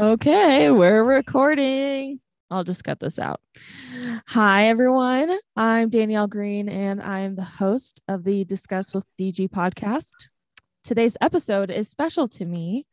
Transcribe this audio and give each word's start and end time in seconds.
Okay, 0.00 0.70
we're 0.70 1.04
recording. 1.04 2.20
I'll 2.50 2.64
just 2.64 2.84
cut 2.84 3.00
this 3.00 3.18
out. 3.18 3.42
Hi, 4.28 4.68
everyone. 4.68 5.30
I'm 5.56 5.90
Danielle 5.90 6.26
Green, 6.26 6.70
and 6.70 7.02
I 7.02 7.18
am 7.18 7.34
the 7.34 7.44
host 7.44 8.00
of 8.08 8.24
the 8.24 8.46
Discuss 8.46 8.94
with 8.94 9.04
DG 9.20 9.50
podcast. 9.50 10.12
Today's 10.84 11.18
episode 11.20 11.70
is 11.70 11.90
special 11.90 12.28
to 12.28 12.46
me 12.46 12.86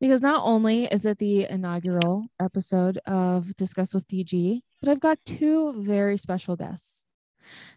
because 0.00 0.22
not 0.22 0.42
only 0.42 0.86
is 0.86 1.04
it 1.04 1.18
the 1.18 1.44
inaugural 1.44 2.28
episode 2.40 2.98
of 3.04 3.54
Discuss 3.56 3.92
with 3.92 4.08
DG, 4.08 4.62
but 4.80 4.88
I've 4.88 4.98
got 4.98 5.18
two 5.26 5.74
very 5.82 6.16
special 6.16 6.56
guests. 6.56 7.04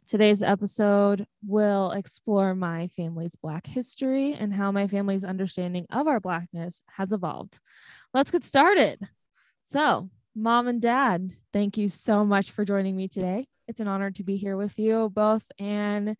Today's 0.07 0.43
episode 0.43 1.25
will 1.45 1.91
explore 1.91 2.53
my 2.55 2.87
family's 2.89 3.35
Black 3.35 3.65
history 3.65 4.33
and 4.33 4.53
how 4.53 4.71
my 4.71 4.87
family's 4.87 5.23
understanding 5.23 5.85
of 5.91 6.07
our 6.07 6.19
Blackness 6.19 6.81
has 6.91 7.11
evolved. 7.11 7.59
Let's 8.13 8.31
get 8.31 8.43
started. 8.43 8.99
So, 9.63 10.09
mom 10.35 10.67
and 10.67 10.81
dad, 10.81 11.31
thank 11.51 11.77
you 11.77 11.89
so 11.89 12.25
much 12.25 12.51
for 12.51 12.65
joining 12.65 12.95
me 12.95 13.07
today. 13.07 13.45
It's 13.67 13.79
an 13.79 13.87
honor 13.87 14.11
to 14.11 14.23
be 14.23 14.35
here 14.35 14.57
with 14.57 14.77
you 14.77 15.09
both 15.13 15.43
and 15.57 16.15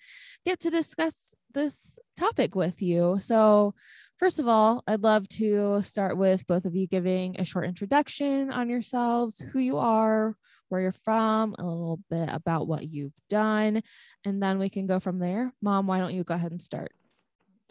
get 0.46 0.62
to 0.62 0.70
discuss 0.70 1.34
this 1.54 2.00
topic 2.18 2.56
with 2.56 2.82
you. 2.82 3.18
So, 3.20 3.74
first 4.18 4.40
of 4.40 4.48
all, 4.48 4.84
I'd 4.88 5.04
love 5.04 5.28
to 5.30 5.82
start 5.82 6.18
with 6.18 6.48
both 6.48 6.66
of 6.66 6.76
you 6.76 6.88
giving 6.88 7.40
a 7.40 7.46
short 7.46 7.66
introduction 7.66 8.52
on 8.52 8.70
yourselves, 8.70 9.40
who 9.40 9.60
you 9.60 9.78
are, 9.78 10.36
where 10.74 10.82
you're 10.82 10.92
from, 11.06 11.56
a 11.60 11.64
little 11.64 12.00
bit 12.10 12.28
about 12.32 12.68
what 12.68 12.90
you've 12.90 13.14
done, 13.30 13.84
and 14.26 14.42
then 14.42 14.58
we 14.58 14.70
can 14.70 14.88
go 14.88 15.00
from 15.00 15.20
there. 15.20 15.54
Mom, 15.62 15.86
why 15.86 16.00
don't 16.00 16.16
you 16.16 16.24
go 16.24 16.34
ahead 16.34 16.52
and 16.52 16.60
start? 16.60 16.92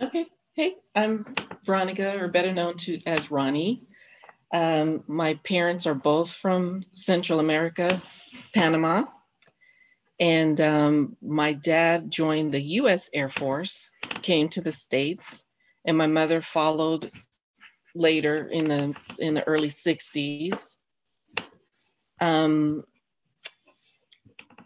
Okay. 0.00 0.26
Hey, 0.54 0.76
I'm 0.94 1.34
Veronica, 1.66 2.16
or 2.16 2.28
better 2.28 2.52
known 2.52 2.76
to 2.76 3.00
as 3.04 3.28
Ronnie. 3.28 3.82
Um, 4.54 5.02
my 5.08 5.34
parents 5.42 5.84
are 5.88 5.96
both 5.96 6.30
from 6.30 6.84
Central 6.94 7.40
America, 7.40 8.00
Panama. 8.54 9.06
And 10.20 10.60
um, 10.60 11.16
my 11.20 11.54
dad 11.54 12.08
joined 12.08 12.54
the 12.54 12.62
US 12.82 13.10
Air 13.12 13.30
Force, 13.30 13.90
came 14.22 14.48
to 14.50 14.60
the 14.60 14.70
States, 14.70 15.42
and 15.84 15.98
my 15.98 16.06
mother 16.06 16.40
followed 16.40 17.10
later 17.96 18.46
in 18.46 18.68
the 18.68 18.94
in 19.18 19.34
the 19.34 19.42
early 19.42 19.70
60s. 19.70 20.76
Um, 22.20 22.84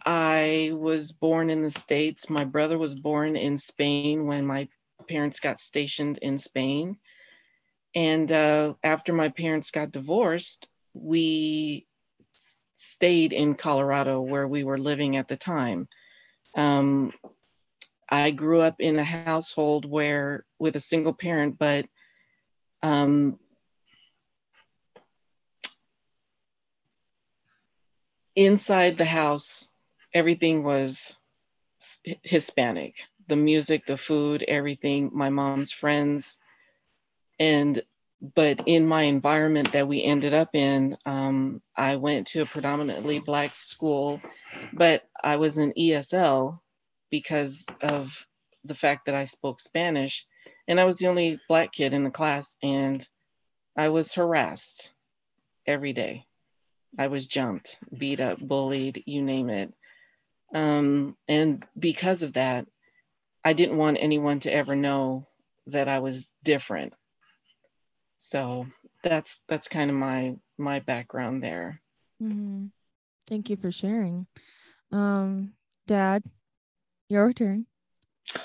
I 0.06 0.70
was 0.72 1.10
born 1.10 1.50
in 1.50 1.62
the 1.62 1.70
States. 1.70 2.30
My 2.30 2.44
brother 2.44 2.78
was 2.78 2.94
born 2.94 3.34
in 3.36 3.58
Spain 3.58 4.26
when 4.26 4.46
my 4.46 4.68
parents 5.08 5.40
got 5.40 5.58
stationed 5.58 6.18
in 6.18 6.38
Spain. 6.38 6.96
And 7.96 8.30
uh, 8.30 8.74
after 8.84 9.12
my 9.12 9.30
parents 9.30 9.72
got 9.72 9.90
divorced, 9.90 10.68
we 10.94 11.86
stayed 12.76 13.32
in 13.32 13.56
Colorado 13.56 14.20
where 14.20 14.46
we 14.46 14.62
were 14.62 14.78
living 14.78 15.16
at 15.16 15.26
the 15.26 15.36
time. 15.36 15.88
Um, 16.56 17.12
I 18.08 18.30
grew 18.30 18.60
up 18.60 18.76
in 18.78 18.98
a 19.00 19.04
household 19.04 19.90
where, 19.90 20.44
with 20.60 20.76
a 20.76 20.80
single 20.80 21.14
parent, 21.14 21.58
but 21.58 21.86
um, 22.82 23.40
inside 28.36 28.98
the 28.98 29.04
house, 29.04 29.66
everything 30.16 30.64
was 30.64 31.14
Hispanic. 32.22 32.94
The 33.28 33.36
music, 33.36 33.84
the 33.84 33.98
food, 33.98 34.42
everything, 34.48 35.10
my 35.12 35.28
mom's 35.28 35.72
friends. 35.72 36.38
And, 37.38 37.82
but 38.34 38.62
in 38.66 38.86
my 38.86 39.02
environment 39.02 39.72
that 39.72 39.86
we 39.86 40.02
ended 40.02 40.32
up 40.32 40.54
in, 40.54 40.96
um, 41.04 41.60
I 41.76 41.96
went 41.96 42.28
to 42.28 42.40
a 42.40 42.46
predominantly 42.46 43.18
Black 43.18 43.54
school, 43.54 44.22
but 44.72 45.02
I 45.22 45.36
was 45.36 45.58
in 45.58 45.74
ESL 45.78 46.60
because 47.10 47.66
of 47.82 48.10
the 48.64 48.74
fact 48.74 49.04
that 49.04 49.14
I 49.14 49.26
spoke 49.26 49.60
Spanish. 49.60 50.24
And 50.66 50.80
I 50.80 50.84
was 50.84 50.96
the 50.96 51.08
only 51.08 51.38
Black 51.46 51.74
kid 51.74 51.92
in 51.92 52.04
the 52.04 52.10
class, 52.10 52.56
and 52.62 53.06
I 53.76 53.90
was 53.90 54.14
harassed 54.14 54.92
every 55.66 55.92
day. 55.92 56.24
I 56.98 57.08
was 57.08 57.26
jumped, 57.26 57.78
beat 57.98 58.20
up, 58.20 58.38
bullied, 58.40 59.02
you 59.04 59.22
name 59.22 59.50
it. 59.50 59.74
Um, 60.56 61.16
and 61.28 61.64
because 61.78 62.22
of 62.22 62.34
that, 62.34 62.66
I 63.44 63.52
didn't 63.54 63.78
want 63.78 63.98
anyone 64.00 64.40
to 64.40 64.52
ever 64.52 64.76
know 64.76 65.26
that 65.68 65.88
I 65.88 66.00
was 66.00 66.28
different. 66.44 66.94
So 68.18 68.66
that's 69.02 69.42
that's 69.48 69.68
kind 69.68 69.90
of 69.90 69.96
my 69.96 70.36
my 70.58 70.80
background 70.80 71.42
there. 71.42 71.80
Mhm. 72.22 72.70
Thank 73.26 73.50
you 73.50 73.56
for 73.56 73.70
sharing. 73.72 74.26
Um, 74.92 75.54
Dad, 75.86 76.24
your 77.08 77.32
turn. 77.32 77.66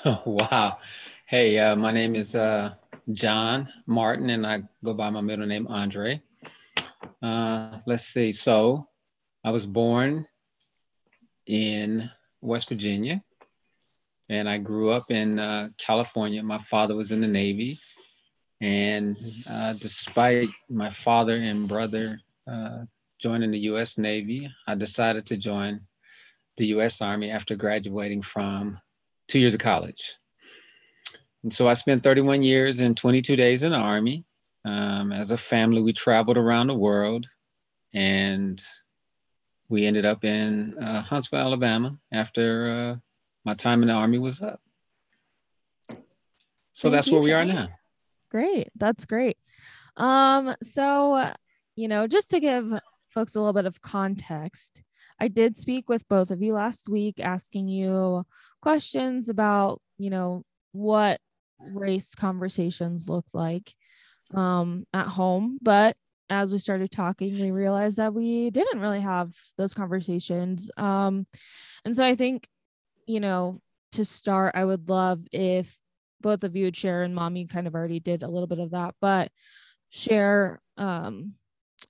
Oh, 0.04 0.22
wow. 0.26 0.78
Hey, 1.26 1.58
uh, 1.58 1.76
my 1.76 1.92
name 1.92 2.14
is 2.14 2.34
uh, 2.34 2.74
John 3.12 3.68
Martin, 3.86 4.30
and 4.30 4.46
I 4.46 4.62
go 4.84 4.94
by 4.94 5.10
my 5.10 5.20
middle 5.20 5.46
name, 5.46 5.66
Andre. 5.68 6.22
Uh, 7.22 7.80
let's 7.86 8.04
see. 8.04 8.32
So, 8.32 8.88
I 9.44 9.50
was 9.50 9.66
born 9.66 10.26
in 11.46 12.10
West 12.40 12.68
Virginia, 12.68 13.22
and 14.28 14.48
I 14.48 14.58
grew 14.58 14.90
up 14.90 15.10
in 15.10 15.38
uh, 15.38 15.68
California. 15.78 16.42
My 16.42 16.58
father 16.58 16.94
was 16.94 17.12
in 17.12 17.20
the 17.20 17.28
Navy, 17.28 17.78
and 18.60 19.16
uh, 19.48 19.74
despite 19.74 20.48
my 20.68 20.90
father 20.90 21.36
and 21.36 21.68
brother 21.68 22.20
uh, 22.50 22.84
joining 23.18 23.50
the 23.50 23.58
U.S. 23.60 23.98
Navy, 23.98 24.50
I 24.66 24.74
decided 24.74 25.26
to 25.26 25.36
join 25.36 25.80
the 26.56 26.66
U.S. 26.66 27.00
Army 27.00 27.30
after 27.30 27.56
graduating 27.56 28.22
from 28.22 28.78
two 29.28 29.38
years 29.38 29.54
of 29.54 29.60
college. 29.60 30.16
And 31.42 31.52
so 31.52 31.68
I 31.68 31.74
spent 31.74 32.02
31 32.02 32.42
years 32.42 32.80
and 32.80 32.96
22 32.96 33.36
days 33.36 33.62
in 33.62 33.72
the 33.72 33.78
Army. 33.78 34.24
Um, 34.64 35.12
as 35.12 35.32
a 35.32 35.36
family, 35.36 35.80
we 35.80 35.92
traveled 35.92 36.36
around 36.36 36.68
the 36.68 36.74
world 36.74 37.26
and 37.94 38.62
we 39.72 39.86
ended 39.86 40.04
up 40.04 40.22
in 40.22 40.76
uh, 40.78 41.00
Huntsville, 41.00 41.40
Alabama 41.40 41.96
after 42.12 42.70
uh, 42.70 42.96
my 43.46 43.54
time 43.54 43.80
in 43.80 43.88
the 43.88 43.94
Army 43.94 44.18
was 44.18 44.42
up. 44.42 44.60
So 45.88 45.96
Thank 46.82 46.92
that's 46.92 47.10
where 47.10 47.22
we 47.22 47.32
are 47.32 47.44
now. 47.46 47.68
Great. 48.30 48.68
That's 48.76 49.06
great. 49.06 49.38
Um, 49.96 50.54
so, 50.62 51.32
you 51.74 51.88
know, 51.88 52.06
just 52.06 52.28
to 52.30 52.40
give 52.40 52.78
folks 53.08 53.34
a 53.34 53.38
little 53.38 53.54
bit 53.54 53.64
of 53.64 53.80
context, 53.80 54.82
I 55.18 55.28
did 55.28 55.56
speak 55.56 55.88
with 55.88 56.06
both 56.06 56.30
of 56.30 56.42
you 56.42 56.52
last 56.52 56.90
week 56.90 57.18
asking 57.18 57.68
you 57.68 58.24
questions 58.60 59.30
about, 59.30 59.80
you 59.96 60.10
know, 60.10 60.44
what 60.72 61.18
race 61.58 62.14
conversations 62.14 63.08
look 63.08 63.26
like 63.32 63.72
um, 64.34 64.86
at 64.92 65.06
home. 65.06 65.58
But 65.62 65.96
as 66.30 66.52
we 66.52 66.58
started 66.58 66.90
talking, 66.90 67.38
we 67.38 67.50
realized 67.50 67.98
that 67.98 68.14
we 68.14 68.50
didn't 68.50 68.80
really 68.80 69.00
have 69.00 69.34
those 69.58 69.74
conversations. 69.74 70.70
Um, 70.76 71.26
and 71.84 71.94
so 71.94 72.04
I 72.04 72.14
think, 72.14 72.48
you 73.06 73.20
know, 73.20 73.60
to 73.92 74.04
start, 74.04 74.54
I 74.56 74.64
would 74.64 74.88
love 74.88 75.20
if 75.32 75.76
both 76.20 76.44
of 76.44 76.56
you 76.56 76.64
would 76.64 76.76
share, 76.76 77.02
and 77.02 77.14
mom, 77.14 77.36
you 77.36 77.46
kind 77.46 77.66
of 77.66 77.74
already 77.74 78.00
did 78.00 78.22
a 78.22 78.28
little 78.28 78.46
bit 78.46 78.60
of 78.60 78.70
that, 78.70 78.94
but 79.00 79.30
share, 79.90 80.60
um, 80.76 81.34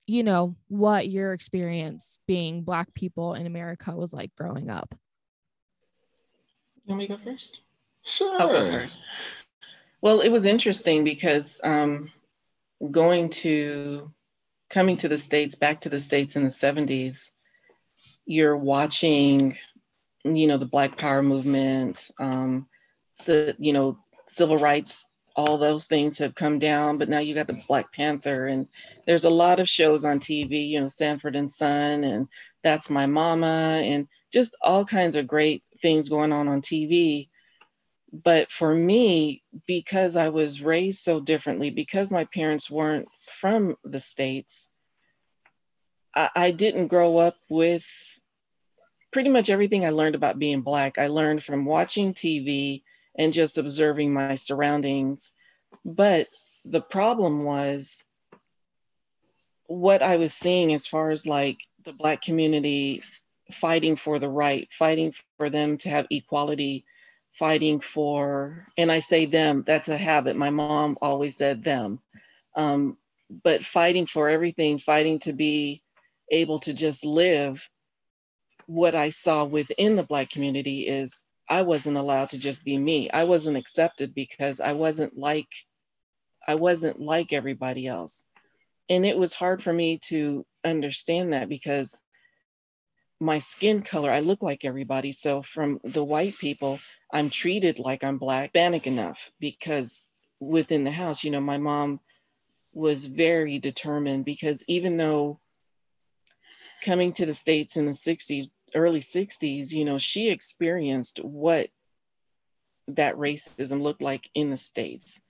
you 0.07 0.23
know, 0.23 0.55
what 0.67 1.07
your 1.07 1.33
experience 1.33 2.17
being 2.27 2.63
Black 2.63 2.93
people 2.93 3.35
in 3.35 3.45
America 3.45 3.95
was 3.95 4.13
like 4.13 4.31
growing 4.35 4.69
up. 4.69 4.93
You 6.83 6.89
want 6.95 6.99
me 6.99 7.07
to 7.07 7.13
go 7.13 7.19
first? 7.19 7.61
Sure. 8.01 8.41
I'll 8.41 8.49
go 8.49 8.71
first. 8.71 9.01
Well, 10.01 10.19
it 10.19 10.29
was 10.29 10.45
interesting 10.45 11.05
because 11.05 11.61
um, 11.63 12.11
going 12.91 13.29
to 13.29 14.11
coming 14.69 14.97
to 14.97 15.07
the 15.07 15.17
states, 15.17 15.55
back 15.55 15.81
to 15.81 15.89
the 15.89 15.99
states 15.99 16.35
in 16.35 16.43
the 16.43 16.49
'70s, 16.49 17.31
you're 18.25 18.57
watching, 18.57 19.57
you 20.23 20.47
know, 20.47 20.57
the 20.57 20.65
Black 20.65 20.97
Power 20.97 21.21
movement. 21.21 22.09
Um, 22.19 22.67
so, 23.15 23.53
you 23.59 23.73
know, 23.73 23.97
civil 24.27 24.57
rights, 24.57 25.05
all 25.35 25.57
those 25.57 25.85
things 25.85 26.17
have 26.19 26.35
come 26.35 26.59
down, 26.59 26.97
but 26.97 27.09
now 27.09 27.19
you 27.19 27.33
got 27.33 27.47
the 27.47 27.61
Black 27.67 27.91
Panther, 27.91 28.47
and 28.47 28.67
there's 29.05 29.25
a 29.25 29.29
lot 29.29 29.59
of 29.59 29.69
shows 29.69 30.05
on 30.05 30.19
TV. 30.19 30.69
You 30.69 30.81
know, 30.81 30.87
Sanford 30.87 31.35
and 31.35 31.49
Son, 31.49 32.03
and 32.03 32.27
That's 32.63 32.89
My 32.89 33.05
Mama, 33.05 33.81
and 33.83 34.07
just 34.31 34.55
all 34.61 34.85
kinds 34.85 35.15
of 35.15 35.27
great 35.27 35.63
things 35.81 36.09
going 36.09 36.31
on 36.31 36.47
on 36.47 36.61
TV 36.61 37.29
but 38.13 38.51
for 38.51 38.73
me 38.73 39.41
because 39.67 40.15
i 40.15 40.29
was 40.29 40.61
raised 40.61 40.99
so 40.99 41.19
differently 41.19 41.69
because 41.69 42.11
my 42.11 42.25
parents 42.25 42.69
weren't 42.69 43.07
from 43.19 43.75
the 43.83 43.99
states 43.99 44.69
i, 46.15 46.29
I 46.35 46.51
didn't 46.51 46.87
grow 46.87 47.17
up 47.17 47.35
with 47.49 47.85
pretty 49.11 49.29
much 49.29 49.49
everything 49.49 49.85
i 49.85 49.89
learned 49.89 50.15
about 50.15 50.39
being 50.39 50.61
black. 50.61 50.97
I 50.97 51.07
learned 51.07 51.43
from 51.43 51.65
watching 51.65 52.13
tv 52.13 52.83
and 53.15 53.33
just 53.33 53.57
observing 53.57 54.13
my 54.13 54.35
surroundings. 54.35 55.33
But 55.85 56.27
the 56.65 56.81
problem 56.81 57.43
was 57.43 58.03
what 59.67 60.01
I 60.01 60.17
was 60.17 60.33
seeing 60.33 60.73
as 60.73 60.87
far 60.87 61.11
as 61.11 61.25
like 61.25 61.57
the 61.85 61.93
Black 61.93 62.21
community 62.21 63.03
fighting 63.51 63.95
for 63.95 64.19
the 64.19 64.29
right, 64.29 64.67
fighting 64.71 65.13
for 65.37 65.49
them 65.49 65.77
to 65.79 65.89
have 65.89 66.07
equality, 66.09 66.85
fighting 67.37 67.79
for, 67.79 68.65
and 68.77 68.91
I 68.91 68.99
say 68.99 69.25
them, 69.25 69.63
that's 69.65 69.89
a 69.89 69.97
habit. 69.97 70.35
My 70.35 70.49
mom 70.49 70.97
always 71.01 71.37
said 71.37 71.63
them. 71.63 71.99
Um, 72.55 72.97
but 73.43 73.65
fighting 73.65 74.05
for 74.05 74.29
everything, 74.29 74.77
fighting 74.77 75.19
to 75.19 75.33
be 75.33 75.81
able 76.31 76.59
to 76.59 76.73
just 76.73 77.05
live. 77.05 77.67
What 78.65 78.95
I 78.95 79.09
saw 79.09 79.43
within 79.45 79.95
the 79.95 80.03
Black 80.03 80.29
community 80.29 80.87
is 80.87 81.23
I 81.49 81.63
wasn't 81.63 81.97
allowed 81.97 82.29
to 82.31 82.37
just 82.37 82.63
be 82.63 82.77
me. 82.77 83.09
I 83.09 83.25
wasn't 83.25 83.57
accepted 83.57 84.13
because 84.13 84.59
I 84.59 84.73
wasn't 84.73 85.17
like 85.17 85.49
I 86.47 86.55
wasn't 86.55 86.99
like 86.99 87.33
everybody 87.33 87.87
else. 87.87 88.23
And 88.89 89.05
it 89.05 89.17
was 89.17 89.33
hard 89.33 89.63
for 89.63 89.71
me 89.71 89.99
to 90.09 90.45
understand 90.63 91.33
that 91.33 91.49
because 91.49 91.95
my 93.19 93.39
skin 93.39 93.81
color, 93.81 94.11
I 94.11 94.19
look 94.19 94.41
like 94.41 94.65
everybody. 94.65 95.11
So 95.13 95.41
from 95.41 95.79
the 95.83 96.03
white 96.03 96.37
people, 96.37 96.79
I'm 97.11 97.29
treated 97.29 97.79
like 97.79 98.03
I'm 98.03 98.17
black, 98.17 98.51
Hispanic 98.53 98.87
enough 98.87 99.31
because 99.39 100.07
within 100.39 100.83
the 100.83 100.91
house, 100.91 101.23
you 101.23 101.31
know, 101.31 101.41
my 101.41 101.57
mom 101.57 101.99
was 102.73 103.05
very 103.05 103.59
determined 103.59 104.25
because 104.25 104.63
even 104.67 104.97
though 104.97 105.39
coming 106.83 107.13
to 107.13 107.25
the 107.25 107.33
States 107.33 107.77
in 107.77 107.85
the 107.85 107.91
60s, 107.91 108.49
early 108.75 108.99
60s, 108.99 109.71
you 109.71 109.85
know, 109.85 109.97
she 109.97 110.29
experienced 110.29 111.19
what 111.23 111.69
that 112.89 113.15
racism 113.15 113.81
looked 113.81 114.01
like 114.01 114.29
in 114.33 114.49
the 114.49 114.57
States. 114.57 115.21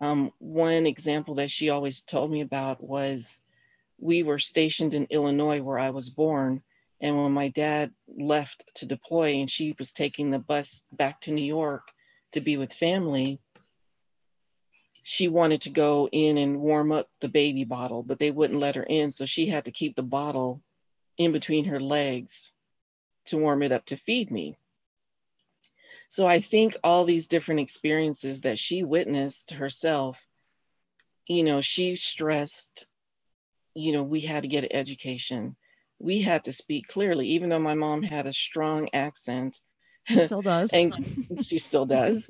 Um, 0.00 0.32
one 0.38 0.86
example 0.86 1.36
that 1.36 1.50
she 1.50 1.70
always 1.70 2.02
told 2.02 2.30
me 2.30 2.40
about 2.40 2.82
was 2.82 3.40
we 3.98 4.22
were 4.22 4.38
stationed 4.38 4.94
in 4.94 5.06
Illinois 5.10 5.62
where 5.62 5.78
I 5.78 5.90
was 5.90 6.10
born. 6.10 6.62
And 7.00 7.16
when 7.16 7.32
my 7.32 7.48
dad 7.48 7.92
left 8.08 8.64
to 8.76 8.86
deploy 8.86 9.34
and 9.34 9.50
she 9.50 9.74
was 9.78 9.92
taking 9.92 10.30
the 10.30 10.38
bus 10.38 10.82
back 10.92 11.20
to 11.22 11.32
New 11.32 11.44
York 11.44 11.88
to 12.32 12.40
be 12.40 12.56
with 12.56 12.72
family, 12.72 13.40
she 15.02 15.28
wanted 15.28 15.60
to 15.62 15.70
go 15.70 16.08
in 16.10 16.38
and 16.38 16.60
warm 16.60 16.90
up 16.90 17.08
the 17.20 17.28
baby 17.28 17.64
bottle, 17.64 18.02
but 18.02 18.18
they 18.18 18.30
wouldn't 18.30 18.60
let 18.60 18.74
her 18.76 18.82
in. 18.82 19.10
So 19.10 19.26
she 19.26 19.46
had 19.46 19.66
to 19.66 19.70
keep 19.70 19.94
the 19.94 20.02
bottle 20.02 20.62
in 21.18 21.32
between 21.32 21.66
her 21.66 21.80
legs 21.80 22.52
to 23.26 23.38
warm 23.38 23.62
it 23.62 23.72
up 23.72 23.84
to 23.86 23.96
feed 23.96 24.30
me. 24.30 24.56
So 26.08 26.26
I 26.26 26.40
think 26.40 26.76
all 26.82 27.04
these 27.04 27.28
different 27.28 27.60
experiences 27.60 28.40
that 28.42 28.58
she 28.58 28.82
witnessed 28.82 29.50
herself, 29.50 30.20
you 31.26 31.44
know, 31.44 31.60
she 31.60 31.96
stressed, 31.96 32.86
you 33.74 33.92
know, 33.92 34.02
we 34.02 34.20
had 34.20 34.42
to 34.42 34.48
get 34.48 34.64
an 34.64 34.72
education. 34.72 35.56
We 35.98 36.20
had 36.22 36.44
to 36.44 36.52
speak 36.52 36.88
clearly, 36.88 37.28
even 37.28 37.48
though 37.48 37.58
my 37.58 37.74
mom 37.74 38.02
had 38.02 38.26
a 38.26 38.32
strong 38.32 38.88
accent. 38.92 39.58
still 40.26 40.42
does. 40.42 40.70
and 40.74 40.92
she 41.42 41.58
still 41.58 41.86
does. 41.86 42.28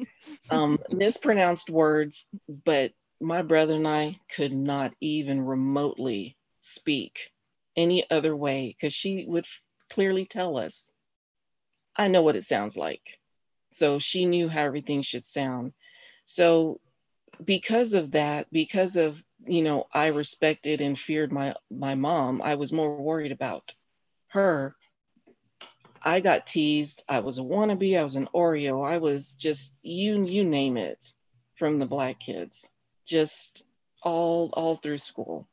Um, 0.51 0.79
mispronounced 0.91 1.71
words, 1.71 2.27
but 2.65 2.93
my 3.21 3.43
brother 3.43 3.75
and 3.75 3.89
I 3.89 4.19
could 4.35 4.53
not 4.53 4.93
even 5.01 5.41
remotely 5.41 6.37
speak 6.61 7.33
any 7.77 8.09
other 8.11 8.35
way 8.35 8.75
because 8.77 8.95
she 8.95 9.25
would 9.27 9.47
clearly 9.91 10.27
tell 10.27 10.57
us, 10.57 10.91
I 11.97 12.09
know 12.09 12.23
what 12.23 12.37
it 12.37 12.45
sounds 12.45 12.77
like. 12.77 13.03
So 13.73 13.99
she 13.99 14.27
knew 14.27 14.49
how 14.49 14.65
everything 14.65 15.03
should 15.03 15.25
sound. 15.25 15.73
So 16.27 16.81
because 17.45 17.95
of 17.95 18.13
that, 18.13 18.47
because 18.53 18.97
of, 18.97 19.23
you 19.47 19.63
know, 19.63 19.87
I 19.93 20.09
respected 20.09 20.81
and 20.81 20.99
feared 20.99 21.33
my 21.33 21.55
my 21.71 21.95
mom, 21.95 22.43
I 22.43 22.55
was 22.55 22.73
more 22.73 22.97
worried 22.97 23.33
about 23.33 23.75
her. 24.29 24.77
I 26.03 26.21
got 26.21 26.47
teased. 26.47 27.03
I 27.09 27.21
was 27.21 27.39
a 27.39 27.43
wannabe. 27.43 27.99
I 27.99 28.05
was 28.05 28.17
an 28.17 28.29
Oreo. 28.35 28.87
I 28.87 28.99
was 28.99 29.33
just 29.33 29.77
you 29.83 30.25
you 30.25 30.45
name 30.45 30.77
it 30.77 31.05
from 31.59 31.79
the 31.79 31.87
black 31.87 32.21
kids. 32.21 32.69
Just 33.07 33.63
all 34.03 34.51
all 34.53 34.77
through 34.77 34.99
school. 34.99 35.49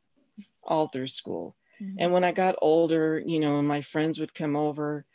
All 0.64 0.88
through 0.88 1.08
school. 1.08 1.56
Mm-hmm. 1.82 1.96
And 2.00 2.14
when 2.14 2.24
I 2.24 2.32
got 2.32 2.56
older, 2.62 3.22
you 3.26 3.40
know, 3.40 3.62
my 3.62 3.82
friends 3.82 4.20
would 4.20 4.34
come 4.34 4.56
over 4.56 5.06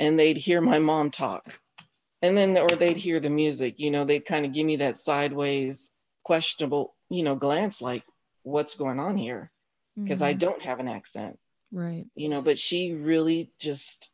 and 0.00 0.18
they'd 0.18 0.36
hear 0.36 0.60
my 0.60 0.78
mom 0.78 1.10
talk 1.10 1.58
and 2.22 2.36
then 2.36 2.56
or 2.56 2.68
they'd 2.68 2.96
hear 2.96 3.20
the 3.20 3.30
music 3.30 3.74
you 3.78 3.90
know 3.90 4.04
they'd 4.04 4.26
kind 4.26 4.44
of 4.44 4.52
give 4.52 4.66
me 4.66 4.76
that 4.76 4.98
sideways 4.98 5.90
questionable 6.22 6.94
you 7.08 7.22
know 7.22 7.34
glance 7.34 7.80
like 7.80 8.02
what's 8.42 8.74
going 8.74 8.98
on 8.98 9.16
here 9.16 9.50
because 9.96 10.18
mm-hmm. 10.18 10.28
i 10.28 10.32
don't 10.32 10.62
have 10.62 10.80
an 10.80 10.88
accent 10.88 11.38
right 11.72 12.06
you 12.14 12.28
know 12.28 12.42
but 12.42 12.58
she 12.58 12.92
really 12.92 13.52
just 13.58 14.10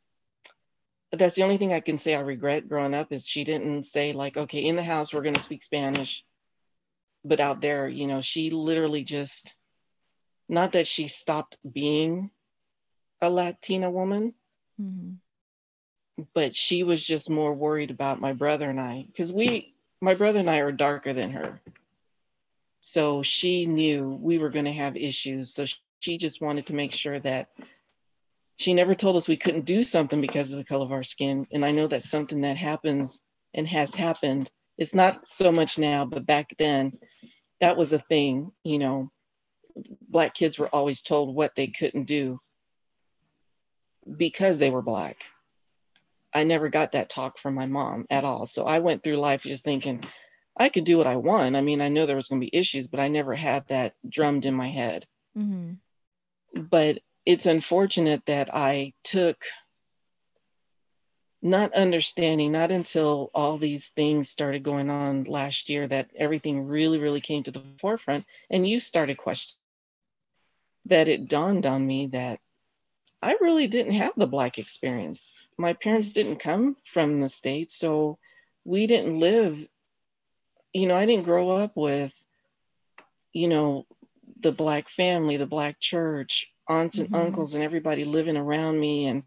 that's 1.12 1.36
the 1.36 1.42
only 1.42 1.58
thing 1.58 1.72
i 1.72 1.80
can 1.80 1.98
say 1.98 2.14
i 2.14 2.20
regret 2.20 2.68
growing 2.68 2.94
up 2.94 3.12
is 3.12 3.26
she 3.26 3.44
didn't 3.44 3.84
say 3.84 4.12
like 4.12 4.36
okay 4.36 4.64
in 4.64 4.76
the 4.76 4.82
house 4.82 5.12
we're 5.12 5.22
going 5.22 5.34
to 5.34 5.40
speak 5.40 5.62
spanish 5.62 6.24
but 7.24 7.40
out 7.40 7.60
there 7.60 7.88
you 7.88 8.06
know 8.06 8.20
she 8.20 8.50
literally 8.50 9.04
just 9.04 9.54
not 10.48 10.72
that 10.72 10.86
she 10.86 11.08
stopped 11.08 11.56
being 11.70 12.30
a 13.20 13.30
latina 13.30 13.90
woman 13.90 14.34
mm-hmm 14.80 15.12
but 16.32 16.54
she 16.54 16.82
was 16.82 17.02
just 17.02 17.28
more 17.28 17.52
worried 17.52 17.90
about 17.90 18.20
my 18.20 18.32
brother 18.32 18.70
and 18.70 18.80
I 18.80 19.04
because 19.06 19.32
we, 19.32 19.74
my 20.00 20.14
brother 20.14 20.38
and 20.38 20.50
I 20.50 20.58
are 20.58 20.72
darker 20.72 21.12
than 21.12 21.30
her. 21.30 21.60
So 22.86 23.22
she 23.22 23.64
knew 23.64 24.18
we 24.20 24.36
were 24.36 24.50
going 24.50 24.66
to 24.66 24.72
have 24.72 24.94
issues. 24.94 25.54
So 25.54 25.64
she 26.00 26.18
just 26.18 26.42
wanted 26.42 26.66
to 26.66 26.74
make 26.74 26.92
sure 26.92 27.18
that 27.20 27.48
she 28.58 28.74
never 28.74 28.94
told 28.94 29.16
us 29.16 29.26
we 29.26 29.38
couldn't 29.38 29.64
do 29.64 29.82
something 29.82 30.20
because 30.20 30.52
of 30.52 30.58
the 30.58 30.64
color 30.64 30.84
of 30.84 30.92
our 30.92 31.02
skin. 31.02 31.46
And 31.50 31.64
I 31.64 31.70
know 31.70 31.86
that's 31.86 32.10
something 32.10 32.42
that 32.42 32.58
happens 32.58 33.18
and 33.54 33.66
has 33.66 33.94
happened. 33.94 34.50
It's 34.76 34.94
not 34.94 35.30
so 35.30 35.50
much 35.50 35.78
now, 35.78 36.04
but 36.04 36.26
back 36.26 36.54
then 36.58 36.92
that 37.62 37.78
was 37.78 37.94
a 37.94 38.00
thing, 38.00 38.52
you 38.64 38.78
know. 38.78 39.10
Black 40.06 40.34
kids 40.34 40.58
were 40.58 40.68
always 40.68 41.00
told 41.00 41.34
what 41.34 41.52
they 41.56 41.68
couldn't 41.68 42.04
do 42.04 42.38
because 44.14 44.58
they 44.58 44.68
were 44.68 44.82
Black. 44.82 45.16
I 46.34 46.44
never 46.44 46.68
got 46.68 46.92
that 46.92 47.08
talk 47.08 47.38
from 47.38 47.54
my 47.54 47.64
mom 47.64 48.04
at 48.10 48.24
all. 48.24 48.44
So 48.44 48.66
I 48.66 48.80
went 48.80 49.02
through 49.02 49.16
life 49.16 49.40
just 49.44 49.64
thinking 49.64 50.04
I 50.56 50.68
could 50.68 50.84
do 50.84 50.98
what 50.98 51.06
I 51.06 51.16
want. 51.16 51.56
I 51.56 51.60
mean, 51.60 51.80
I 51.80 51.88
know 51.88 52.06
there 52.06 52.16
was 52.16 52.28
going 52.28 52.40
to 52.40 52.46
be 52.46 52.56
issues, 52.56 52.86
but 52.86 53.00
I 53.00 53.08
never 53.08 53.34
had 53.34 53.66
that 53.68 53.94
drummed 54.08 54.46
in 54.46 54.54
my 54.54 54.68
head. 54.68 55.06
Mm-hmm. 55.36 56.60
But 56.60 57.00
it's 57.26 57.46
unfortunate 57.46 58.22
that 58.26 58.54
I 58.54 58.92
took 59.02 59.44
not 61.42 61.74
understanding, 61.74 62.52
not 62.52 62.70
until 62.70 63.30
all 63.34 63.58
these 63.58 63.88
things 63.88 64.30
started 64.30 64.62
going 64.62 64.90
on 64.90 65.24
last 65.24 65.68
year 65.68 65.86
that 65.86 66.10
everything 66.16 66.66
really, 66.66 66.98
really 66.98 67.20
came 67.20 67.42
to 67.42 67.50
the 67.50 67.62
forefront 67.80 68.24
and 68.48 68.66
you 68.66 68.80
started 68.80 69.18
questioning 69.18 69.58
that 70.86 71.08
it 71.08 71.28
dawned 71.28 71.66
on 71.66 71.86
me 71.86 72.08
that 72.08 72.40
I 73.20 73.36
really 73.40 73.66
didn't 73.66 73.94
have 73.94 74.12
the 74.16 74.26
Black 74.26 74.58
experience. 74.58 75.48
My 75.56 75.72
parents 75.72 76.12
didn't 76.12 76.36
come 76.36 76.76
from 76.92 77.20
the 77.20 77.28
States, 77.28 77.74
so 77.74 78.18
we 78.64 78.86
didn't 78.86 79.18
live, 79.18 79.66
you 80.74 80.86
know, 80.86 80.96
I 80.96 81.06
didn't 81.06 81.24
grow 81.24 81.50
up 81.50 81.72
with, 81.74 82.12
you 83.32 83.48
know, 83.48 83.86
the 84.40 84.52
Black 84.52 84.90
family, 84.90 85.38
the 85.38 85.46
Black 85.46 85.80
church, 85.80 86.50
aunts 86.68 86.98
and 86.98 87.06
mm-hmm. 87.06 87.26
uncles, 87.26 87.54
and 87.54 87.64
everybody 87.64 88.04
living 88.04 88.36
around 88.36 88.78
me, 88.78 89.06
and 89.06 89.22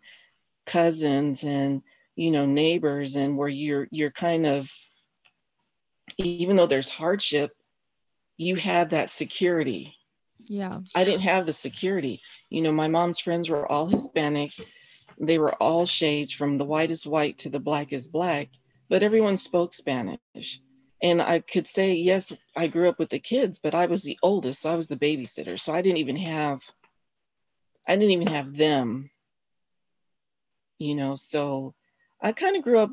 cousins, 0.66 1.44
and, 1.44 1.82
you 2.16 2.30
know, 2.30 2.46
neighbors, 2.46 3.16
and 3.16 3.38
where 3.38 3.48
you're, 3.48 3.88
you're 3.90 4.12
kind 4.12 4.46
of, 4.46 4.70
even 6.18 6.56
though 6.56 6.68
there's 6.68 6.90
hardship, 6.90 7.56
you 8.38 8.56
have 8.56 8.92
that 8.92 9.10
security 9.10 9.98
yeah. 10.50 10.80
I 10.96 11.04
didn't 11.04 11.22
have 11.22 11.46
the 11.46 11.54
security. 11.54 12.22
You 12.50 12.62
know, 12.62 12.72
my 12.72 12.88
mom's 12.88 13.20
friends 13.20 13.50
were 13.50 13.70
all 13.70 13.88
Hispanic. 13.88 14.52
They 15.20 15.40
were 15.40 15.54
all 15.56 15.86
shades 15.86 16.32
from 16.32 16.58
the 16.58 16.66
whitest 16.66 17.06
white 17.06 17.40
to 17.40 17.50
the 17.50 17.60
blackest 17.60 18.12
black, 18.12 18.50
but 18.90 19.04
everyone 19.04 19.38
spoke 19.38 19.74
Spanish. 19.74 20.62
And 21.02 21.22
I 21.22 21.40
could 21.40 21.68
say, 21.68 21.94
yes, 21.94 22.34
I 22.56 22.68
grew 22.68 22.90
up 22.90 22.98
with 22.98 23.10
the 23.10 23.20
kids, 23.20 23.60
but 23.60 23.76
I 23.76 23.86
was 23.86 24.04
the 24.04 24.18
oldest, 24.24 24.62
so 24.62 24.72
I 24.72 24.76
was 24.76 24.88
the 24.88 24.98
babysitter. 24.98 25.60
So 25.60 25.74
I 25.74 25.82
didn't 25.82 25.98
even 25.98 26.16
have, 26.18 26.62
I 27.88 27.96
didn't 27.96 28.12
even 28.12 28.28
have 28.28 28.58
them, 28.58 29.12
you 30.80 30.96
know. 30.96 31.16
So 31.16 31.76
I 32.22 32.32
kind 32.32 32.56
of 32.56 32.64
grew 32.64 32.80
up 32.80 32.92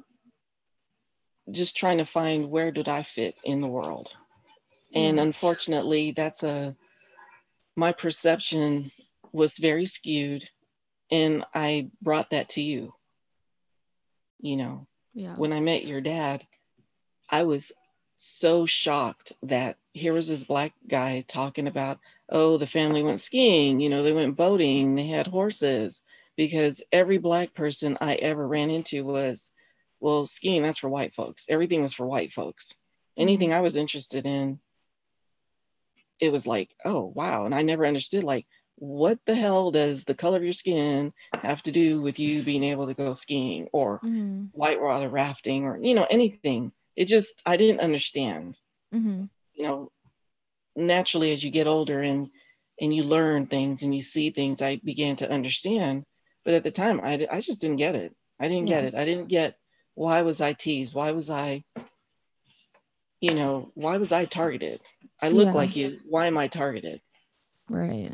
just 1.50 1.76
trying 1.76 1.98
to 1.98 2.06
find 2.06 2.50
where 2.50 2.70
did 2.72 2.88
I 2.88 3.02
fit 3.02 3.36
in 3.42 3.60
the 3.60 3.68
world. 3.68 4.10
And 4.94 5.18
mm. 5.18 5.22
unfortunately, 5.22 6.12
that's 6.12 6.42
a 6.42 6.76
my 7.76 7.92
perception 7.92 8.90
was 9.32 9.58
very 9.58 9.86
skewed 9.86 10.48
and 11.10 11.44
I 11.54 11.90
brought 12.00 12.30
that 12.30 12.50
to 12.50 12.62
you. 12.62 12.92
You 14.40 14.56
know, 14.56 14.86
yeah. 15.14 15.34
when 15.36 15.52
I 15.52 15.60
met 15.60 15.86
your 15.86 16.00
dad, 16.00 16.46
I 17.28 17.44
was 17.44 17.72
so 18.24 18.66
shocked 18.66 19.32
that 19.42 19.76
here 19.92 20.12
was 20.12 20.28
this 20.28 20.44
black 20.44 20.72
guy 20.88 21.24
talking 21.28 21.66
about, 21.66 21.98
oh, 22.28 22.56
the 22.56 22.66
family 22.66 23.02
went 23.02 23.20
skiing, 23.20 23.80
you 23.80 23.90
know, 23.90 24.02
they 24.02 24.12
went 24.12 24.36
boating, 24.36 24.94
they 24.94 25.06
had 25.06 25.26
horses, 25.26 26.00
because 26.36 26.82
every 26.90 27.18
black 27.18 27.54
person 27.54 27.98
I 28.00 28.14
ever 28.14 28.46
ran 28.46 28.70
into 28.70 29.04
was, 29.04 29.50
well, 30.00 30.26
skiing, 30.26 30.62
that's 30.62 30.78
for 30.78 30.88
white 30.88 31.14
folks. 31.14 31.46
Everything 31.48 31.82
was 31.82 31.94
for 31.94 32.06
white 32.06 32.32
folks. 32.32 32.74
Anything 33.16 33.52
I 33.52 33.60
was 33.60 33.76
interested 33.76 34.26
in, 34.26 34.58
it 36.18 36.32
was 36.32 36.46
like, 36.46 36.70
oh, 36.84 37.12
wow. 37.14 37.44
And 37.44 37.54
I 37.54 37.62
never 37.62 37.86
understood, 37.86 38.24
like, 38.24 38.46
what 38.76 39.18
the 39.24 39.34
hell 39.34 39.70
does 39.70 40.04
the 40.04 40.14
color 40.14 40.38
of 40.38 40.44
your 40.44 40.52
skin 40.52 41.12
have 41.32 41.62
to 41.62 41.72
do 41.72 42.02
with 42.02 42.18
you 42.18 42.42
being 42.42 42.64
able 42.64 42.86
to 42.86 42.94
go 42.94 43.12
skiing 43.12 43.68
or 43.72 43.98
mm-hmm. 44.00 44.46
whitewater 44.52 45.08
rafting 45.08 45.64
or, 45.64 45.78
you 45.78 45.94
know, 45.94 46.06
anything? 46.10 46.72
It 46.96 47.06
just, 47.06 47.40
I 47.44 47.56
didn't 47.56 47.80
understand. 47.80 48.56
Mm-hmm. 48.94 49.24
You 49.54 49.62
know, 49.64 49.92
naturally, 50.76 51.32
as 51.32 51.42
you 51.42 51.50
get 51.50 51.66
older 51.66 52.00
and 52.00 52.30
and 52.80 52.94
you 52.94 53.04
learn 53.04 53.46
things 53.46 53.82
and 53.82 53.94
you 53.94 54.02
see 54.02 54.30
things, 54.30 54.60
I 54.60 54.80
began 54.84 55.16
to 55.16 55.30
understand. 55.30 56.04
But 56.44 56.54
at 56.54 56.64
the 56.64 56.72
time, 56.72 57.00
I, 57.00 57.26
I 57.30 57.40
just 57.40 57.60
didn't 57.60 57.76
get 57.76 57.94
it. 57.94 58.14
I 58.40 58.48
didn't 58.48 58.66
yeah. 58.66 58.80
get 58.80 58.84
it. 58.86 58.94
I 58.96 59.04
didn't 59.04 59.28
get 59.28 59.56
why 59.94 60.22
was 60.22 60.40
I 60.40 60.52
teased? 60.52 60.94
Why 60.94 61.12
was 61.12 61.30
I, 61.30 61.64
you 63.20 63.32
know, 63.32 63.70
why 63.74 63.96
was 63.98 64.12
I 64.12 64.24
targeted? 64.24 64.80
I 65.22 65.28
look 65.28 65.46
yeah. 65.46 65.52
like 65.52 65.76
you. 65.76 66.00
Why 66.04 66.26
am 66.26 66.36
I 66.36 66.48
targeted? 66.48 67.00
Right. 67.68 68.12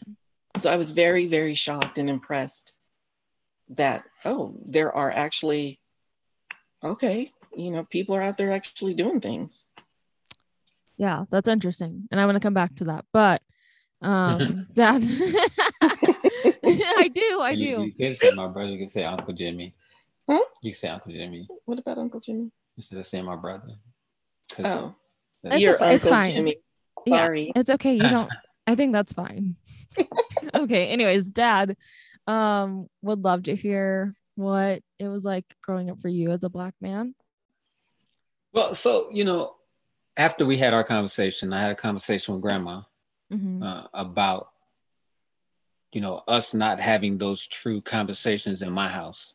So 0.58 0.70
I 0.70 0.76
was 0.76 0.90
very, 0.90 1.26
very 1.26 1.54
shocked 1.54 1.98
and 1.98 2.10
impressed 2.10 2.72
that, 3.70 4.04
oh, 4.24 4.56
there 4.66 4.92
are 4.92 5.10
actually, 5.10 5.80
okay, 6.84 7.30
you 7.54 7.70
know, 7.70 7.84
people 7.84 8.14
are 8.14 8.22
out 8.22 8.36
there 8.36 8.52
actually 8.52 8.94
doing 8.94 9.20
things. 9.20 9.64
Yeah, 10.96 11.24
that's 11.30 11.48
interesting. 11.48 12.08
And 12.10 12.20
I 12.20 12.26
want 12.26 12.36
to 12.36 12.40
come 12.40 12.54
back 12.54 12.74
to 12.76 12.84
that. 12.84 13.04
But 13.12 13.42
um 14.02 14.66
dad 14.72 15.02
I 15.82 17.10
do, 17.12 17.40
I 17.40 17.54
do. 17.54 17.62
You, 17.62 17.82
you 17.84 17.92
can 17.92 18.14
say 18.14 18.30
my 18.30 18.46
brother, 18.46 18.70
you 18.70 18.78
can 18.78 18.88
say 18.88 19.04
Uncle 19.04 19.34
Jimmy. 19.34 19.72
Huh? 20.28 20.40
You 20.62 20.72
can 20.72 20.78
say 20.78 20.88
Uncle 20.88 21.12
Jimmy. 21.12 21.48
What 21.64 21.78
about 21.78 21.98
Uncle 21.98 22.20
Jimmy? 22.20 22.50
Instead 22.76 22.98
of 22.98 23.06
saying 23.06 23.24
my 23.24 23.36
brother. 23.36 23.74
Oh. 24.58 24.94
It's, 25.42 25.60
Your 25.60 25.76
a, 25.76 25.92
it's 25.92 26.06
fine. 26.06 26.34
Jimmy. 26.34 26.56
Sorry. 27.08 27.46
Yeah, 27.46 27.60
it's 27.60 27.70
okay. 27.70 27.94
You 27.94 28.02
don't 28.02 28.30
I 28.66 28.74
think 28.74 28.92
that's 28.92 29.12
fine. 29.12 29.56
okay. 30.54 30.88
Anyways, 30.88 31.32
dad, 31.32 31.76
um, 32.26 32.88
would 33.02 33.24
love 33.24 33.44
to 33.44 33.56
hear 33.56 34.14
what 34.36 34.82
it 34.98 35.08
was 35.08 35.24
like 35.24 35.44
growing 35.62 35.90
up 35.90 36.00
for 36.00 36.08
you 36.08 36.30
as 36.30 36.44
a 36.44 36.48
black 36.48 36.74
man. 36.80 37.14
Well, 38.52 38.74
so 38.74 39.08
you 39.12 39.24
know, 39.24 39.54
after 40.16 40.44
we 40.44 40.58
had 40.58 40.74
our 40.74 40.84
conversation, 40.84 41.52
I 41.52 41.60
had 41.60 41.70
a 41.70 41.76
conversation 41.76 42.34
with 42.34 42.42
grandma 42.42 42.82
mm-hmm. 43.32 43.62
uh, 43.62 43.84
about 43.94 44.50
you 45.92 46.00
know 46.00 46.22
us 46.26 46.54
not 46.54 46.80
having 46.80 47.18
those 47.18 47.46
true 47.46 47.80
conversations 47.80 48.62
in 48.62 48.72
my 48.72 48.88
house. 48.88 49.34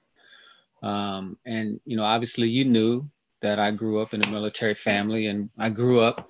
Um, 0.83 1.37
and 1.45 1.79
you 1.85 1.97
know, 1.97 2.03
obviously, 2.03 2.49
you 2.49 2.65
knew 2.65 3.09
that 3.41 3.59
I 3.59 3.71
grew 3.71 4.01
up 4.01 4.13
in 4.13 4.23
a 4.23 4.29
military 4.29 4.75
family, 4.75 5.27
and 5.27 5.49
I 5.57 5.69
grew 5.69 6.01
up 6.01 6.29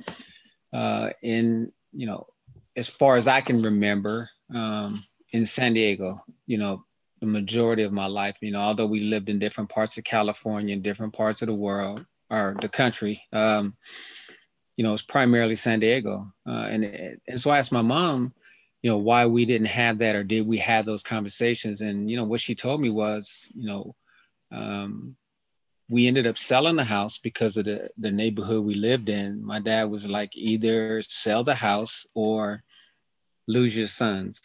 uh, 0.74 1.10
in 1.22 1.72
you 1.92 2.06
know, 2.06 2.28
as 2.76 2.88
far 2.88 3.16
as 3.16 3.28
I 3.28 3.42
can 3.42 3.62
remember, 3.62 4.30
um, 4.54 5.02
in 5.32 5.46
San 5.46 5.74
Diego. 5.74 6.24
You 6.46 6.60
know, 6.60 6.86
the 7.20 7.26
majority 7.26 7.82
of 7.82 7.92
my 7.92 8.06
life. 8.06 8.38
You 8.42 8.52
know, 8.52 8.60
although 8.60 8.86
we 8.86 9.00
lived 9.00 9.30
in 9.30 9.40
different 9.40 9.72
parts 9.72 9.98
of 9.98 10.04
California 10.04 10.74
and 10.74 10.84
different 10.84 11.14
parts 11.14 11.42
of 11.42 11.48
the 11.48 11.56
world 11.56 12.06
or 12.30 12.56
the 12.60 12.70
country. 12.70 13.22
Um, 13.32 13.76
you 14.78 14.84
know, 14.84 14.94
it's 14.94 15.02
primarily 15.02 15.56
San 15.56 15.80
Diego. 15.80 16.32
Uh, 16.48 16.68
and, 16.70 17.18
and 17.28 17.40
so 17.40 17.50
I 17.50 17.60
asked 17.60 17.72
my 17.72 17.82
mom, 17.82 18.34
you 18.82 18.90
know, 18.90 18.98
why 18.98 19.26
we 19.26 19.46
didn't 19.46 19.68
have 19.68 20.00
that 20.00 20.16
or 20.16 20.24
did 20.24 20.46
we 20.46 20.58
have 20.58 20.86
those 20.86 21.04
conversations? 21.04 21.82
And, 21.82 22.10
you 22.10 22.18
know, 22.18 22.26
what 22.26 22.42
she 22.42 22.56
told 22.56 22.82
me 22.82 22.90
was, 22.90 23.48
you 23.56 23.68
know, 23.68 23.96
um, 24.52 25.16
we 25.90 26.08
ended 26.08 26.28
up 26.28 26.38
selling 26.38 26.76
the 26.76 26.84
house 26.84 27.20
because 27.20 27.58
of 27.58 27.66
the, 27.66 27.90
the 27.98 28.12
neighborhood 28.12 28.66
we 28.66 28.76
lived 28.76 29.10
in. 29.10 29.44
My 29.44 29.60
dad 29.60 29.86
was 29.86 30.08
like, 30.08 30.36
either 30.36 31.02
sell 31.02 31.44
the 31.44 31.56
house 31.56 32.06
or 32.14 32.64
lose 33.48 33.76
your 33.76 33.88
sons 33.88 34.42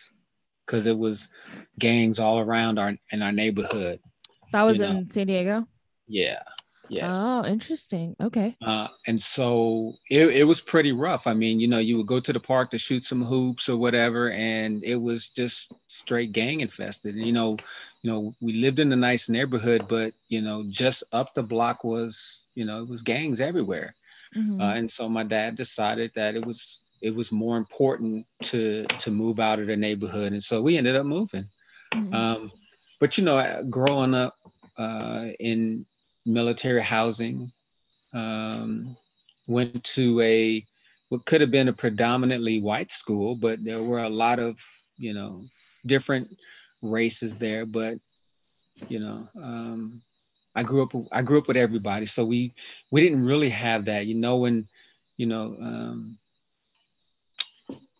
because 0.67 0.87
it 0.87 0.97
was 0.97 1.29
gangs 1.79 2.19
all 2.19 2.39
around 2.39 2.79
our 2.79 2.95
in 3.11 3.23
our 3.23 3.33
neighborhood. 3.33 4.01
That 4.53 4.63
was 4.63 4.81
in 4.81 4.95
know? 4.95 5.05
San 5.09 5.27
Diego? 5.27 5.67
Yeah. 6.07 6.43
Yes. 6.91 7.15
Oh, 7.17 7.45
interesting. 7.45 8.17
Okay. 8.21 8.57
Uh, 8.61 8.89
and 9.07 9.23
so 9.23 9.95
it, 10.11 10.29
it 10.29 10.45
was 10.45 10.61
pretty 10.61 10.91
rough. 10.91 11.27
I 11.27 11.35
mean, 11.35 11.61
you 11.61 11.69
know, 11.69 11.79
you 11.79 11.97
would 11.97 12.09
go 12.09 12.19
to 12.19 12.33
the 12.33 12.41
park 12.41 12.73
to 12.73 12.79
shoot 12.79 13.05
some 13.05 13.25
hoops 13.25 13.69
or 13.69 13.77
whatever, 13.77 14.31
and 14.33 14.83
it 14.83 14.97
was 14.97 15.31
just 15.31 15.73
straight 15.87 16.33
gang 16.33 16.61
infested. 16.61 17.15
And 17.15 17.25
you 17.25 17.33
know, 17.33 17.57
you 18.03 18.11
know, 18.11 18.35
we 18.41 18.55
lived 18.55 18.81
in 18.81 18.93
a 18.93 18.97
nice 18.97 19.29
neighborhood, 19.29 19.87
but 19.89 20.13
you 20.29 20.43
know, 20.43 20.65
just 20.69 21.05
up 21.13 21.33
the 21.35 21.45
block 21.45 21.85
was, 21.85 22.45
you 22.55 22.65
know, 22.65 22.83
it 22.83 22.89
was 22.89 23.03
gangs 23.03 23.41
everywhere. 23.41 23.95
Mm-hmm. 24.37 24.61
Uh, 24.61 24.75
and 24.75 24.91
so 24.91 25.09
my 25.09 25.23
dad 25.23 25.55
decided 25.55 26.11
that 26.15 26.35
it 26.35 26.45
was 26.45 26.81
it 27.03 27.15
was 27.15 27.31
more 27.31 27.57
important 27.57 28.27
to 28.43 28.85
to 28.85 29.11
move 29.11 29.39
out 29.39 29.61
of 29.61 29.67
the 29.67 29.77
neighborhood, 29.77 30.33
and 30.33 30.43
so 30.43 30.61
we 30.61 30.77
ended 30.77 30.97
up 30.97 31.07
moving. 31.07 31.49
Mm-hmm. 31.93 32.15
Um, 32.15 32.53
but 32.99 33.17
you 33.17 33.25
know, 33.25 33.65
growing 33.71 34.15
up 34.15 34.35
uh, 34.77 35.27
in 35.39 35.87
military 36.27 36.83
housing, 36.83 37.53
um, 38.13 38.97
went 39.47 39.83
to 39.85 40.21
a 40.21 40.65
what 41.09 41.25
could 41.27 41.41
have 41.41 41.51
been 41.51 41.69
a 41.69 41.73
predominantly 41.73 42.61
white 42.61 42.93
school, 42.93 43.35
but 43.35 43.63
there 43.65 43.83
were 43.83 43.99
a 43.99 44.09
lot 44.09 44.39
of 44.39 44.59
you 44.97 45.13
know 45.13 45.43
different 45.87 46.37
races 46.83 47.37
there. 47.37 47.67
But 47.67 47.99
you 48.89 49.01
know, 49.01 49.29
um, 49.41 50.03
I 50.55 50.63
grew 50.63 50.83
up 50.83 50.93
I 51.13 51.23
grew 51.23 51.39
up 51.39 51.49
with 51.49 51.57
everybody, 51.57 52.07
so 52.07 52.25
we 52.25 52.55
we 52.91 53.01
didn't 53.01 53.25
really 53.25 53.51
have 53.51 53.87
that. 53.87 54.07
You 54.07 54.15
know, 54.15 54.37
when 54.37 54.69
you 55.17 55.27
know 55.27 55.57
um, 55.61 56.19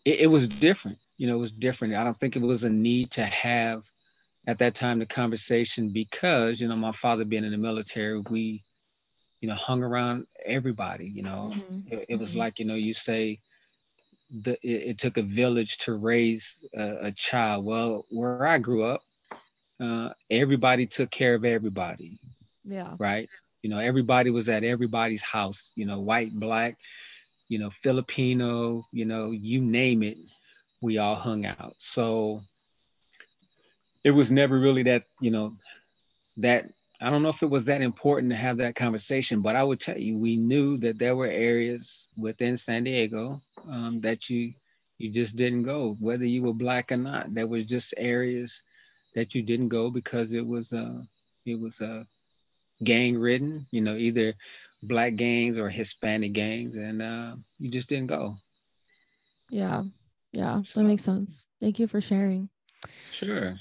it, 0.05 0.21
it 0.21 0.27
was 0.27 0.47
different. 0.47 0.97
You 1.17 1.27
know, 1.27 1.35
it 1.35 1.41
was 1.41 1.51
different. 1.51 1.95
I 1.95 2.03
don't 2.03 2.19
think 2.19 2.35
it 2.35 2.41
was 2.41 2.63
a 2.63 2.69
need 2.69 3.11
to 3.11 3.25
have 3.25 3.90
at 4.47 4.57
that 4.59 4.75
time 4.75 4.99
the 4.99 5.05
conversation 5.05 5.89
because 5.89 6.59
you 6.59 6.67
know 6.67 6.75
my 6.75 6.91
father 6.91 7.25
being 7.25 7.43
in 7.43 7.51
the 7.51 7.57
military 7.57 8.19
we 8.29 8.63
you 9.39 9.47
know 9.47 9.55
hung 9.55 9.83
around 9.83 10.25
everybody 10.45 11.07
you 11.07 11.21
know. 11.21 11.51
Mm-hmm. 11.53 11.93
it, 11.93 12.05
it, 12.09 12.15
was 12.19 12.31
mm-hmm. 12.31 12.39
like 12.39 12.59
you 12.59 12.65
know 12.65 12.75
you 12.75 12.93
say 12.93 13.39
the 14.43 14.53
it, 14.63 14.89
it 14.89 14.97
took 14.97 15.17
a 15.17 15.23
village 15.23 15.77
to 15.79 15.93
raise 15.95 16.63
a, 16.75 17.07
a, 17.07 17.11
child. 17.11 17.65
Well 17.65 18.05
where 18.09 18.45
i 18.47 18.57
grew 18.57 18.83
up 18.83 19.01
uh, 19.79 20.09
everybody 20.29 20.85
took 20.85 21.09
care 21.11 21.33
of 21.33 21.43
everybody 21.43 22.19
yeah. 22.63 22.95
right? 22.99 23.27
You 23.63 23.69
know 23.69 23.79
everybody 23.79 24.29
was 24.29 24.49
at 24.49 24.63
everybody's 24.63 25.23
house 25.23 25.71
you 25.75 25.85
know 25.85 25.99
white 25.99 26.33
black 26.33 26.77
you 27.47 27.59
know 27.59 27.69
filipino 27.69 28.85
you 28.91 29.05
know 29.05 29.31
you 29.31 29.61
name 29.61 30.03
it 30.03 30.17
we 30.81 30.97
all 30.97 31.15
hung 31.15 31.45
out. 31.45 31.75
So 31.77 32.41
it 34.03 34.11
was 34.11 34.31
never 34.31 34.59
really 34.59 34.83
that 34.83 35.03
you 35.19 35.31
know 35.31 35.53
that 36.37 36.65
I 37.01 37.09
don't 37.09 37.23
know 37.23 37.29
if 37.29 37.41
it 37.41 37.49
was 37.49 37.65
that 37.65 37.81
important 37.81 38.31
to 38.31 38.37
have 38.37 38.57
that 38.57 38.75
conversation, 38.75 39.41
but 39.41 39.55
I 39.55 39.63
would 39.63 39.79
tell 39.79 39.97
you 39.97 40.17
we 40.17 40.35
knew 40.35 40.77
that 40.77 40.99
there 40.99 41.15
were 41.15 41.27
areas 41.27 42.07
within 42.15 42.55
San 42.55 42.83
Diego 42.83 43.41
um, 43.69 43.99
that 44.01 44.29
you 44.29 44.53
you 44.99 45.09
just 45.09 45.35
didn't 45.35 45.63
go, 45.63 45.95
whether 45.99 46.25
you 46.25 46.43
were 46.43 46.53
black 46.53 46.91
or 46.91 46.97
not. 46.97 47.33
There 47.33 47.47
was 47.47 47.65
just 47.65 47.95
areas 47.97 48.61
that 49.15 49.33
you 49.33 49.41
didn't 49.41 49.69
go 49.69 49.89
because 49.89 50.33
it 50.33 50.45
was 50.45 50.73
uh, 50.73 51.01
it 51.45 51.59
was 51.59 51.81
uh, 51.81 52.03
gang 52.83 53.17
ridden, 53.17 53.65
you 53.71 53.81
know, 53.81 53.95
either 53.95 54.35
black 54.83 55.15
gangs 55.15 55.57
or 55.57 55.69
Hispanic 55.69 56.33
gangs, 56.33 56.75
and 56.75 57.01
uh, 57.01 57.35
you 57.57 57.71
just 57.71 57.89
didn't 57.89 58.07
go. 58.07 58.37
Yeah, 59.49 59.83
yeah, 60.31 60.61
so, 60.63 60.79
that 60.79 60.85
makes 60.85 61.03
sense. 61.03 61.43
Thank 61.59 61.79
you 61.79 61.87
for 61.87 61.99
sharing. 61.99 62.49
Sure. 63.11 63.59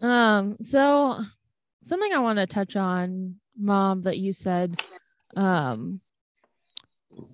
Um, 0.00 0.56
so 0.62 1.18
something 1.82 2.12
I 2.12 2.18
want 2.18 2.38
to 2.38 2.46
touch 2.46 2.76
on, 2.76 3.36
mom, 3.56 4.02
that 4.02 4.18
you 4.18 4.32
said, 4.32 4.80
um, 5.36 6.00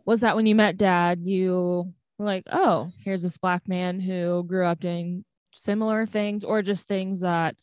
was 0.04 0.20
that 0.20 0.36
when 0.36 0.46
you 0.46 0.54
met 0.54 0.76
dad, 0.76 1.20
you 1.22 1.86
were 2.18 2.24
like, 2.24 2.44
oh, 2.50 2.90
here's 3.04 3.22
this 3.22 3.36
black 3.36 3.68
man 3.68 4.00
who 4.00 4.44
grew 4.44 4.64
up 4.64 4.80
doing 4.80 5.24
similar 5.52 6.06
things 6.06 6.44
or 6.44 6.62
just 6.62 6.88
things 6.88 7.20
that, 7.20 7.56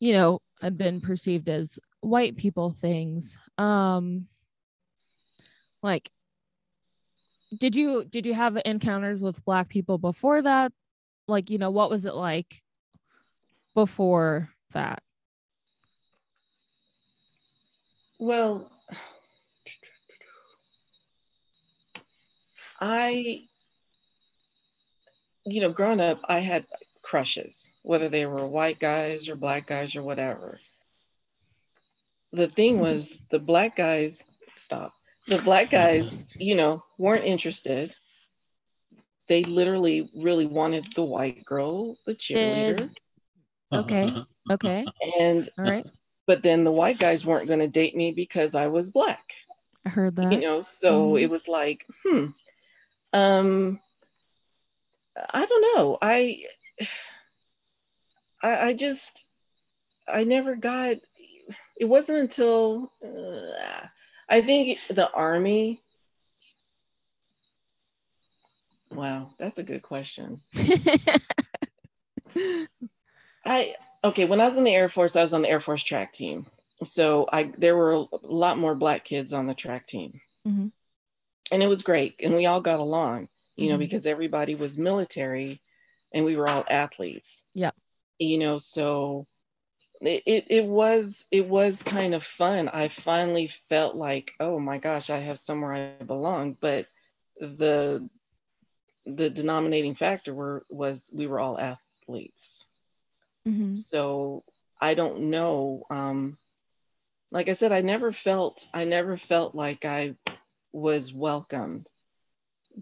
you 0.00 0.12
know, 0.12 0.40
had 0.60 0.76
been 0.78 1.00
perceived 1.00 1.48
as 1.48 1.78
white 2.00 2.36
people 2.36 2.70
things. 2.70 3.36
Um, 3.58 4.26
like, 5.82 6.10
did 7.58 7.76
you 7.76 8.04
did 8.04 8.26
you 8.26 8.34
have 8.34 8.58
encounters 8.64 9.20
with 9.20 9.44
black 9.44 9.68
people 9.68 9.98
before 9.98 10.42
that? 10.42 10.72
Like, 11.28 11.50
you 11.50 11.58
know, 11.58 11.70
what 11.70 11.90
was 11.90 12.06
it 12.06 12.14
like 12.14 12.62
before 13.76 14.48
that? 14.72 15.02
Well, 18.18 18.70
I, 22.80 23.42
you 25.44 25.60
know, 25.60 25.70
growing 25.70 26.00
up, 26.00 26.22
I 26.26 26.38
had 26.38 26.64
crushes, 27.02 27.68
whether 27.82 28.08
they 28.08 28.24
were 28.24 28.46
white 28.46 28.80
guys 28.80 29.28
or 29.28 29.36
black 29.36 29.66
guys 29.66 29.94
or 29.94 30.02
whatever. 30.02 30.58
The 32.32 32.48
thing 32.48 32.80
was, 32.86 33.14
the 33.30 33.38
black 33.38 33.76
guys, 33.76 34.24
stop, 34.56 34.94
the 35.26 35.38
black 35.42 35.70
guys, 35.70 36.18
you 36.38 36.54
know, 36.54 36.82
weren't 36.96 37.24
interested. 37.24 37.94
They 39.28 39.44
literally 39.44 40.10
really 40.16 40.46
wanted 40.46 40.86
the 40.94 41.04
white 41.04 41.44
girl, 41.44 41.98
the 42.06 42.14
cheerleader. 42.14 42.90
Okay. 43.72 44.08
Okay. 44.48 44.86
And, 45.18 45.48
All 45.58 45.64
right. 45.64 45.84
but 46.28 46.44
then 46.44 46.62
the 46.62 46.70
white 46.70 47.00
guys 47.00 47.26
weren't 47.26 47.48
going 47.48 47.58
to 47.58 47.66
date 47.66 47.96
me 47.96 48.12
because 48.12 48.54
I 48.54 48.68
was 48.68 48.92
black. 48.92 49.32
I 49.84 49.88
heard 49.88 50.14
that. 50.16 50.32
you 50.32 50.40
know 50.40 50.60
so 50.60 51.14
Mhm. 51.14 51.22
it 51.22 51.30
was 51.30 51.48
like 51.48 51.84
hmm 52.04 52.26
um 53.12 53.80
i 55.30 55.44
don't 55.46 55.76
know 55.76 55.98
i 56.02 56.42
i, 58.42 58.68
I 58.68 58.72
just 58.74 59.26
i 60.08 60.24
never 60.24 60.56
got 60.56 60.96
it 61.78 61.84
wasn't 61.84 62.18
until 62.18 62.92
uh, 63.04 63.86
i 64.28 64.42
think 64.42 64.78
the 64.88 65.10
army 65.12 65.82
wow 68.92 69.30
that's 69.38 69.58
a 69.58 69.62
good 69.64 69.82
question 69.82 70.40
I 73.46 73.76
okay, 74.04 74.24
when 74.24 74.40
I 74.40 74.44
was 74.44 74.56
in 74.56 74.64
the 74.64 74.74
Air 74.74 74.88
Force, 74.88 75.16
I 75.16 75.22
was 75.22 75.34
on 75.34 75.42
the 75.42 75.48
Air 75.48 75.60
Force 75.60 75.82
track 75.82 76.12
team. 76.12 76.46
So 76.84 77.28
I 77.32 77.52
there 77.56 77.76
were 77.76 77.92
a 77.92 78.06
lot 78.22 78.58
more 78.58 78.74
black 78.74 79.04
kids 79.04 79.32
on 79.32 79.46
the 79.46 79.54
track 79.54 79.86
team. 79.86 80.20
Mhm. 80.46 80.72
And 81.50 81.62
it 81.62 81.68
was 81.68 81.82
great. 81.82 82.16
And 82.20 82.34
we 82.34 82.46
all 82.46 82.60
got 82.60 82.80
along, 82.80 83.28
you 83.56 83.68
know, 83.70 83.76
Mhm. 83.76 83.80
because 83.80 84.06
everybody 84.06 84.54
was 84.54 84.76
military 84.76 85.62
and 86.12 86.24
we 86.24 86.36
were 86.36 86.48
all 86.48 86.64
athletes. 86.68 87.44
Yeah. 87.54 87.70
You 88.18 88.38
know, 88.38 88.58
so 88.58 89.26
it, 90.00 90.22
it, 90.26 90.46
it 90.50 90.64
was 90.66 91.26
it 91.30 91.46
was 91.46 91.82
kind 91.82 92.14
of 92.14 92.24
fun. 92.24 92.68
I 92.68 92.88
finally 92.88 93.46
felt 93.46 93.96
like, 93.96 94.32
oh 94.40 94.58
my 94.58 94.78
gosh, 94.78 95.08
I 95.08 95.18
have 95.18 95.38
somewhere 95.38 95.72
I 96.00 96.04
belong. 96.04 96.54
But 96.60 96.88
the 97.40 98.08
the 99.06 99.30
denominating 99.30 99.94
factor 99.94 100.34
were 100.34 100.66
was 100.68 101.10
we 101.12 101.26
were 101.26 101.40
all 101.40 101.58
athletes. 101.58 102.66
Mhm. 103.46 103.84
So 103.90 104.44
I 104.80 104.94
don't 104.94 105.30
know. 105.30 105.84
Um, 105.90 106.38
like 107.30 107.48
I 107.48 107.52
said, 107.54 107.72
I 107.72 107.80
never 107.82 108.12
felt 108.12 108.66
I 108.74 108.84
never 108.84 109.16
felt 109.16 109.54
like 109.54 109.84
I 109.84 110.16
was 110.72 111.12
welcomed. 111.12 111.88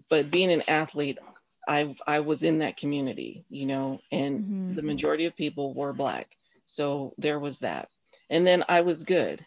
But 0.09 0.31
being 0.31 0.51
an 0.51 0.63
athlete, 0.67 1.19
I 1.67 1.95
I 2.07 2.19
was 2.21 2.43
in 2.43 2.59
that 2.59 2.77
community, 2.77 3.45
you 3.49 3.65
know, 3.65 4.01
and 4.11 4.41
Mhm. 4.41 4.67
the 4.67 4.83
majority 4.83 5.25
of 5.25 5.35
people 5.35 5.73
were 5.73 5.93
black. 5.93 6.37
So 6.65 7.13
there 7.17 7.39
was 7.39 7.59
that. 7.59 7.89
And 8.29 8.45
then 8.47 8.63
I 8.69 8.81
was 8.81 9.03
good. 9.03 9.45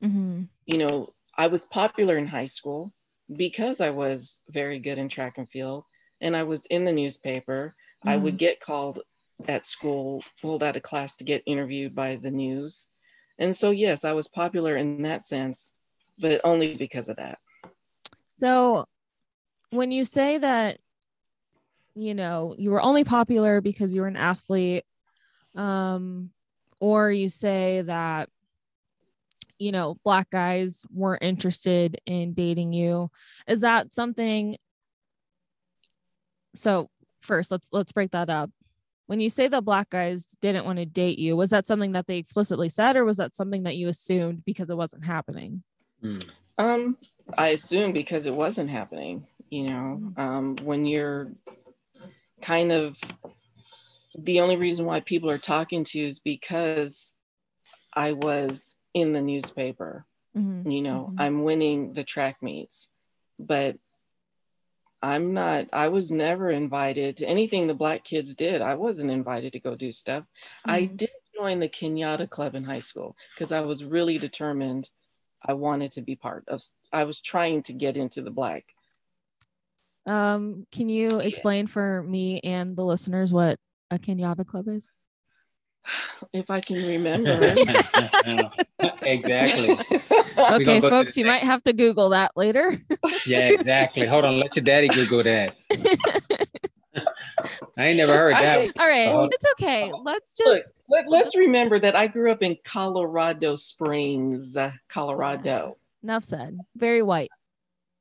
Mhm. 0.00 0.48
You 0.66 0.78
know, 0.78 1.14
I 1.36 1.48
was 1.48 1.64
popular 1.64 2.16
in 2.16 2.26
high 2.26 2.46
school 2.46 2.92
because 3.34 3.80
I 3.80 3.90
was 3.90 4.40
very 4.48 4.78
good 4.78 4.98
in 4.98 5.08
track 5.08 5.38
and 5.38 5.50
field 5.50 5.84
and 6.20 6.36
I 6.36 6.44
was 6.44 6.66
in 6.66 6.84
the 6.84 6.92
newspaper. 6.92 7.74
I 8.06 8.16
would 8.16 8.38
get 8.38 8.60
called 8.60 9.00
at 9.46 9.64
school, 9.64 10.22
pulled 10.42 10.62
out 10.62 10.76
of 10.76 10.82
class 10.82 11.14
to 11.16 11.24
get 11.24 11.42
interviewed 11.46 11.94
by 11.94 12.16
the 12.16 12.30
news. 12.30 12.86
And 13.38 13.54
so, 13.54 13.70
yes, 13.70 14.04
I 14.04 14.12
was 14.12 14.28
popular 14.28 14.76
in 14.76 15.02
that 15.02 15.24
sense, 15.24 15.72
but 16.18 16.40
only 16.44 16.74
because 16.74 17.08
of 17.08 17.16
that. 17.16 17.38
So 18.34 18.86
when 19.70 19.92
you 19.92 20.04
say 20.04 20.38
that, 20.38 20.78
you 21.94 22.14
know, 22.14 22.54
you 22.58 22.70
were 22.70 22.82
only 22.82 23.04
popular 23.04 23.60
because 23.60 23.94
you 23.94 24.00
were 24.00 24.08
an 24.08 24.16
athlete, 24.16 24.84
um, 25.56 26.30
or 26.80 27.10
you 27.10 27.28
say 27.28 27.82
that, 27.82 28.28
you 29.58 29.72
know, 29.72 29.98
black 30.04 30.30
guys 30.30 30.84
weren't 30.92 31.22
interested 31.22 32.00
in 32.06 32.34
dating 32.34 32.72
you, 32.72 33.08
is 33.48 33.60
that 33.60 33.92
something? 33.92 34.56
So 36.54 36.88
first, 37.20 37.50
let's 37.50 37.68
let's 37.72 37.92
break 37.92 38.12
that 38.12 38.30
up. 38.30 38.50
When 39.08 39.20
you 39.20 39.30
say 39.30 39.48
the 39.48 39.62
black 39.62 39.88
guys 39.88 40.36
didn't 40.42 40.66
want 40.66 40.78
to 40.78 40.84
date 40.84 41.18
you, 41.18 41.34
was 41.34 41.48
that 41.48 41.66
something 41.66 41.92
that 41.92 42.06
they 42.06 42.18
explicitly 42.18 42.68
said, 42.68 42.94
or 42.94 43.06
was 43.06 43.16
that 43.16 43.34
something 43.34 43.62
that 43.62 43.74
you 43.76 43.88
assumed 43.88 44.44
because 44.44 44.68
it 44.68 44.76
wasn't 44.76 45.06
happening? 45.06 45.62
Mm. 46.04 46.28
Um, 46.58 46.98
I 47.38 47.48
assume 47.48 47.94
because 47.94 48.26
it 48.26 48.34
wasn't 48.34 48.68
happening, 48.68 49.26
you 49.48 49.70
know, 49.70 50.12
um, 50.18 50.56
when 50.62 50.84
you're 50.84 51.32
kind 52.42 52.70
of 52.70 52.98
the 54.18 54.40
only 54.40 54.56
reason 54.56 54.84
why 54.84 55.00
people 55.00 55.30
are 55.30 55.38
talking 55.38 55.84
to 55.84 55.98
you 55.98 56.06
is 56.08 56.18
because 56.18 57.10
I 57.94 58.12
was 58.12 58.76
in 58.92 59.14
the 59.14 59.22
newspaper. 59.22 60.04
Mhm. 60.36 60.70
you 60.70 60.82
know 60.82 61.10
Mhm. 61.10 61.20
i'm 61.20 61.42
winning 61.42 61.94
the 61.94 62.04
track 62.04 62.42
meets 62.42 62.88
but 63.38 63.76
i'm 65.02 65.32
not 65.32 65.66
i 65.72 65.88
was 65.88 66.10
never 66.10 66.50
invited 66.50 67.16
to 67.16 67.26
anything 67.26 67.66
the 67.66 67.74
black 67.74 68.04
kids 68.04 68.34
did 68.34 68.60
i 68.62 68.74
wasn't 68.74 69.10
invited 69.10 69.52
to 69.52 69.60
go 69.60 69.74
do 69.76 69.92
stuff 69.92 70.24
i 70.64 70.82
Mhm. 70.82 70.96
did 70.96 71.10
join 71.34 71.60
the 71.60 71.68
kenyatta 71.68 72.28
club 72.28 72.54
in 72.54 72.64
high 72.64 72.80
school 72.80 73.16
because 73.34 73.52
i 73.52 73.60
was 73.60 73.84
really 73.84 74.18
determined 74.18 74.90
i 75.42 75.52
wanted 75.52 75.92
to 75.92 76.02
be 76.02 76.16
part 76.16 76.44
of 76.48 76.62
i 76.92 77.04
was 77.04 77.20
trying 77.20 77.62
to 77.62 77.72
get 77.72 77.96
into 77.96 78.22
the 78.22 78.30
black 78.30 78.64
Um, 80.06 80.66
can 80.72 80.88
you 80.88 81.20
Yeah. 81.20 81.26
explain 81.26 81.66
for 81.66 82.02
me 82.02 82.40
and 82.40 82.74
the 82.74 82.84
listeners 82.84 83.30
what 83.32 83.58
a 83.90 83.98
Kenyatta 83.98 84.46
club 84.46 84.66
is? 84.68 84.92
If 86.32 86.50
i 86.50 86.60
can 86.60 86.76
remember 86.86 87.38
exactly. 89.02 89.70
Okay, 89.70 90.64
gonna 90.64 90.64
go 90.64 90.80
to 90.80 90.88
folks, 90.90 91.14
the 91.14 91.20
you 91.20 91.26
might 91.26 91.42
have 91.42 91.62
to 91.64 91.72
Google 91.72 92.10
that 92.10 92.36
later. 92.36 92.72
Yeah, 93.26 93.48
exactly. 93.48 94.06
Hold 94.06 94.24
on, 94.24 94.38
let 94.38 94.54
your 94.54 94.64
daddy 94.64 94.88
Google 94.88 95.22
that. 95.24 95.56
I 97.76 97.86
ain't 97.86 97.96
never 97.96 98.14
heard 98.14 98.34
that. 98.34 98.58
I- 98.58 98.64
one. 98.66 98.72
All 98.78 98.86
right, 98.88 99.06
Uh-huh. 99.08 99.28
it's 99.30 99.46
okay. 99.52 99.92
Let's 100.02 100.38
Look, 100.44 100.58
just 100.58 100.80
let, 100.88 101.08
let's 101.08 101.36
remember 101.36 101.78
that 101.80 101.94
i 101.96 102.06
grew 102.06 102.30
up 102.30 102.42
in 102.42 102.56
colorado 102.64 103.56
springs 103.56 104.56
uh, 104.56 104.72
colorado 104.88 105.76
enough 106.02 106.24
said. 106.24 106.58
Very 106.76 107.02
white. 107.02 107.30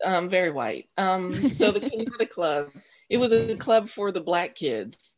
um, 0.04 0.30
very 0.30 0.52
white. 0.52 0.89
Um, 0.97 1.34
so 1.50 1.71
the 1.71 1.80
Kenyatta 1.80 2.30
Club, 2.30 2.69
it 3.10 3.17
was 3.17 3.32
a 3.32 3.56
club 3.56 3.89
for 3.89 4.12
the 4.12 4.19
black 4.21 4.56
kids. 4.56 5.13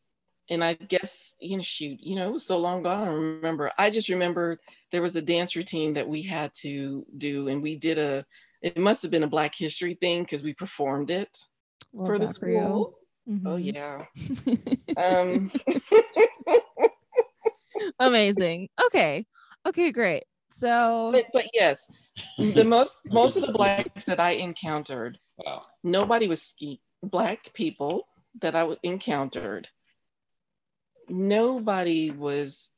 And 0.50 0.64
I 0.64 0.74
guess, 0.74 1.34
you 1.40 1.56
know, 1.56 1.62
shoot, 1.62 1.98
you 2.00 2.16
know, 2.16 2.28
it 2.28 2.32
was 2.32 2.46
so 2.46 2.58
long 2.58 2.82
gone. 2.82 3.02
I 3.02 3.06
don't 3.06 3.20
remember. 3.20 3.70
I 3.78 3.90
just 3.90 4.08
remember 4.08 4.60
there 4.92 5.02
was 5.02 5.16
a 5.16 5.22
dance 5.22 5.56
routine 5.56 5.94
that 5.94 6.08
we 6.08 6.22
had 6.22 6.52
to 6.62 7.04
do, 7.18 7.48
and 7.48 7.62
we 7.62 7.76
did 7.76 7.98
a. 7.98 8.24
It 8.62 8.78
must 8.78 9.02
have 9.02 9.10
been 9.10 9.24
a 9.24 9.28
Black 9.28 9.54
History 9.56 9.94
thing 9.94 10.22
because 10.22 10.42
we 10.42 10.54
performed 10.54 11.10
it 11.10 11.36
Love 11.92 12.04
for 12.04 12.18
the 12.18 12.28
school. 12.28 12.98
Oh 13.44 13.56
Mhm. 13.56 13.56
yeah. 13.56 14.06
Um, 14.96 15.50
Amazing. 18.00 18.68
Okay. 18.86 19.26
Okay, 19.66 19.92
great. 19.92 20.24
So 20.50 21.10
but, 21.10 21.26
but 21.32 21.46
yes, 21.54 21.90
the 22.38 22.64
most 22.64 23.00
most 23.10 23.36
of 23.36 23.42
the 23.42 23.52
blacks 23.52 23.88
that 23.88 24.04
I 24.04 24.16
encountered 24.18 25.02
Wow. 25.38 25.62
nobody 25.72 26.28
was 26.28 26.42
ski 26.42 26.80
black 27.02 27.52
people 27.54 28.06
that 28.40 28.54
I 28.54 28.76
encountered. 28.82 29.68
Nobody 31.10 32.10
was 32.10 32.70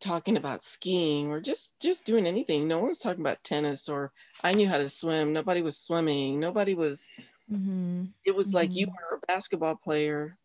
talking 0.00 0.36
about 0.36 0.64
skiing 0.64 1.28
or 1.30 1.40
just 1.40 1.78
just 1.80 2.04
doing 2.06 2.26
anything. 2.26 2.68
No 2.68 2.78
one 2.78 2.88
was 2.88 2.98
talking 2.98 3.20
about 3.22 3.42
tennis 3.44 3.88
or 3.88 4.12
I 4.42 4.52
knew 4.52 4.68
how 4.68 4.78
to 4.78 4.88
swim. 4.88 5.32
Nobody 5.32 5.62
was 5.62 5.78
swimming. 5.78 6.40
Nobody 6.40 6.74
was. 6.74 7.06
Mhm, 7.50 8.14
It 8.24 8.34
was 8.36 8.52
like 8.54 8.76
you 8.76 8.86
were 8.88 9.16
a 9.16 9.26
basketball 9.26 9.76
player. 9.76 10.38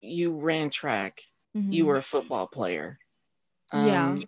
You 0.00 0.32
ran 0.40 0.70
track. 0.70 1.22
mhm. 1.54 1.70
You 1.70 1.86
were 1.86 1.96
a 1.98 2.02
football 2.02 2.46
player. 2.46 2.98
Yeah. 3.72 4.18
Um, 4.18 4.24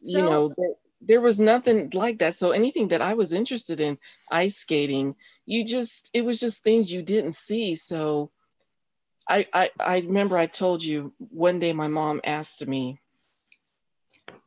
you 0.00 0.22
know 0.22 0.52
there, 0.56 0.74
there 1.00 1.20
was 1.20 1.40
nothing 1.40 1.90
like 1.94 2.18
that 2.18 2.34
so 2.34 2.50
anything 2.52 2.88
that 2.88 3.00
i 3.02 3.14
was 3.14 3.32
interested 3.32 3.80
in 3.80 3.98
ice 4.30 4.56
skating 4.56 5.14
you 5.46 5.64
just 5.64 6.10
it 6.14 6.22
was 6.22 6.38
just 6.40 6.62
things 6.62 6.92
you 6.92 7.02
didn't 7.02 7.34
see 7.34 7.74
so 7.74 8.30
i 9.28 9.46
i, 9.52 9.70
I 9.80 9.98
remember 9.98 10.36
i 10.36 10.46
told 10.46 10.82
you 10.82 11.12
one 11.18 11.58
day 11.58 11.72
my 11.72 11.88
mom 11.88 12.20
asked 12.24 12.66
me 12.66 12.98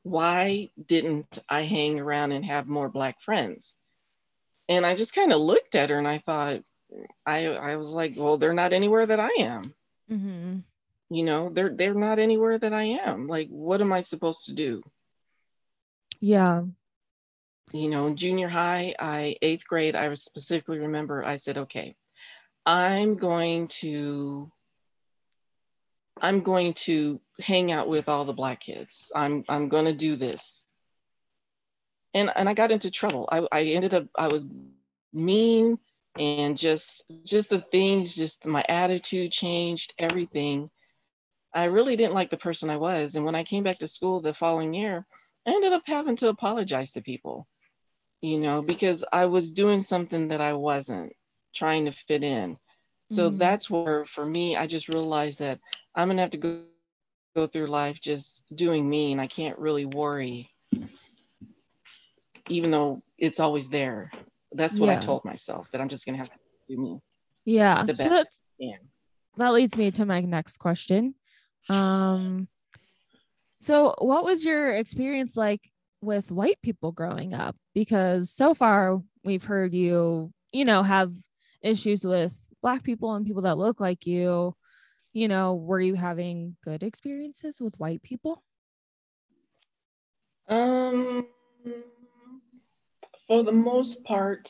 why 0.04 0.70
didn't 0.88 1.40
i 1.50 1.62
hang 1.62 2.00
around 2.00 2.32
and 2.32 2.46
have 2.46 2.68
more 2.68 2.90
black 2.90 3.22
friends 3.22 3.76
and 4.70 4.86
i 4.86 4.96
just 4.96 5.14
kind 5.14 5.32
of 5.34 5.42
looked 5.42 5.76
at 5.76 5.90
her 5.90 5.98
and 5.98 6.08
i 6.08 6.18
thought 6.20 6.62
i 7.26 7.46
i 7.48 7.76
was 7.76 7.90
like 7.90 8.14
well 8.18 8.38
they're 8.38 8.54
not 8.54 8.74
anywhere 8.74 9.06
that 9.06 9.20
i 9.20 9.30
am 9.40 9.74
Mhm. 10.12 10.64
you 11.10 11.24
know 11.24 11.50
they're 11.50 11.76
they're 11.76 11.94
not 11.94 12.20
anywhere 12.20 12.58
that 12.58 12.74
i 12.74 12.84
am 12.84 13.28
like 13.28 13.48
what 13.50 13.82
am 13.82 13.92
i 13.94 14.02
supposed 14.02 14.46
to 14.46 14.54
do 14.54 14.82
Yeah. 16.22 16.64
you 17.74 17.90
know, 17.90 18.14
junior 18.14 18.48
high, 18.48 18.96
I 19.00 19.36
eighth 19.42 19.68
grade, 19.68 19.96
I 19.96 20.14
specifically 20.16 20.80
remember 20.80 21.24
I 21.24 21.36
said, 21.38 21.58
okay, 21.58 21.96
I'm 22.66 23.16
going 23.16 23.68
to 23.82 24.52
I'm 26.22 26.42
going 26.42 26.74
to 26.74 27.20
hang 27.40 27.72
out 27.72 27.90
with 27.90 28.08
all 28.08 28.26
the 28.26 28.34
black 28.34 28.62
kids. 28.62 29.12
I'm 29.14 29.44
I'm 29.50 29.70
going 29.70 29.86
to 29.86 29.94
do 29.94 30.16
this. 30.16 30.66
And 32.14 32.32
and 32.36 32.48
I 32.48 32.54
got 32.54 32.72
into 32.72 32.90
trouble. 32.90 33.28
I 33.32 33.48
I 33.52 33.64
ended 33.64 33.94
up 33.94 34.08
I 34.16 34.28
was 34.28 34.46
mean 35.14 35.78
and 36.18 36.58
just 36.58 37.04
just 37.26 37.50
the 37.50 37.60
things 37.60 38.16
just 38.16 38.46
my 38.46 38.64
attitude 38.70 39.32
changed 39.32 39.94
everything. 39.98 40.70
I 41.54 41.66
really 41.66 41.96
didn't 41.96 42.14
like 42.14 42.30
the 42.30 42.38
person 42.38 42.70
I 42.70 42.78
was 42.78 43.16
and 43.16 43.26
when 43.26 43.36
I 43.36 43.44
came 43.44 43.64
back 43.64 43.80
to 43.80 43.88
school 43.88 44.22
the 44.22 44.34
following 44.34 44.74
year, 44.74 45.06
I 45.46 45.52
ended 45.52 45.74
up 45.74 45.84
having 45.86 46.16
to 46.18 46.30
apologize 46.30 46.94
to 46.94 47.02
people. 47.02 47.48
You 48.22 48.40
know, 48.40 48.62
because 48.62 49.04
I 49.12 49.26
was 49.26 49.52
doing 49.52 49.82
something 49.82 50.30
that 50.30 50.42
I 50.42 50.54
wasn't 50.54 51.14
trying 51.54 51.86
to 51.86 51.92
fit 51.92 52.24
in. 52.24 52.58
So 53.10 53.30
mm-hmm. 53.30 53.38
that's 53.38 53.70
where 53.70 54.06
for 54.06 54.26
me 54.26 54.58
I 54.58 54.68
just 54.68 54.88
realized 54.88 55.40
that 55.40 55.60
I'm 55.94 56.08
gonna 56.08 56.22
have 56.22 56.32
to 56.32 56.38
go 56.38 56.62
go 57.36 57.46
through 57.48 57.68
life 57.68 58.00
just 58.00 58.44
doing 58.54 58.90
me, 58.90 59.12
and 59.12 59.20
I 59.20 59.28
can't 59.28 59.60
really 59.60 59.86
worry, 59.86 60.50
even 62.48 62.72
though 62.72 63.04
it's 63.18 63.40
always 63.40 63.68
there. 63.70 64.12
That's 64.54 64.80
what 64.80 64.88
yeah. 64.88 64.98
I 64.98 65.02
told 65.02 65.26
myself 65.26 65.70
that 65.72 65.82
I'm 65.82 65.90
just 65.90 66.06
gonna 66.06 66.18
have 66.18 66.30
to 66.30 66.38
do 66.70 66.78
me. 66.78 67.00
Yeah. 67.44 67.86
So 67.86 67.94
that's. 67.94 68.42
That 69.38 69.52
leads 69.52 69.76
me 69.76 69.92
to 69.92 70.06
my 70.06 70.22
next 70.22 70.58
question. 70.58 71.16
Um, 71.68 72.48
so 73.60 73.96
what 73.98 74.24
was 74.24 74.46
your 74.46 74.72
experience 74.72 75.36
like 75.36 75.62
with 76.02 76.32
white 76.32 76.62
people 76.62 76.94
growing 76.94 77.34
up? 77.34 77.58
Because 77.74 78.32
so 78.32 78.54
far 78.54 79.02
we've 79.26 79.44
heard 79.44 79.74
you, 79.74 80.32
you 80.54 80.64
know, 80.64 80.84
have 80.84 81.12
issues 81.62 82.06
with 82.06 82.34
black 82.66 82.84
people 82.84 83.14
and 83.14 83.28
people 83.28 83.44
that 83.44 83.60
look 83.60 83.80
like 83.80 84.08
you 84.08 84.56
you 85.14 85.30
know, 85.30 85.56
were 85.56 85.80
you 85.80 85.94
having 85.94 86.58
good 86.62 86.82
experiences 86.82 87.62
with 87.62 87.80
white 87.80 88.02
people? 88.02 88.44
Um, 90.50 91.28
for 93.26 93.44
the 93.44 93.52
most 93.54 94.04
part, 94.04 94.50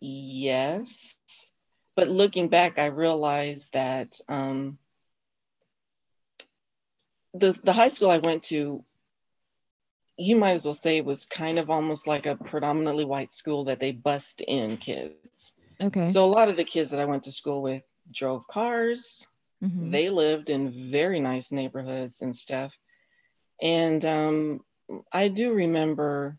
yes. 0.00 1.16
But 1.94 2.08
looking 2.08 2.48
back, 2.48 2.80
I 2.80 2.86
realized 2.86 3.74
that 3.74 4.18
um, 4.28 4.78
the 7.34 7.52
the 7.62 7.72
high 7.72 7.88
school 7.88 8.10
I 8.10 8.18
went 8.18 8.44
to, 8.44 8.82
you 10.16 10.36
might 10.36 10.52
as 10.52 10.64
well 10.64 10.74
say 10.74 10.96
it 10.96 11.04
was 11.04 11.26
kind 11.26 11.60
of 11.60 11.70
almost 11.70 12.08
like 12.08 12.26
a 12.26 12.34
predominantly 12.34 13.04
white 13.04 13.30
school 13.30 13.66
that 13.66 13.78
they 13.78 13.92
bust 13.92 14.40
in 14.40 14.78
kids. 14.78 15.52
Okay. 15.82 16.08
So 16.08 16.24
a 16.24 16.26
lot 16.26 16.48
of 16.48 16.56
the 16.56 16.64
kids 16.64 16.90
that 16.90 17.00
I 17.00 17.04
went 17.04 17.24
to 17.24 17.32
school 17.32 17.62
with 17.62 17.82
drove 18.12 18.46
cars, 18.46 19.26
Mm-hmm. 19.62 19.90
They 19.90 20.10
lived 20.10 20.50
in 20.50 20.90
very 20.90 21.20
nice 21.20 21.52
neighborhoods 21.52 22.20
and 22.20 22.36
stuff. 22.36 22.72
And 23.60 24.04
um, 24.04 24.60
I 25.12 25.28
do 25.28 25.52
remember 25.52 26.36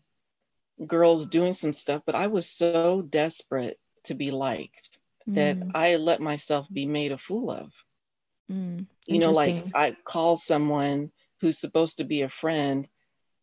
girls 0.86 1.26
doing 1.26 1.54
some 1.54 1.72
stuff, 1.72 2.02
but 2.04 2.14
I 2.14 2.26
was 2.26 2.50
so 2.50 3.02
desperate 3.02 3.78
to 4.04 4.14
be 4.14 4.30
liked 4.30 4.98
mm. 5.28 5.36
that 5.36 5.56
I 5.74 5.96
let 5.96 6.20
myself 6.20 6.66
be 6.70 6.84
made 6.84 7.12
a 7.12 7.18
fool 7.18 7.50
of. 7.50 7.72
Mm. 8.52 8.86
You 9.06 9.18
know, 9.20 9.30
like 9.30 9.64
I 9.74 9.96
call 10.04 10.36
someone 10.36 11.10
who's 11.40 11.58
supposed 11.58 11.98
to 11.98 12.04
be 12.04 12.22
a 12.22 12.28
friend 12.28 12.86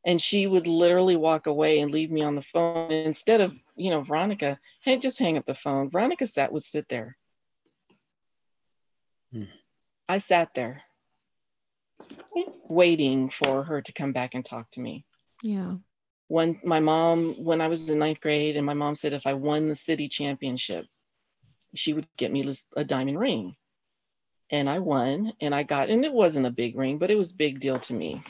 and 0.05 0.21
she 0.21 0.47
would 0.47 0.67
literally 0.67 1.15
walk 1.15 1.47
away 1.47 1.79
and 1.79 1.91
leave 1.91 2.11
me 2.11 2.21
on 2.21 2.35
the 2.35 2.41
phone 2.41 2.91
instead 2.91 3.41
of 3.41 3.53
you 3.75 3.89
know 3.89 4.01
veronica 4.01 4.59
hey 4.83 4.97
just 4.97 5.19
hang 5.19 5.37
up 5.37 5.45
the 5.45 5.55
phone 5.55 5.89
veronica 5.89 6.25
sat 6.25 6.51
would 6.51 6.63
sit 6.63 6.87
there 6.89 7.17
hmm. 9.31 9.43
I 10.09 10.17
sat 10.17 10.49
there 10.55 10.83
waiting 12.67 13.29
for 13.29 13.63
her 13.63 13.81
to 13.81 13.93
come 13.93 14.11
back 14.11 14.33
and 14.33 14.43
talk 14.43 14.69
to 14.71 14.79
me. 14.79 15.05
Yeah. 15.43 15.75
When 16.27 16.59
my 16.63 16.79
mom, 16.79 17.35
when 17.43 17.61
I 17.61 17.67
was 17.67 17.89
in 17.89 17.99
ninth 17.99 18.21
grade, 18.21 18.55
and 18.55 18.65
my 18.65 18.73
mom 18.73 18.95
said 18.95 19.13
if 19.13 19.27
I 19.27 19.33
won 19.33 19.67
the 19.67 19.75
city 19.75 20.07
championship, 20.07 20.85
she 21.75 21.93
would 21.93 22.07
get 22.17 22.31
me 22.31 22.53
a 22.75 22.83
diamond 22.83 23.19
ring. 23.19 23.55
And 24.49 24.69
I 24.69 24.79
won, 24.79 25.33
and 25.39 25.55
I 25.55 25.63
got, 25.63 25.89
and 25.89 26.03
it 26.03 26.11
wasn't 26.11 26.45
a 26.45 26.51
big 26.51 26.77
ring, 26.77 26.97
but 26.97 27.09
it 27.09 27.17
was 27.17 27.31
big 27.31 27.61
deal 27.61 27.79
to 27.79 27.93
me. 27.93 28.21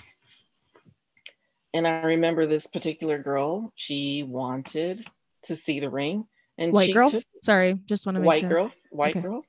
And 1.73 1.87
I 1.87 2.03
remember 2.03 2.45
this 2.45 2.67
particular 2.67 3.17
girl, 3.17 3.71
she 3.75 4.23
wanted 4.23 5.05
to 5.43 5.55
see 5.55 5.79
the 5.79 5.89
ring. 5.89 6.25
And 6.57 6.73
white 6.73 6.93
girl? 6.93 7.11
Sorry, 7.43 7.79
just 7.85 8.05
want 8.05 8.17
to 8.17 8.19
make 8.19 8.27
white 8.27 8.41
sure. 8.41 8.49
girl, 8.49 8.71
white 8.91 9.15
okay. 9.15 9.21
girl 9.21 9.45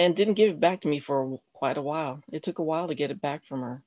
and 0.00 0.16
didn't 0.16 0.34
give 0.34 0.50
it 0.50 0.60
back 0.60 0.80
to 0.80 0.88
me 0.88 1.00
for 1.00 1.38
quite 1.52 1.76
a 1.76 1.82
while. 1.82 2.22
It 2.32 2.42
took 2.42 2.58
a 2.58 2.64
while 2.64 2.88
to 2.88 2.94
get 2.94 3.10
it 3.10 3.20
back 3.20 3.44
from 3.46 3.60
her. 3.60 3.82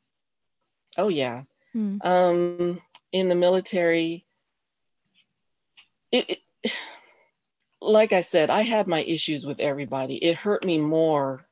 Oh 0.96 1.08
yeah. 1.08 1.44
Hmm. 1.72 1.98
Um, 2.04 2.82
in 3.12 3.30
the 3.30 3.36
military, 3.36 4.26
it, 6.12 6.40
it, 6.64 6.72
like 7.82 8.14
I 8.14 8.22
said, 8.22 8.52
I 8.52 8.62
had 8.62 8.88
my 8.88 9.02
issues 9.02 9.44
with 9.44 9.60
everybody. 9.60 10.18
It 10.18 10.36
hurt 10.36 10.64
me 10.64 10.78
more 10.78 11.46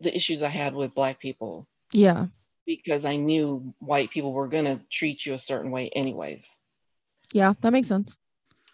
the 0.00 0.14
issues 0.14 0.42
I 0.42 0.48
had 0.48 0.74
with 0.74 0.94
black 0.94 1.20
people. 1.20 1.66
Yeah. 1.94 2.26
Because 2.66 3.04
I 3.04 3.16
knew 3.16 3.74
white 3.78 4.10
people 4.10 4.32
were 4.32 4.48
gonna 4.48 4.80
treat 4.90 5.26
you 5.26 5.34
a 5.34 5.38
certain 5.38 5.70
way 5.70 5.88
anyways. 5.90 6.46
Yeah, 7.32 7.54
that 7.60 7.72
makes 7.72 7.88
sense. 7.88 8.16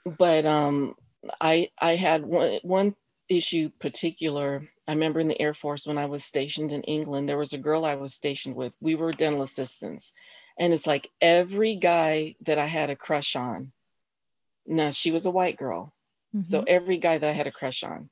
But 0.04 0.44
um 0.46 0.94
I 1.40 1.70
I 1.78 1.96
had 1.96 2.24
one 2.24 2.60
one 2.62 2.94
issue 3.28 3.70
particular 3.78 4.66
i 4.86 4.92
remember 4.92 5.20
in 5.20 5.28
the 5.28 5.40
air 5.40 5.54
force 5.54 5.86
when 5.86 5.98
i 5.98 6.06
was 6.06 6.24
stationed 6.24 6.72
in 6.72 6.82
england 6.82 7.28
there 7.28 7.38
was 7.38 7.52
a 7.52 7.58
girl 7.58 7.84
i 7.84 7.94
was 7.94 8.14
stationed 8.14 8.54
with 8.54 8.74
we 8.80 8.94
were 8.94 9.12
dental 9.12 9.42
assistants 9.42 10.12
and 10.58 10.72
it's 10.72 10.86
like 10.86 11.10
every 11.20 11.76
guy 11.76 12.34
that 12.46 12.58
i 12.58 12.66
had 12.66 12.90
a 12.90 12.96
crush 12.96 13.36
on 13.36 13.70
now 14.66 14.90
she 14.90 15.10
was 15.10 15.26
a 15.26 15.30
white 15.30 15.58
girl 15.58 15.92
mm-hmm. 16.34 16.42
so 16.42 16.64
every 16.66 16.96
guy 16.96 17.18
that 17.18 17.28
i 17.28 17.32
had 17.32 17.46
a 17.46 17.52
crush 17.52 17.82
on 17.82 18.08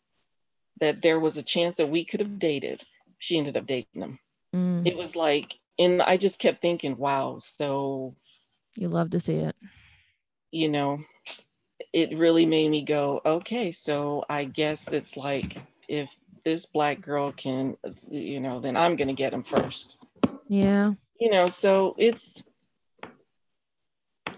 that 0.80 1.00
there 1.00 1.18
was 1.18 1.36
a 1.36 1.42
chance 1.42 1.76
that 1.76 1.90
we 1.90 2.04
could 2.04 2.20
have 2.20 2.38
dated 2.38 2.82
she 3.18 3.38
ended 3.38 3.56
up 3.56 3.66
dating 3.66 4.00
them 4.00 4.18
mm. 4.54 4.86
it 4.86 4.96
was 4.96 5.16
like 5.16 5.54
and 5.78 6.02
i 6.02 6.16
just 6.16 6.38
kept 6.38 6.62
thinking 6.62 6.96
wow 6.96 7.38
so 7.40 8.14
you 8.76 8.88
love 8.88 9.10
to 9.10 9.20
see 9.20 9.36
it 9.36 9.56
you 10.50 10.68
know 10.68 10.98
it 11.92 12.18
really 12.18 12.46
made 12.46 12.70
me 12.70 12.84
go, 12.84 13.20
okay, 13.24 13.72
so 13.72 14.24
I 14.28 14.44
guess 14.44 14.92
it's 14.92 15.16
like 15.16 15.56
if 15.88 16.14
this 16.44 16.66
black 16.66 17.00
girl 17.00 17.32
can, 17.32 17.76
you 18.10 18.40
know, 18.40 18.60
then 18.60 18.76
I'm 18.76 18.96
going 18.96 19.08
to 19.08 19.14
get 19.14 19.32
him 19.32 19.42
first. 19.42 19.96
Yeah. 20.48 20.92
You 21.18 21.30
know, 21.30 21.48
so 21.48 21.94
it's, 21.98 22.44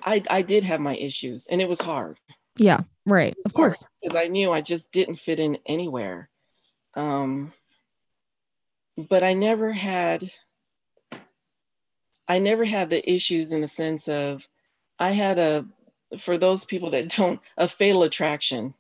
I, 0.03 0.23
I 0.31 0.43
did 0.43 0.65
have 0.65 0.81
my 0.81 0.97
issues 0.97 1.47
and 1.51 1.61
it 1.61 1.69
was 1.69 1.81
hard. 1.81 2.19
Yeah, 2.57 2.81
right. 3.05 3.37
Of 3.45 3.55
course. 3.55 3.85
Because 4.03 4.17
I 4.17 4.29
knew 4.29 4.53
I 4.53 4.61
just 4.61 4.93
didn't 4.93 5.17
fit 5.17 5.41
in 5.41 5.59
anywhere. 5.67 6.31
Um, 6.95 7.53
but 8.97 9.23
I 9.23 9.35
never 9.35 9.73
had, 9.73 10.31
I 12.29 12.39
never 12.39 12.65
had 12.65 12.91
the 12.91 13.11
issues 13.11 13.53
in 13.53 13.63
the 13.63 13.69
sense 13.69 14.09
of, 14.09 14.47
I 14.99 15.13
had 15.13 15.39
a 15.39 15.67
for 16.19 16.39
those 16.39 16.65
people 16.65 16.91
that 16.91 17.09
don't, 17.17 17.41
a 17.57 17.67
fatal 17.69 18.03
attraction. 18.03 18.75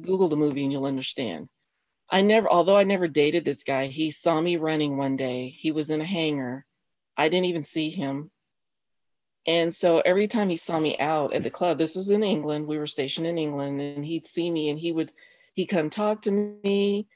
Google 0.00 0.28
the 0.28 0.36
movie 0.36 0.62
and 0.62 0.72
you'll 0.72 0.86
understand. 0.86 1.48
I 2.08 2.22
never, 2.22 2.48
although 2.48 2.76
I 2.76 2.84
never 2.84 3.08
dated 3.08 3.44
this 3.44 3.62
guy, 3.62 3.86
he 3.86 4.10
saw 4.10 4.40
me 4.40 4.56
running 4.56 4.96
one 4.96 5.16
day. 5.16 5.48
He 5.48 5.70
was 5.72 5.90
in 5.90 6.00
a 6.00 6.04
hangar. 6.04 6.64
I 7.16 7.28
didn't 7.28 7.46
even 7.46 7.62
see 7.62 7.90
him. 7.90 8.30
And 9.46 9.74
so 9.74 10.00
every 10.00 10.28
time 10.28 10.48
he 10.48 10.56
saw 10.56 10.78
me 10.78 10.98
out 10.98 11.32
at 11.32 11.42
the 11.42 11.50
club, 11.50 11.78
this 11.78 11.96
was 11.96 12.10
in 12.10 12.22
England, 12.22 12.66
we 12.66 12.78
were 12.78 12.86
stationed 12.86 13.26
in 13.26 13.38
England, 13.38 13.80
and 13.80 14.04
he'd 14.04 14.26
see 14.26 14.50
me 14.50 14.70
and 14.70 14.78
he 14.78 14.92
would, 14.92 15.12
he'd 15.54 15.66
come 15.66 15.88
talk 15.88 16.22
to 16.22 16.30
me. 16.30 17.06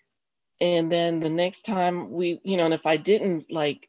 And 0.61 0.91
then 0.91 1.21
the 1.21 1.29
next 1.29 1.63
time 1.63 2.11
we, 2.11 2.41
you 2.45 2.57
know, 2.57 2.65
and 2.65 2.75
if 2.75 2.87
I 2.87 2.97
didn't 2.97 3.51
like 3.51 3.89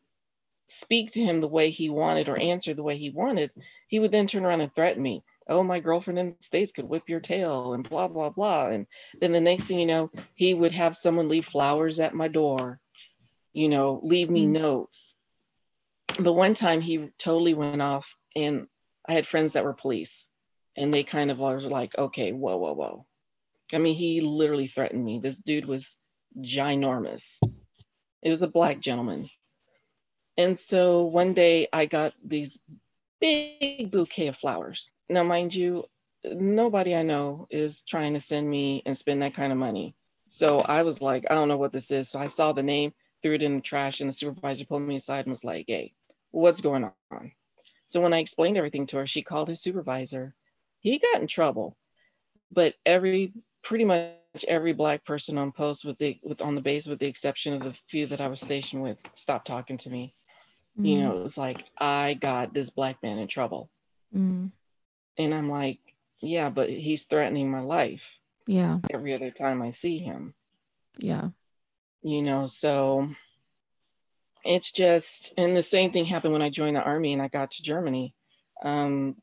speak 0.67 1.11
to 1.11 1.21
him 1.21 1.41
the 1.41 1.47
way 1.47 1.69
he 1.69 1.89
wanted 1.89 2.29
or 2.29 2.37
answer 2.37 2.73
the 2.73 2.83
way 2.83 2.97
he 2.97 3.09
wanted, 3.09 3.51
he 3.87 3.99
would 3.99 4.11
then 4.11 4.27
turn 4.27 4.45
around 4.45 4.61
and 4.61 4.73
threaten 4.73 5.01
me 5.01 5.23
oh, 5.47 5.63
my 5.63 5.79
girlfriend 5.79 6.19
in 6.19 6.29
the 6.29 6.43
States 6.43 6.71
could 6.71 6.85
whip 6.85 7.07
your 7.07 7.19
tail 7.19 7.73
and 7.73 7.87
blah, 7.87 8.07
blah, 8.07 8.29
blah. 8.29 8.67
And 8.67 8.87
then 9.19 9.31
the 9.31 9.39
next 9.39 9.65
thing 9.65 9.79
you 9.79 9.85
know, 9.85 10.11
he 10.33 10.53
would 10.53 10.71
have 10.71 10.95
someone 10.95 11.29
leave 11.29 11.45
flowers 11.45 11.99
at 11.99 12.15
my 12.15 12.27
door, 12.27 12.79
you 13.53 13.69
know, 13.69 13.99
leave 14.03 14.29
me 14.29 14.43
mm-hmm. 14.43 14.53
notes. 14.53 15.15
But 16.19 16.33
one 16.33 16.53
time 16.53 16.81
he 16.81 17.09
totally 17.19 17.53
went 17.53 17.81
off, 17.81 18.15
and 18.35 18.67
I 19.07 19.13
had 19.13 19.27
friends 19.27 19.53
that 19.53 19.63
were 19.63 19.73
police, 19.73 20.27
and 20.75 20.93
they 20.93 21.03
kind 21.03 21.29
of 21.29 21.39
were 21.39 21.61
like, 21.61 21.97
okay, 21.97 22.31
whoa, 22.31 22.57
whoa, 22.57 22.73
whoa. 22.73 23.05
I 23.73 23.77
mean, 23.77 23.95
he 23.95 24.21
literally 24.21 24.67
threatened 24.67 25.03
me. 25.03 25.19
This 25.19 25.37
dude 25.37 25.65
was 25.65 25.95
ginormous. 26.39 27.37
It 28.21 28.29
was 28.29 28.41
a 28.41 28.47
black 28.47 28.79
gentleman. 28.79 29.29
And 30.37 30.57
so 30.57 31.03
one 31.03 31.33
day 31.33 31.67
I 31.71 31.85
got 31.85 32.13
these 32.23 32.59
big 33.21 33.91
bouquet 33.91 34.27
of 34.27 34.37
flowers 34.37 34.91
now, 35.09 35.23
mind 35.23 35.53
you, 35.53 35.85
nobody 36.23 36.95
I 36.95 37.03
know 37.03 37.47
is 37.49 37.81
trying 37.83 38.13
to 38.13 38.19
send 38.19 38.49
me 38.49 38.81
and 38.85 38.97
spend 38.97 39.21
that 39.21 39.35
kind 39.35 39.51
of 39.51 39.57
money. 39.57 39.95
So 40.29 40.59
I 40.59 40.81
was 40.81 41.01
like, 41.01 41.25
I 41.29 41.35
don't 41.35 41.47
know 41.47 41.57
what 41.57 41.71
this 41.71 41.91
is. 41.91 42.09
So 42.09 42.19
I 42.19 42.27
saw 42.27 42.51
the 42.51 42.63
name, 42.63 42.93
threw 43.21 43.35
it 43.35 43.43
in 43.43 43.55
the 43.55 43.61
trash, 43.61 44.01
and 44.01 44.09
the 44.09 44.13
supervisor 44.13 44.65
pulled 44.65 44.81
me 44.81 44.95
aside 44.95 45.25
and 45.25 45.31
was 45.31 45.43
like, 45.43 45.65
Hey, 45.67 45.93
what's 46.31 46.61
going 46.61 46.89
on? 47.11 47.31
So 47.87 48.01
when 48.01 48.13
I 48.13 48.19
explained 48.19 48.57
everything 48.57 48.87
to 48.87 48.97
her, 48.97 49.07
she 49.07 49.21
called 49.21 49.47
his 49.47 49.61
supervisor. 49.61 50.33
He 50.79 50.99
got 50.99 51.21
in 51.21 51.27
trouble, 51.27 51.77
but 52.51 52.73
every 52.85 53.33
pretty 53.63 53.85
much 53.85 54.15
every 54.47 54.73
black 54.73 55.05
person 55.05 55.37
on 55.37 55.51
post 55.51 55.85
with 55.85 55.97
the 55.99 56.19
with 56.23 56.41
on 56.41 56.55
the 56.55 56.61
base, 56.61 56.87
with 56.87 56.99
the 56.99 57.07
exception 57.07 57.53
of 57.53 57.63
the 57.63 57.73
few 57.89 58.07
that 58.07 58.21
I 58.21 58.27
was 58.27 58.41
stationed 58.41 58.81
with, 58.81 59.03
stopped 59.13 59.47
talking 59.47 59.77
to 59.79 59.89
me. 59.89 60.13
Mm. 60.79 60.87
You 60.87 61.01
know, 61.01 61.17
it 61.17 61.23
was 61.23 61.37
like 61.37 61.65
I 61.77 62.13
got 62.15 62.53
this 62.53 62.69
black 62.69 63.01
man 63.01 63.17
in 63.17 63.27
trouble, 63.27 63.69
mm. 64.15 64.51
and 65.17 65.33
I'm 65.33 65.49
like, 65.49 65.79
yeah, 66.21 66.49
but 66.49 66.69
he's 66.69 67.03
threatening 67.03 67.49
my 67.49 67.61
life. 67.61 68.03
Yeah. 68.47 68.79
Every 68.91 69.13
other 69.13 69.31
time 69.31 69.61
I 69.61 69.71
see 69.71 69.99
him. 69.99 70.33
Yeah. 70.97 71.29
You 72.03 72.21
know, 72.21 72.47
so 72.47 73.09
it's 74.43 74.71
just, 74.71 75.33
and 75.37 75.55
the 75.57 75.63
same 75.63 75.91
thing 75.91 76.05
happened 76.05 76.33
when 76.33 76.41
I 76.41 76.49
joined 76.49 76.75
the 76.75 76.81
army 76.81 77.13
and 77.13 77.21
I 77.21 77.27
got 77.27 77.51
to 77.51 77.63
Germany. 77.63 78.13
Um, 78.63 79.15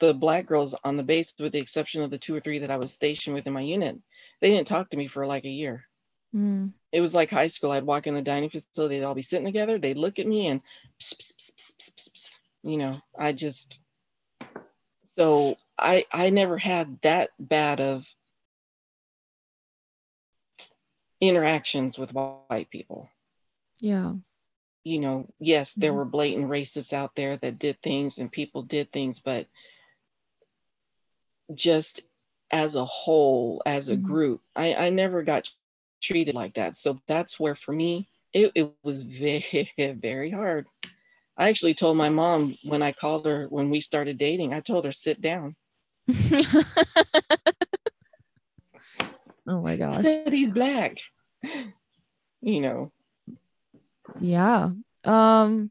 the 0.00 0.12
black 0.12 0.46
girls 0.46 0.74
on 0.84 0.96
the 0.96 1.02
base, 1.02 1.32
with 1.38 1.52
the 1.52 1.58
exception 1.58 2.02
of 2.02 2.10
the 2.10 2.18
two 2.18 2.34
or 2.34 2.40
three 2.40 2.60
that 2.60 2.70
I 2.70 2.76
was 2.76 2.92
stationed 2.92 3.34
with 3.34 3.46
in 3.46 3.52
my 3.52 3.60
unit, 3.60 3.96
they 4.40 4.50
didn't 4.50 4.66
talk 4.66 4.90
to 4.90 4.96
me 4.96 5.06
for 5.06 5.26
like 5.26 5.44
a 5.44 5.48
year. 5.48 5.84
Mm. 6.34 6.72
It 6.94 7.00
was 7.00 7.12
like 7.12 7.28
high 7.28 7.48
school. 7.48 7.72
I'd 7.72 7.84
walk 7.84 8.06
in 8.06 8.14
the 8.14 8.22
dining 8.22 8.50
facility, 8.50 9.00
they'd 9.00 9.04
all 9.04 9.16
be 9.16 9.22
sitting 9.22 9.44
together. 9.44 9.78
They'd 9.78 9.96
look 9.96 10.20
at 10.20 10.28
me 10.28 10.46
and, 10.46 10.60
pss, 11.02 11.14
pss, 11.14 11.72
pss, 11.76 12.30
you 12.62 12.78
know, 12.78 13.00
I 13.18 13.32
just, 13.32 13.80
so 15.16 15.56
I 15.76 16.06
I 16.12 16.30
never 16.30 16.56
had 16.56 17.00
that 17.02 17.30
bad 17.40 17.80
of 17.80 18.06
interactions 21.20 21.98
with 21.98 22.14
white 22.14 22.70
people. 22.70 23.10
Yeah. 23.80 24.12
You 24.84 25.00
know, 25.00 25.26
yes, 25.40 25.72
there 25.72 25.90
mm-hmm. 25.90 25.98
were 25.98 26.04
blatant 26.04 26.48
racists 26.48 26.92
out 26.92 27.16
there 27.16 27.36
that 27.38 27.58
did 27.58 27.82
things 27.82 28.18
and 28.18 28.30
people 28.30 28.62
did 28.62 28.92
things, 28.92 29.18
but 29.18 29.48
just 31.52 32.02
as 32.52 32.76
a 32.76 32.84
whole, 32.84 33.62
as 33.66 33.88
a 33.88 33.94
mm-hmm. 33.94 34.06
group, 34.06 34.42
I, 34.54 34.74
I 34.74 34.90
never 34.90 35.24
got 35.24 35.50
treated 36.04 36.34
like 36.34 36.54
that. 36.54 36.76
So 36.76 37.00
that's 37.08 37.40
where 37.40 37.54
for 37.54 37.72
me, 37.72 38.08
it, 38.32 38.52
it 38.54 38.72
was 38.82 39.02
very, 39.02 39.70
very 40.00 40.30
hard. 40.30 40.66
I 41.36 41.48
actually 41.48 41.74
told 41.74 41.96
my 41.96 42.10
mom 42.10 42.54
when 42.64 42.82
I 42.82 42.92
called 42.92 43.26
her 43.26 43.46
when 43.48 43.70
we 43.70 43.80
started 43.80 44.18
dating, 44.18 44.52
I 44.52 44.60
told 44.60 44.84
her, 44.84 44.92
sit 44.92 45.20
down. 45.20 45.56
oh 49.48 49.60
my 49.62 49.76
gosh. 49.76 50.02
Said 50.02 50.32
he's 50.32 50.52
black. 50.52 50.98
You 52.46 52.60
know. 52.60 52.92
Yeah. 54.20 54.72
Um 55.04 55.70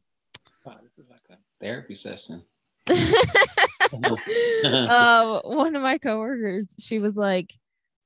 wow, 0.65 0.79
this 0.81 0.97
is 0.97 1.07
like 1.07 1.21
a 1.29 1.37
therapy 1.63 1.93
session. 1.93 2.41
um, 4.63 5.41
one 5.43 5.75
of 5.75 5.83
my 5.83 5.99
coworkers, 5.99 6.73
she 6.79 6.97
was 6.97 7.15
like, 7.15 7.53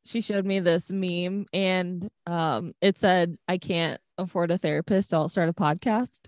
she 0.07 0.21
showed 0.21 0.45
me 0.45 0.59
this 0.59 0.91
meme 0.91 1.45
and 1.53 2.09
um 2.25 2.73
it 2.81 2.97
said, 2.97 3.37
I 3.47 3.57
can't 3.57 3.99
afford 4.17 4.51
a 4.51 4.57
therapist, 4.57 5.09
so 5.09 5.17
I'll 5.17 5.29
start 5.29 5.49
a 5.49 5.53
podcast. 5.53 6.21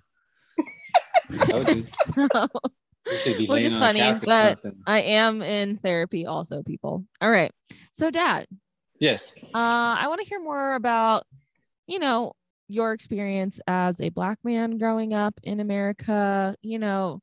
so, 1.49 2.47
which 3.47 3.63
is 3.63 3.77
funny, 3.77 4.13
but 4.23 4.59
I 4.85 5.01
am 5.01 5.41
in 5.41 5.77
therapy 5.77 6.25
also, 6.25 6.63
people. 6.63 7.05
All 7.21 7.31
right. 7.31 7.51
So, 7.91 8.11
Dad. 8.11 8.47
Yes. 8.99 9.33
Uh, 9.53 9.95
I 9.97 10.05
want 10.07 10.21
to 10.21 10.27
hear 10.27 10.41
more 10.41 10.75
about, 10.75 11.23
you 11.87 11.99
know, 11.99 12.33
your 12.67 12.93
experience 12.93 13.59
as 13.67 14.01
a 14.01 14.09
black 14.09 14.39
man 14.43 14.77
growing 14.77 15.13
up 15.13 15.39
in 15.43 15.59
America. 15.59 16.55
You 16.61 16.79
know, 16.79 17.21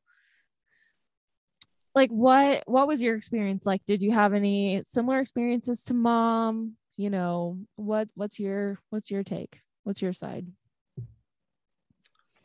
like 1.96 2.10
what 2.10 2.62
what 2.66 2.86
was 2.86 3.00
your 3.00 3.16
experience 3.16 3.64
like? 3.64 3.84
Did 3.86 4.02
you 4.02 4.12
have 4.12 4.34
any 4.34 4.82
similar 4.86 5.18
experiences 5.18 5.82
to 5.84 5.94
mom? 5.94 6.76
You 6.96 7.08
know, 7.10 7.58
what 7.76 8.08
what's 8.14 8.38
your 8.38 8.78
what's 8.90 9.10
your 9.10 9.24
take? 9.24 9.60
What's 9.82 10.02
your 10.02 10.12
side? 10.12 10.46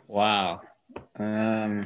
Wow. 0.08 0.62
Um 1.20 1.86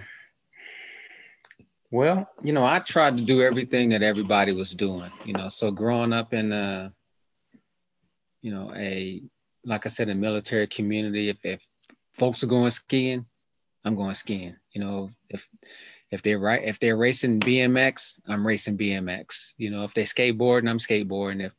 well, 1.91 2.29
you 2.43 2.53
know, 2.53 2.65
I 2.65 2.79
tried 2.79 3.17
to 3.17 3.23
do 3.23 3.41
everything 3.41 3.89
that 3.89 4.03
everybody 4.03 4.51
was 4.51 4.71
doing, 4.71 5.11
you 5.23 5.33
know. 5.33 5.49
So 5.49 5.71
growing 5.71 6.13
up 6.13 6.33
in 6.33 6.51
a, 6.51 6.93
you 8.41 8.51
know, 8.51 8.71
a 8.75 9.23
like 9.63 9.87
I 9.87 9.89
said, 9.89 10.09
a 10.09 10.15
military 10.15 10.67
community, 10.67 11.29
if, 11.29 11.37
if 11.43 11.61
folks 12.13 12.43
are 12.43 12.47
going 12.47 12.69
skiing, 12.69 13.25
I'm 13.83 13.95
going 13.95 14.13
skiing. 14.13 14.55
You 14.73 14.81
know, 14.81 15.09
if 15.29 15.47
if 16.15 16.23
they're 16.23 16.39
right, 16.39 16.63
if 16.63 16.79
they're 16.79 16.97
racing 16.97 17.39
BMX, 17.39 18.19
I'm 18.27 18.47
racing 18.47 18.77
BMX. 18.77 19.53
You 19.57 19.69
know, 19.69 19.83
if 19.83 19.93
they 19.93 20.03
skateboarding, 20.03 20.69
I'm 20.69 20.79
skateboarding. 20.79 21.45
If 21.45 21.53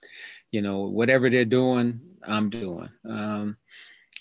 you 0.50 0.62
know 0.62 0.82
whatever 0.88 1.30
they're 1.30 1.44
doing, 1.44 2.00
I'm 2.26 2.50
doing. 2.50 2.88
Um, 3.08 3.56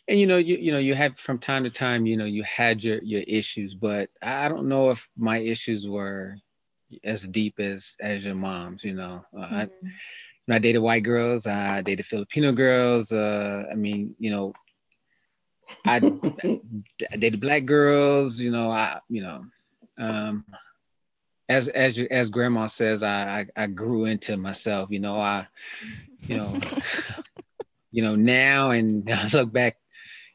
and 0.07 0.19
you 0.19 0.27
know 0.27 0.37
you 0.37 0.57
you 0.57 0.71
know 0.71 0.77
you 0.77 0.93
have 0.93 1.17
from 1.17 1.39
time 1.39 1.63
to 1.63 1.69
time 1.69 2.05
you 2.05 2.17
know 2.17 2.25
you 2.25 2.43
had 2.43 2.83
your 2.83 3.01
your 3.01 3.21
issues 3.21 3.73
but 3.73 4.09
i 4.21 4.47
don't 4.47 4.67
know 4.67 4.91
if 4.91 5.07
my 5.17 5.37
issues 5.37 5.87
were 5.87 6.35
as 7.03 7.23
deep 7.23 7.59
as 7.59 7.95
as 7.99 8.23
your 8.23 8.35
mom's 8.35 8.83
you 8.83 8.93
know 8.93 9.25
uh, 9.35 9.45
mm-hmm. 9.45 10.51
I, 10.51 10.55
I 10.55 10.59
dated 10.59 10.81
white 10.81 11.03
girls 11.03 11.47
i 11.47 11.81
dated 11.81 12.05
filipino 12.05 12.51
girls 12.51 13.11
uh 13.11 13.63
i 13.71 13.75
mean 13.75 14.15
you 14.19 14.29
know 14.29 14.53
I, 15.83 15.95
I 15.97 17.17
dated 17.17 17.41
black 17.41 17.65
girls 17.65 18.37
you 18.37 18.51
know 18.51 18.69
i 18.69 18.99
you 19.09 19.23
know 19.23 19.43
um 19.97 20.45
as 21.49 21.67
as 21.69 21.99
as 22.11 22.29
grandma 22.29 22.67
says 22.67 23.03
I, 23.03 23.45
I 23.57 23.63
i 23.63 23.67
grew 23.67 24.05
into 24.05 24.35
myself 24.37 24.89
you 24.91 24.99
know 24.99 25.19
i 25.19 25.47
you 26.27 26.37
know 26.37 26.59
you 27.91 28.01
know 28.03 28.15
now 28.15 28.71
and 28.71 29.09
i 29.11 29.27
look 29.29 29.51
back 29.51 29.77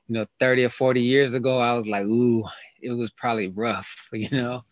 you 0.09 0.15
know 0.15 0.27
30 0.39 0.65
or 0.65 0.69
40 0.71 1.03
years 1.03 1.35
ago 1.35 1.59
i 1.59 1.75
was 1.75 1.87
like 1.87 2.05
ooh 2.05 2.45
it 2.81 2.93
was 2.93 3.11
probably 3.13 3.49
rough 3.49 4.09
you 4.13 4.31
know? 4.31 4.65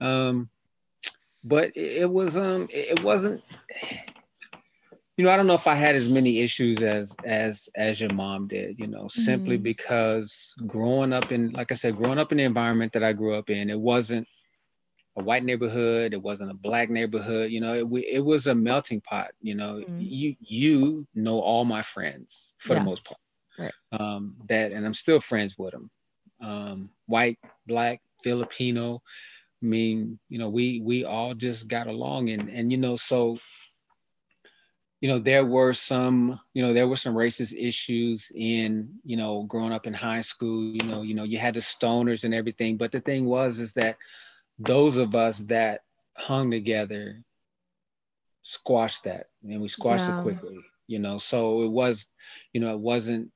Um 0.00 0.48
but 1.44 1.76
it, 1.76 2.08
was 2.08 2.36
um 2.36 2.68
it 2.70 3.02
wasn't 3.02 3.42
you 5.16 5.24
know 5.24 5.30
i 5.30 5.36
don't 5.36 5.46
know 5.46 5.54
if 5.54 5.66
i 5.66 5.74
had 5.74 5.94
as 5.94 6.08
many 6.08 6.40
issues 6.40 6.82
as 6.82 7.14
as 7.24 7.68
as 7.76 8.00
your 8.00 8.12
mom 8.14 8.48
did 8.48 8.78
you 8.78 8.86
know 8.86 9.04
mm-hmm. 9.04 9.22
simply 9.22 9.56
because 9.56 10.54
growing 10.66 11.12
up 11.12 11.32
in 11.32 11.50
like 11.50 11.70
i 11.70 11.74
said 11.74 11.96
growing 11.96 12.18
up 12.18 12.32
in 12.32 12.38
the 12.38 12.44
environment 12.44 12.92
that 12.92 13.04
i 13.04 13.12
grew 13.12 13.34
up 13.34 13.50
in 13.50 13.70
it 13.70 13.78
wasn't 13.78 14.26
a 15.16 15.22
white 15.22 15.44
neighborhood 15.44 16.14
it 16.14 16.22
wasn't 16.22 16.50
a 16.50 16.54
black 16.54 16.88
neighborhood 16.88 17.50
you 17.50 17.60
know 17.60 17.74
it, 17.74 18.04
it 18.10 18.24
was 18.24 18.46
a 18.46 18.54
melting 18.54 19.00
pot 19.02 19.32
you 19.40 19.54
know 19.54 19.74
mm-hmm. 19.74 19.98
you 20.00 20.34
you 20.40 21.06
know 21.14 21.38
all 21.40 21.64
my 21.64 21.82
friends 21.82 22.54
for 22.58 22.72
yeah. 22.72 22.78
the 22.78 22.84
most 22.84 23.04
part 23.04 23.18
Right. 23.58 23.72
Um, 23.92 24.36
that 24.48 24.72
and 24.72 24.84
I'm 24.84 24.94
still 24.94 25.20
friends 25.20 25.56
with 25.58 25.72
them. 25.72 25.90
Um, 26.40 26.90
white, 27.06 27.38
black, 27.66 28.00
Filipino. 28.22 29.02
I 29.62 29.66
mean, 29.66 30.18
you 30.28 30.38
know, 30.38 30.48
we 30.48 30.80
we 30.80 31.04
all 31.04 31.34
just 31.34 31.68
got 31.68 31.86
along 31.86 32.30
and 32.30 32.48
and 32.48 32.72
you 32.72 32.78
know, 32.78 32.96
so 32.96 33.38
you 35.02 35.08
know, 35.08 35.18
there 35.18 35.44
were 35.44 35.72
some, 35.72 36.38
you 36.54 36.62
know, 36.62 36.72
there 36.72 36.86
were 36.86 36.96
some 36.96 37.14
racist 37.14 37.52
issues 37.58 38.30
in, 38.34 38.88
you 39.04 39.16
know, 39.16 39.42
growing 39.42 39.72
up 39.72 39.88
in 39.88 39.92
high 39.92 40.20
school, 40.20 40.62
you 40.62 40.84
know, 40.84 41.02
you 41.02 41.12
know, 41.12 41.24
you 41.24 41.38
had 41.38 41.54
the 41.54 41.60
stoners 41.60 42.22
and 42.22 42.32
everything. 42.32 42.76
But 42.76 42.92
the 42.92 43.00
thing 43.00 43.26
was 43.26 43.58
is 43.58 43.72
that 43.72 43.98
those 44.60 44.96
of 44.96 45.16
us 45.16 45.38
that 45.38 45.80
hung 46.16 46.52
together 46.52 47.20
squashed 48.44 49.02
that 49.02 49.30
and 49.42 49.60
we 49.60 49.68
squashed 49.68 50.08
yeah. 50.08 50.20
it 50.20 50.22
quickly, 50.22 50.60
you 50.86 51.00
know. 51.00 51.18
So 51.18 51.62
it 51.62 51.70
was, 51.70 52.06
you 52.52 52.60
know, 52.60 52.72
it 52.72 52.80
wasn't 52.80 53.32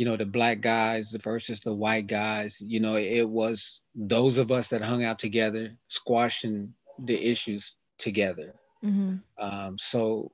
you 0.00 0.06
know, 0.06 0.16
the 0.16 0.24
black 0.24 0.62
guys 0.62 1.14
versus 1.22 1.60
the 1.60 1.74
white 1.74 2.06
guys. 2.06 2.58
You 2.58 2.80
know, 2.80 2.96
it 2.96 3.28
was 3.28 3.82
those 3.94 4.38
of 4.38 4.50
us 4.50 4.68
that 4.68 4.80
hung 4.80 5.04
out 5.04 5.18
together, 5.18 5.76
squashing 5.88 6.72
the 6.98 7.22
issues 7.22 7.74
together. 7.98 8.54
Mm-hmm. 8.82 9.16
Um, 9.38 9.76
so, 9.78 10.32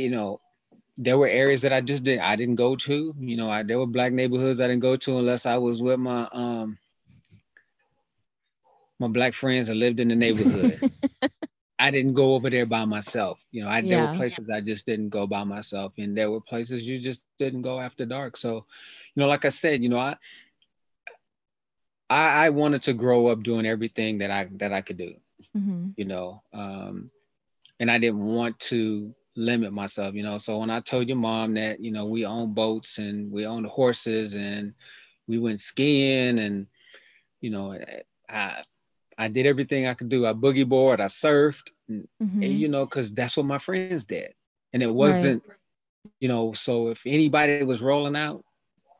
you 0.00 0.10
know, 0.10 0.40
there 0.96 1.18
were 1.18 1.26
areas 1.26 1.62
that 1.62 1.72
I 1.72 1.80
just 1.80 2.04
didn't 2.04 2.22
I 2.22 2.36
didn't 2.36 2.56
go 2.56 2.76
to. 2.76 3.14
You 3.18 3.36
know, 3.36 3.50
I 3.50 3.62
there 3.62 3.78
were 3.78 3.86
black 3.86 4.12
neighborhoods 4.12 4.60
I 4.60 4.68
didn't 4.68 4.82
go 4.82 4.96
to 4.96 5.18
unless 5.18 5.46
I 5.46 5.56
was 5.56 5.82
with 5.82 5.98
my 5.98 6.28
um 6.32 6.78
my 9.00 9.08
black 9.08 9.34
friends 9.34 9.66
that 9.66 9.74
lived 9.74 10.00
in 10.00 10.08
the 10.08 10.14
neighborhood. 10.14 10.90
I 11.78 11.90
didn't 11.90 12.14
go 12.14 12.34
over 12.34 12.48
there 12.48 12.66
by 12.66 12.84
myself. 12.84 13.44
You 13.50 13.64
know, 13.64 13.68
I 13.68 13.80
yeah. 13.80 13.88
there 13.96 14.06
were 14.06 14.16
places 14.16 14.48
I 14.48 14.60
just 14.60 14.86
didn't 14.86 15.08
go 15.08 15.26
by 15.26 15.42
myself, 15.44 15.94
and 15.98 16.16
there 16.16 16.30
were 16.30 16.40
places 16.40 16.86
you 16.86 17.00
just 17.00 17.24
didn't 17.38 17.62
go 17.62 17.80
after 17.80 18.06
dark. 18.06 18.36
So, 18.36 18.54
you 18.54 19.20
know, 19.20 19.26
like 19.26 19.44
I 19.44 19.48
said, 19.48 19.82
you 19.82 19.88
know, 19.88 19.98
I 19.98 20.16
I, 22.08 22.46
I 22.46 22.50
wanted 22.50 22.82
to 22.84 22.92
grow 22.92 23.26
up 23.26 23.42
doing 23.42 23.66
everything 23.66 24.18
that 24.18 24.30
I 24.30 24.48
that 24.52 24.72
I 24.72 24.80
could 24.82 24.98
do. 24.98 25.14
Mm-hmm. 25.56 25.88
You 25.96 26.04
know, 26.04 26.42
um, 26.52 27.10
and 27.80 27.90
I 27.90 27.98
didn't 27.98 28.24
want 28.24 28.58
to 28.60 29.14
limit 29.36 29.72
myself, 29.72 30.14
you 30.14 30.22
know. 30.22 30.38
So 30.38 30.58
when 30.58 30.70
I 30.70 30.80
told 30.80 31.08
your 31.08 31.16
mom 31.16 31.54
that, 31.54 31.80
you 31.80 31.90
know, 31.90 32.06
we 32.06 32.24
own 32.24 32.54
boats 32.54 32.98
and 32.98 33.30
we 33.30 33.46
own 33.46 33.64
horses 33.64 34.34
and 34.34 34.74
we 35.26 35.38
went 35.38 35.60
skiing 35.60 36.38
and, 36.38 36.66
you 37.40 37.50
know, 37.50 37.78
I 38.28 38.62
I 39.16 39.28
did 39.28 39.46
everything 39.46 39.86
I 39.86 39.94
could 39.94 40.08
do. 40.08 40.26
I 40.26 40.32
boogie 40.32 40.68
board, 40.68 41.00
I 41.00 41.06
surfed, 41.06 41.70
and, 41.88 42.08
mm-hmm. 42.22 42.42
and 42.42 42.58
you 42.58 42.68
know, 42.68 42.84
because 42.84 43.12
that's 43.12 43.36
what 43.36 43.46
my 43.46 43.58
friends 43.58 44.04
did. 44.04 44.34
And 44.72 44.82
it 44.82 44.92
wasn't, 44.92 45.42
right. 45.46 45.56
you 46.20 46.28
know, 46.28 46.52
so 46.52 46.88
if 46.88 47.02
anybody 47.06 47.62
was 47.62 47.80
rolling 47.80 48.16
out, 48.16 48.44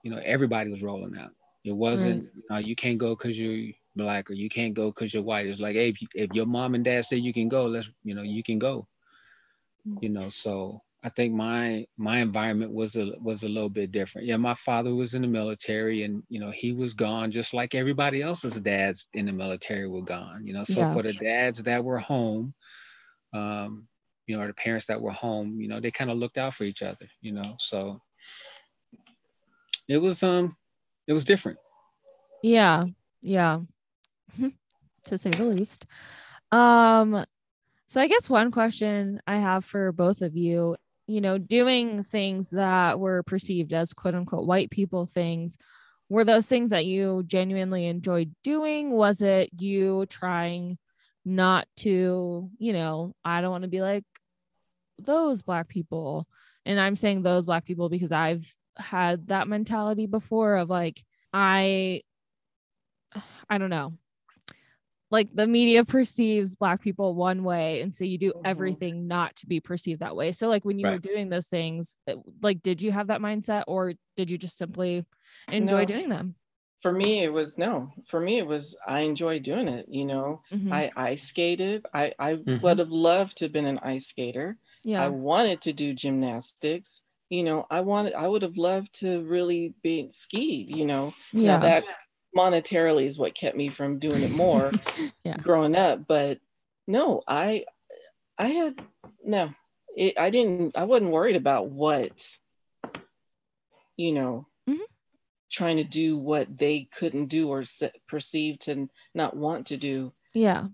you 0.03 0.11
know, 0.11 0.21
everybody 0.25 0.71
was 0.71 0.83
rolling 0.83 1.17
out. 1.19 1.33
It 1.65 1.73
wasn't, 1.73 2.25
right. 2.25 2.33
you, 2.35 2.43
know, 2.51 2.59
you 2.59 2.77
can't 2.77 2.99
go 2.99 3.17
because 3.17 3.39
you're 3.39 3.73
black 3.97 4.31
or 4.31 4.35
you 4.35 4.49
can't 4.49 4.75
go 4.75 4.91
because 4.91 5.13
you're 5.13 5.23
white. 5.23 5.47
It's 5.47 5.61
like, 5.61 5.75
hey, 5.75 5.89
if, 5.89 6.03
you, 6.03 6.09
if 6.15 6.31
your 6.33 6.47
mom 6.47 6.75
and 6.75 6.85
dad 6.85 7.07
say 7.07 7.17
you 7.17 7.33
can 7.33 7.49
go, 7.49 7.67
let's, 7.67 7.89
you 8.05 8.15
know, 8.15 8.23
you 8.23 8.43
can 8.43 8.59
go. 8.59 8.87
You 10.01 10.09
know, 10.09 10.31
so 10.31 10.81
I 11.05 11.11
think 11.11 11.35
my 11.35 11.87
my 11.99 12.21
environment 12.21 12.73
was 12.73 12.97
a 12.97 13.13
was 13.21 13.43
a 13.43 13.49
little 13.49 13.69
bit 13.69 13.93
different. 13.93 14.27
Yeah, 14.27 14.39
my 14.39 14.55
father 14.55 14.95
was 14.95 15.15
in 15.15 15.21
the 15.21 15.29
military, 15.29 16.03
and 16.05 16.23
you 16.31 16.41
know 16.41 16.51
he 16.51 16.73
was 16.73 16.95
gone 16.95 17.31
just 17.31 17.53
like 17.53 17.75
everybody 17.75 18.23
else's 18.23 18.55
dads 18.55 19.07
in 19.13 19.27
the 19.27 19.33
military 19.33 19.87
were 19.87 20.01
gone. 20.01 20.47
You 20.47 20.55
know, 20.55 20.65
so 20.65 20.81
yeah. 20.81 20.95
for 20.95 21.03
the 21.03 21.13
dads 21.13 21.63
that 21.63 21.85
were 21.85 21.99
home, 21.99 22.55
um, 23.35 23.87
you 24.27 24.35
know, 24.35 24.43
or 24.43 24.47
the 24.47 24.55
parents 24.55 24.87
that 24.87 25.01
were 25.01 25.13
home, 25.13 25.61
you 25.61 25.69
know, 25.69 25.79
they 25.79 25.91
kind 25.91 26.11
of 26.11 26.17
looked 26.17 26.39
out 26.39 26.55
for 26.55 26.65
each 26.65 26.81
other. 26.81 27.07
You 27.21 27.33
know, 27.33 27.57
so 27.59 28.01
it 29.89 29.99
was 29.99 30.23
um 30.23 30.57
it 31.07 31.13
was 31.13 31.27
different. 31.27 31.59
Yeah, 32.43 32.87
yeah, 33.21 33.61
to 35.05 35.19
say 35.19 35.31
the 35.31 35.45
least. 35.45 35.85
Um, 36.51 37.27
so 37.87 38.01
I 38.01 38.09
guess 38.09 38.31
one 38.31 38.51
question 38.51 39.21
I 39.27 39.37
have 39.37 39.65
for 39.65 39.93
both 39.93 40.23
of 40.23 40.37
you 40.37 40.77
you 41.07 41.21
know, 41.21 41.39
doing 41.39 42.03
things 42.03 42.51
that 42.51 42.99
were 42.99 43.23
perceived 43.23 43.73
as 43.73 43.93
quote 43.93 44.15
unquote 44.15 44.47
white 44.47 44.71
people 44.71 45.07
things, 45.07 45.57
were 46.09 46.25
those 46.25 46.47
things 46.47 46.71
that 46.71 46.87
you 46.87 47.23
genuinely 47.27 47.87
enjoyed 47.87 48.35
doing? 48.43 48.91
Was 48.91 49.21
it 49.23 49.51
you 49.59 50.07
trying 50.07 50.79
not 51.25 51.67
to, 51.77 52.51
you 52.59 52.73
know, 52.73 53.15
I 53.25 53.41
don't 53.41 53.51
want 53.51 53.63
to 53.63 53.69
be 53.69 53.83
like 53.83 54.05
those 54.99 55.43
black 55.43 55.69
people. 55.69 56.27
And 56.67 56.81
I'm 56.81 56.97
saying 56.97 57.23
those 57.23 57.47
black 57.47 57.65
people 57.65 57.89
because 57.89 58.13
I've 58.13 58.55
had 58.77 59.29
that 59.29 59.49
mentality 59.49 60.07
before 60.07 60.57
of 60.57 60.71
like, 60.71 61.03
I, 61.33 62.03
I 63.49 63.59
don't 63.59 63.71
know 63.71 63.95
like 65.15 65.29
the 65.33 65.47
media 65.47 65.85
perceives 65.85 66.57
black 66.57 66.83
people 66.83 67.15
one 67.15 67.45
way 67.45 67.81
and 67.83 67.95
so 67.95 68.05
you 68.05 68.19
do 68.19 68.31
mm-hmm. 68.31 68.47
everything 68.47 69.07
not 69.07 69.35
to 69.37 69.47
be 69.47 69.61
perceived 69.61 70.01
that 70.01 70.17
way 70.17 70.33
so 70.33 70.49
like 70.49 70.65
when 70.65 70.77
you 70.77 70.87
right. 70.87 70.95
were 70.95 70.99
doing 70.99 71.29
those 71.29 71.47
things 71.47 71.97
uh, 72.11 72.15
like 72.43 72.61
did 72.63 72.83
you 72.83 72.91
have 72.91 73.07
that 73.07 73.21
mindset 73.21 73.63
or 73.69 73.95
did 74.17 74.29
you 74.29 74.37
just 74.37 74.59
simply 74.59 75.07
enjoy 75.47 75.83
no. 75.83 75.85
doing 75.85 76.09
them 76.09 76.35
for 76.83 76.91
me 76.91 77.23
it 77.23 77.33
was 77.33 77.57
no 77.57 77.89
for 78.11 78.19
me 78.19 78.39
it 78.39 78.47
was 78.47 78.77
i 78.89 79.01
enjoy 79.01 79.39
doing 79.39 79.69
it 79.69 79.87
you 79.89 80.05
know 80.05 80.43
mm-hmm. 80.53 80.73
i 80.73 80.91
ice 80.97 81.23
skated 81.29 81.87
i 81.95 82.13
i 82.19 82.33
mm-hmm. 82.33 82.61
would 82.61 82.81
have 82.81 82.91
loved 82.91 83.37
to 83.37 83.45
have 83.45 83.53
been 83.53 83.67
an 83.67 83.79
ice 83.85 84.09
skater 84.09 84.59
yeah 84.83 85.01
i 85.01 85.07
wanted 85.07 85.61
to 85.61 85.73
do 85.73 85.95
gymnastics 85.95 87.03
you 87.31 87.45
know 87.45 87.65
i 87.71 87.81
wanted 87.81 88.15
i 88.15 88.27
would 88.27 88.43
have 88.43 88.57
loved 88.57 88.93
to 88.99 89.23
really 89.23 89.75
be 89.85 90.11
skied 90.13 90.77
you 90.77 90.85
know 90.85 91.15
yeah 91.33 91.57
now 91.57 91.61
that 91.61 91.85
monetarily 92.37 93.07
is 93.07 93.19
what 93.19 93.35
kept 93.35 93.57
me 93.57 93.69
from 93.69 93.99
doing 93.99 94.23
it 94.23 94.33
more 94.33 94.73
yeah. 95.25 95.37
growing 95.37 95.77
up 95.77 96.07
but 96.07 96.39
no 96.87 97.23
i 97.27 97.65
i 98.39 98.49
had 98.49 98.75
no 99.25 99.51
it, 99.97 100.19
i 100.19 100.31
didn't 100.31 100.77
i 100.77 100.85
wasn't 100.85 101.11
worried 101.11 101.37
about 101.37 101.69
what 101.69 102.13
you 103.97 104.13
know 104.13 104.47
mm-hmm. 104.69 104.83
trying 105.51 105.77
to 105.77 105.85
do 105.85 106.19
what 106.19 106.59
they 106.59 106.89
couldn't 106.97 107.27
do 107.27 107.49
or 107.49 107.65
perceived 108.09 108.63
to 108.63 108.89
not 109.15 109.37
want 109.37 109.67
to 109.67 109.77
do 109.77 110.13
yeah 110.33 110.67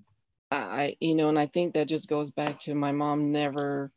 i 0.51 0.97
you 1.01 1.15
know 1.15 1.29
and 1.29 1.39
i 1.39 1.47
think 1.47 1.75
that 1.75 1.89
just 1.89 2.09
goes 2.09 2.31
back 2.31 2.59
to 2.59 2.75
my 2.75 2.93
mom 2.93 3.33
never 3.33 3.93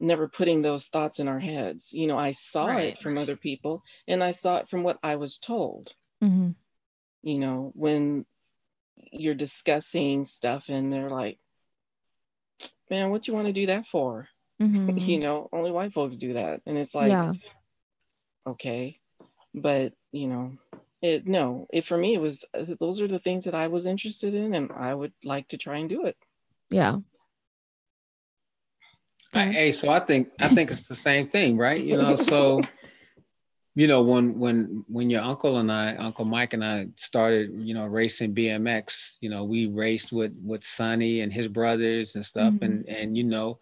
never 0.00 0.26
putting 0.26 0.60
those 0.60 0.86
thoughts 0.86 1.18
in 1.18 1.28
our 1.28 1.38
heads 1.38 1.92
you 1.92 2.06
know 2.06 2.18
i 2.18 2.32
saw 2.32 2.66
right. 2.66 2.94
it 2.94 3.00
from 3.00 3.18
other 3.18 3.36
people 3.36 3.82
and 4.08 4.24
i 4.24 4.30
saw 4.30 4.56
it 4.56 4.68
from 4.68 4.82
what 4.82 4.98
i 5.02 5.16
was 5.16 5.36
told 5.36 5.92
mm-hmm 6.22 6.50
you 7.24 7.38
know, 7.38 7.72
when 7.74 8.26
you're 9.10 9.34
discussing 9.34 10.26
stuff 10.26 10.68
and 10.68 10.92
they're 10.92 11.10
like, 11.10 11.38
man, 12.90 13.10
what 13.10 13.26
you 13.26 13.34
want 13.34 13.46
to 13.46 13.52
do 13.52 13.66
that 13.66 13.86
for? 13.86 14.28
Mm-hmm. 14.62 14.98
you 14.98 15.18
know, 15.18 15.48
only 15.52 15.72
white 15.72 15.92
folks 15.92 16.14
do 16.14 16.34
that. 16.34 16.60
And 16.64 16.78
it's 16.78 16.94
like, 16.94 17.10
yeah. 17.10 17.32
okay. 18.46 19.00
But, 19.52 19.94
you 20.12 20.28
know, 20.28 20.52
it, 21.02 21.26
no, 21.26 21.66
it, 21.72 21.84
for 21.84 21.98
me, 21.98 22.14
it 22.14 22.20
was, 22.20 22.44
those 22.78 23.00
are 23.00 23.08
the 23.08 23.18
things 23.18 23.44
that 23.44 23.56
I 23.56 23.66
was 23.66 23.84
interested 23.84 24.32
in 24.32 24.54
and 24.54 24.70
I 24.70 24.94
would 24.94 25.12
like 25.24 25.48
to 25.48 25.58
try 25.58 25.78
and 25.78 25.88
do 25.88 26.06
it. 26.06 26.16
Yeah. 26.70 26.98
Hey, 29.32 29.72
so 29.72 29.90
I 29.90 29.98
think, 29.98 30.28
I 30.38 30.46
think 30.46 30.70
it's 30.70 30.86
the 30.86 30.94
same 30.94 31.28
thing, 31.28 31.58
right? 31.58 31.82
You 31.82 31.96
know, 31.96 32.14
so 32.30 32.60
you 33.74 33.88
know 33.88 34.02
when 34.02 34.38
when 34.38 34.84
when 34.88 35.10
your 35.10 35.22
uncle 35.22 35.58
and 35.58 35.70
i 35.70 35.94
uncle 35.96 36.24
mike 36.24 36.52
and 36.52 36.64
i 36.64 36.86
started 36.96 37.50
you 37.54 37.74
know 37.74 37.86
racing 37.86 38.34
bmx 38.34 39.16
you 39.20 39.28
know 39.28 39.44
we 39.44 39.66
raced 39.66 40.12
with 40.12 40.32
with 40.44 40.64
sonny 40.64 41.20
and 41.20 41.32
his 41.32 41.48
brothers 41.48 42.14
and 42.14 42.24
stuff. 42.24 42.52
Mm-hmm. 42.54 42.64
and 42.64 42.88
and 42.88 43.16
you 43.16 43.24
know 43.24 43.58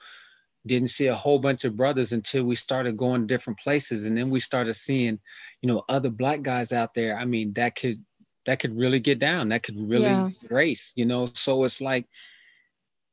didn't 0.67 0.89
see 0.91 1.09
a 1.09 1.15
whole 1.15 1.39
bunch 1.39 1.65
of 1.65 1.77
brothers 1.77 2.13
until 2.13 2.45
we 2.45 2.55
started 2.55 2.97
going 2.97 3.23
to 3.23 3.27
different 3.27 3.59
places. 3.59 4.07
And 4.07 4.17
then 4.17 4.31
we 4.31 4.41
started 4.41 4.75
seeing 4.75 5.19
you 5.61 5.69
know 5.69 5.83
other 5.89 6.11
black 6.11 6.43
guys 6.43 6.73
out 6.73 6.95
there. 6.95 7.19
I 7.19 7.25
mean 7.25 7.53
that 7.55 7.77
could 7.77 8.05
that 8.47 8.61
could 8.61 8.77
really 8.77 9.01
get 9.01 9.19
down. 9.19 9.49
That 9.49 9.63
could 9.63 9.77
really 9.77 10.05
yeah. 10.05 10.31
race 10.51 10.93
you 10.95 11.05
know? 11.05 11.29
So 11.35 11.65
it's 11.65 11.81
like 11.81 12.07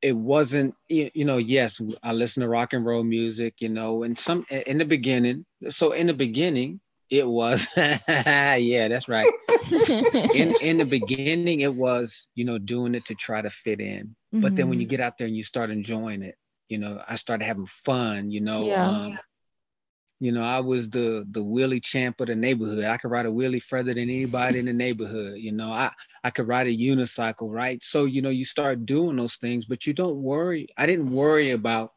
it 0.01 0.15
wasn't 0.15 0.73
you 0.87 1.25
know 1.25 1.35
yes 1.35 1.81
i 2.03 2.13
listen 2.13 2.39
to 2.39 2.47
rock 2.47 2.71
and 2.71 2.85
roll 2.85 3.03
music 3.03 3.55
you 3.59 3.67
know 3.67 4.03
and 4.03 4.17
some 4.17 4.45
in 4.49 4.77
the 4.77 4.85
beginning 4.85 5.45
so 5.67 5.91
in 5.91 6.07
the 6.07 6.13
beginning 6.13 6.79
it 7.09 7.27
was, 7.27 7.65
yeah, 7.77 8.87
that's 8.87 9.07
right. 9.07 9.31
in 10.33 10.55
in 10.61 10.77
the 10.77 10.85
beginning, 10.85 11.61
it 11.61 11.73
was 11.73 12.27
you 12.35 12.45
know 12.45 12.57
doing 12.57 12.95
it 12.95 13.05
to 13.05 13.15
try 13.15 13.41
to 13.41 13.49
fit 13.49 13.79
in, 13.79 14.07
mm-hmm. 14.07 14.41
but 14.41 14.55
then 14.55 14.69
when 14.69 14.79
you 14.79 14.85
mm-hmm. 14.85 14.91
get 14.91 15.01
out 15.01 15.17
there 15.17 15.27
and 15.27 15.35
you 15.35 15.43
start 15.43 15.71
enjoying 15.71 16.21
it, 16.21 16.35
you 16.67 16.77
know, 16.77 17.01
I 17.07 17.15
started 17.15 17.45
having 17.45 17.65
fun. 17.65 18.29
You 18.31 18.41
know, 18.41 18.67
yeah. 18.67 18.87
um, 18.87 19.19
you 20.19 20.31
know, 20.31 20.43
I 20.43 20.59
was 20.59 20.89
the 20.89 21.25
the 21.31 21.43
wheelie 21.43 21.83
champ 21.83 22.19
of 22.19 22.27
the 22.27 22.35
neighborhood. 22.35 22.85
I 22.85 22.97
could 22.97 23.11
ride 23.11 23.25
a 23.25 23.29
wheelie 23.29 23.63
further 23.63 23.93
than 23.93 24.03
anybody 24.03 24.59
in 24.59 24.65
the 24.65 24.73
neighborhood. 24.73 25.37
You 25.37 25.51
know, 25.51 25.71
I 25.71 25.91
I 26.23 26.29
could 26.29 26.47
ride 26.47 26.67
a 26.67 26.77
unicycle, 26.77 27.51
right? 27.51 27.81
So 27.83 28.05
you 28.05 28.21
know, 28.21 28.29
you 28.29 28.45
start 28.45 28.85
doing 28.85 29.15
those 29.15 29.35
things, 29.35 29.65
but 29.65 29.87
you 29.87 29.93
don't 29.93 30.21
worry. 30.21 30.67
I 30.77 30.85
didn't 30.85 31.11
worry 31.11 31.51
about 31.51 31.93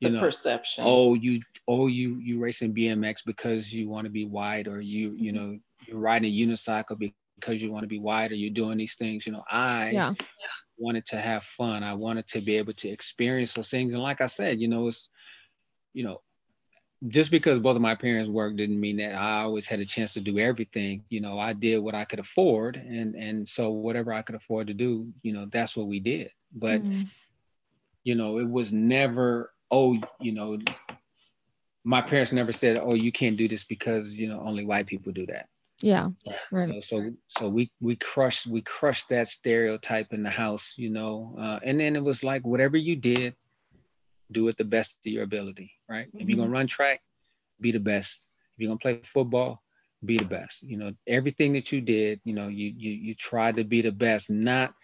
you 0.00 0.08
the 0.08 0.14
know 0.14 0.20
perception. 0.20 0.84
Oh, 0.86 1.14
you 1.14 1.40
oh 1.68 1.86
you 1.86 2.16
you 2.16 2.38
racing 2.38 2.74
BMX 2.74 3.18
because 3.24 3.72
you 3.72 3.88
want 3.88 4.04
to 4.04 4.10
be 4.10 4.24
white 4.24 4.68
or 4.68 4.80
you 4.80 5.14
you 5.16 5.32
mm-hmm. 5.32 5.52
know 5.52 5.58
you're 5.86 5.98
riding 5.98 6.30
a 6.30 6.34
unicycle 6.34 7.12
because 7.38 7.62
you 7.62 7.70
want 7.70 7.84
to 7.84 7.88
be 7.88 7.98
white 7.98 8.32
or 8.32 8.34
you're 8.34 8.50
doing 8.50 8.78
these 8.78 8.94
things 8.94 9.26
you 9.26 9.32
know 9.32 9.44
I 9.50 9.90
yeah. 9.90 10.14
wanted 10.78 11.06
to 11.06 11.16
have 11.16 11.44
fun 11.44 11.82
I 11.82 11.94
wanted 11.94 12.26
to 12.28 12.40
be 12.40 12.56
able 12.56 12.72
to 12.74 12.88
experience 12.88 13.52
those 13.52 13.68
things 13.68 13.92
and 13.92 14.02
like 14.02 14.20
I 14.20 14.26
said 14.26 14.60
you 14.60 14.68
know 14.68 14.88
it's 14.88 15.10
you 15.92 16.04
know 16.04 16.20
just 17.08 17.30
because 17.30 17.58
both 17.58 17.76
of 17.76 17.82
my 17.82 17.94
parents 17.94 18.30
worked 18.30 18.56
didn't 18.56 18.80
mean 18.80 18.96
that 18.96 19.14
I 19.14 19.42
always 19.42 19.66
had 19.66 19.80
a 19.80 19.84
chance 19.84 20.14
to 20.14 20.20
do 20.20 20.38
everything. 20.38 21.04
You 21.08 21.20
know, 21.20 21.38
I 21.38 21.52
did 21.52 21.78
what 21.78 21.94
I 21.94 22.04
could 22.04 22.18
afford, 22.18 22.76
and 22.76 23.14
and 23.14 23.48
so 23.48 23.70
whatever 23.70 24.12
I 24.12 24.22
could 24.22 24.34
afford 24.34 24.68
to 24.68 24.74
do, 24.74 25.08
you 25.22 25.32
know, 25.32 25.46
that's 25.50 25.76
what 25.76 25.88
we 25.88 26.00
did. 26.00 26.30
But 26.54 26.82
mm-hmm. 26.82 27.02
you 28.02 28.14
know, 28.14 28.38
it 28.38 28.48
was 28.48 28.72
never, 28.72 29.52
oh, 29.70 29.96
you 30.20 30.32
know, 30.32 30.58
my 31.84 32.02
parents 32.02 32.32
never 32.32 32.52
said, 32.52 32.76
"Oh, 32.76 32.94
you 32.94 33.12
can't 33.12 33.36
do 33.36 33.48
this 33.48 33.64
because 33.64 34.12
you 34.12 34.28
know 34.28 34.40
only 34.40 34.64
white 34.64 34.86
people 34.86 35.12
do 35.12 35.26
that." 35.26 35.48
Yeah, 36.24 36.36
right. 36.50 36.68
You 36.68 36.74
know, 36.74 36.80
so 36.80 37.12
so 37.28 37.48
we 37.48 37.70
we 37.80 37.96
crushed 37.96 38.46
we 38.46 38.62
crushed 38.62 39.08
that 39.10 39.28
stereotype 39.28 40.12
in 40.12 40.22
the 40.22 40.30
house, 40.30 40.74
you 40.76 40.90
know, 40.90 41.34
uh, 41.38 41.60
and 41.62 41.78
then 41.78 41.96
it 41.96 42.02
was 42.02 42.24
like 42.24 42.46
whatever 42.46 42.76
you 42.76 42.96
did, 42.96 43.34
do 44.32 44.48
it 44.48 44.56
the 44.56 44.64
best 44.64 44.96
of 45.04 45.12
your 45.12 45.22
ability, 45.22 45.72
right? 45.88 46.08
Mm-hmm. 46.08 46.20
If 46.20 46.28
you're 46.28 46.38
gonna 46.38 46.50
run 46.50 46.66
track, 46.66 47.00
be 47.60 47.72
the 47.72 47.80
best. 47.80 48.26
If 48.54 48.62
you're 48.62 48.68
gonna 48.68 48.78
play 48.78 49.00
football, 49.04 49.62
be 50.04 50.18
the 50.18 50.24
best. 50.24 50.62
You 50.62 50.78
know, 50.78 50.92
everything 51.06 51.52
that 51.54 51.70
you 51.72 51.80
did, 51.80 52.20
you 52.24 52.32
know, 52.32 52.48
you 52.48 52.72
you 52.76 52.90
you 52.90 53.14
tried 53.14 53.56
to 53.56 53.64
be 53.64 53.82
the 53.82 53.92
best, 53.92 54.30
not 54.30 54.74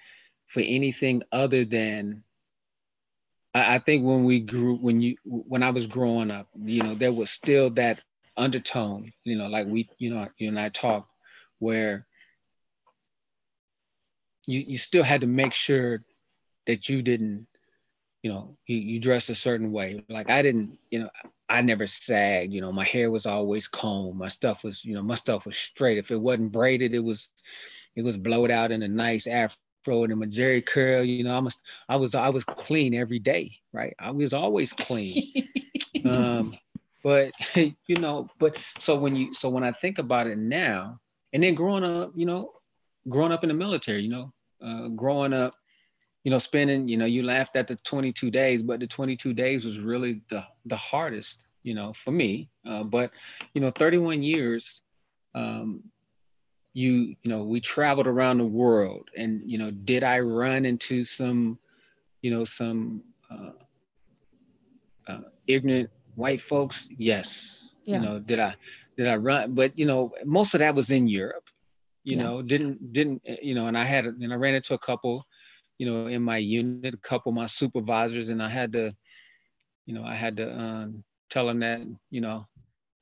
for 0.47 0.61
anything 0.61 1.23
other 1.33 1.65
than 1.65 2.23
I, 3.55 3.77
I 3.77 3.79
think 3.79 4.05
when 4.05 4.25
we 4.25 4.41
grew, 4.41 4.77
when 4.77 5.01
you, 5.01 5.17
when 5.25 5.63
I 5.63 5.71
was 5.71 5.87
growing 5.87 6.31
up, 6.31 6.49
you 6.63 6.83
know, 6.83 6.95
there 6.95 7.13
was 7.13 7.31
still 7.31 7.71
that 7.71 8.01
undertone, 8.37 9.13
you 9.25 9.37
know, 9.37 9.49
like 9.49 9.67
we, 9.67 9.89
you 9.99 10.15
know, 10.15 10.29
you 10.39 10.49
and 10.49 10.59
I 10.59 10.69
talked, 10.71 11.11
where 11.59 12.07
you 14.47 14.65
you 14.67 14.79
still 14.79 15.05
had 15.05 15.21
to 15.21 15.27
make 15.27 15.53
sure 15.55 16.03
that 16.67 16.89
you 16.89 17.03
didn't 17.03 17.47
you 18.23 18.31
know, 18.33 18.57
you, 18.67 18.77
you 18.77 19.01
dress 19.01 19.29
a 19.29 19.35
certain 19.35 19.73
way. 19.73 20.05
Like 20.09 20.31
I 20.31 20.43
didn't, 20.43 20.79
you 20.91 21.01
know, 21.01 21.11
I 21.49 21.61
never 21.61 21.87
sagged, 21.87 22.53
you 22.53 22.61
know, 22.61 22.73
my 22.73 22.85
hair 22.85 23.11
was 23.11 23.27
always 23.27 23.67
combed. 23.67 24.17
My 24.17 24.29
stuff 24.29 24.65
was, 24.65 24.85
you 24.85 24.95
know, 24.95 25.03
my 25.03 25.17
stuff 25.17 25.45
was 25.45 25.57
straight. 25.57 25.99
If 25.99 26.11
it 26.11 26.21
wasn't 26.21 26.53
braided, 26.53 26.95
it 26.95 27.01
was, 27.01 27.29
it 27.97 28.03
was 28.03 28.17
blowed 28.17 28.51
out 28.51 28.71
in 28.71 28.83
a 28.83 28.89
nice 28.89 29.27
afro 29.27 29.57
and 29.87 30.23
a 30.23 30.27
Jheri 30.27 30.65
curl, 30.65 31.05
you 31.05 31.25
know, 31.25 31.37
I 31.37 31.41
must, 31.41 31.61
I 31.89 31.97
was, 31.97 32.15
I 32.15 32.29
was 32.29 32.45
clean 32.45 32.95
every 32.95 33.19
day, 33.19 33.59
right? 33.73 33.95
I 33.99 34.11
was 34.11 34.33
always 34.33 34.73
clean. 34.73 35.49
um, 36.05 36.53
but 37.03 37.33
you 37.55 37.97
know, 37.97 38.29
but 38.39 38.57
so 38.79 38.97
when 38.97 39.17
you, 39.17 39.35
so 39.35 39.49
when 39.49 39.65
I 39.65 39.73
think 39.73 39.99
about 39.99 40.27
it 40.27 40.39
now, 40.39 41.01
and 41.33 41.43
then 41.43 41.55
growing 41.55 41.85
up, 41.85 42.13
you 42.15 42.27
know, 42.27 42.53
growing 43.09 43.33
up 43.33 43.43
in 43.43 43.49
the 43.49 43.55
military, 43.55 44.03
you 44.03 44.11
know, 44.11 44.33
uh, 44.65 44.89
growing 44.89 45.33
up, 45.33 45.55
you 46.25 46.31
know, 46.31 46.39
spending, 46.39 46.89
you 46.89 46.97
know, 46.97 47.05
you 47.05 47.23
laughed 47.23 47.57
at 47.57 47.67
the 47.67 47.77
22 47.77 48.31
days, 48.31 48.63
but 48.63 48.79
the 48.79 48.87
22 48.87 49.33
days 49.33 49.65
was 49.65 49.79
really 49.79 50.23
the 50.31 50.45
the 50.67 50.77
hardest, 50.77 51.45
you 51.63 51.75
know, 51.75 51.93
for 51.93 52.13
me. 52.13 52.49
Uh, 52.67 52.85
but 52.85 53.11
you 53.55 53.61
know, 53.61 53.71
31 53.71 54.23
years, 54.23 54.83
um, 55.35 55.83
you 56.73 57.15
you 57.23 57.31
know, 57.31 57.43
we 57.45 57.61
traveled 57.61 58.07
around 58.07 58.39
the 58.39 58.45
world, 58.45 59.09
and 59.17 59.43
you 59.45 59.59
know, 59.59 59.71
did 59.71 60.03
I 60.03 60.21
run 60.21 60.65
into 60.65 61.05
some, 61.05 61.59
you 62.23 62.31
know, 62.31 62.45
some 62.45 63.03
uh, 63.31 63.51
uh, 65.09 65.21
ignorant 65.47 65.91
white 66.15 66.41
folks? 66.41 66.89
Yes. 66.97 67.71
Yeah. 67.85 67.97
You 67.97 68.07
know, 68.07 68.19
did 68.19 68.39
I 68.39 68.55
did 68.97 69.09
I 69.09 69.17
run? 69.17 69.55
But 69.55 69.79
you 69.79 69.87
know, 69.87 70.13
most 70.25 70.55
of 70.55 70.61
that 70.61 70.75
was 70.75 70.91
in 70.91 71.09
Europe. 71.09 71.45
You 72.05 72.17
yeah. 72.17 72.23
know, 72.23 72.43
didn't 72.43 72.93
didn't 72.93 73.23
you 73.43 73.55
know? 73.55 73.67
And 73.67 73.77
I 73.77 73.85
had 73.85 74.07
and 74.07 74.33
I 74.33 74.37
ran 74.37 74.55
into 74.55 74.75
a 74.75 74.79
couple 74.79 75.27
you 75.83 75.91
know, 75.91 76.07
in 76.07 76.23
my 76.23 76.37
unit, 76.37 76.95
a 76.95 76.99
couple 76.99 77.31
of 77.31 77.35
my 77.35 77.47
supervisors, 77.47 78.29
and 78.29 78.41
I 78.41 78.49
had 78.49 78.73
to, 78.75 78.95
you 79.85 79.95
know, 79.95 80.05
I 80.05 80.15
had 80.15 80.37
to 80.37 80.49
um, 80.57 81.03
tell 81.29 81.47
them 81.47 81.59
that, 81.59 81.81
you 82.09 82.21
know, 82.21 82.47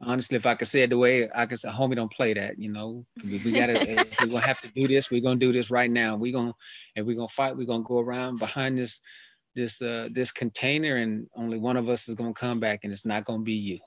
honestly, 0.01 0.36
if 0.36 0.46
I 0.46 0.55
could 0.55 0.68
say 0.68 0.82
it 0.82 0.90
the 0.90 0.98
way 0.98 1.28
I 1.34 1.46
could 1.46 1.61
say, 1.61 1.68
homie, 1.68 1.96
don't 1.96 2.12
play 2.12 2.34
that, 2.34 2.59
you 2.59 2.70
know, 2.70 3.05
we, 3.24 3.40
we 3.44 3.53
gotta, 3.53 4.07
we're 4.20 4.26
gonna 4.26 4.40
have 4.40 4.61
to 4.62 4.68
do 4.68 4.88
this. 4.88 5.11
We're 5.11 5.20
gonna 5.20 5.38
do 5.38 5.53
this 5.53 5.70
right 5.70 5.90
now. 5.90 6.16
We're 6.16 6.32
gonna, 6.32 6.55
if 6.96 7.07
we're 7.07 7.16
gonna 7.16 7.28
fight, 7.28 7.57
we're 7.57 7.66
gonna 7.66 7.84
go 7.84 7.98
around 7.98 8.38
behind 8.38 8.78
this, 8.78 9.01
this, 9.55 9.80
uh, 9.82 10.09
this 10.12 10.32
container, 10.32 10.96
and 10.96 11.26
only 11.36 11.59
one 11.59 11.76
of 11.76 11.88
us 11.88 12.09
is 12.09 12.14
gonna 12.14 12.34
come 12.34 12.61
back, 12.61 12.80
and 12.84 12.92
it's 12.92 13.07
not 13.07 13.24
gonna 13.24 13.42
be 13.42 13.55
you. 13.55 13.78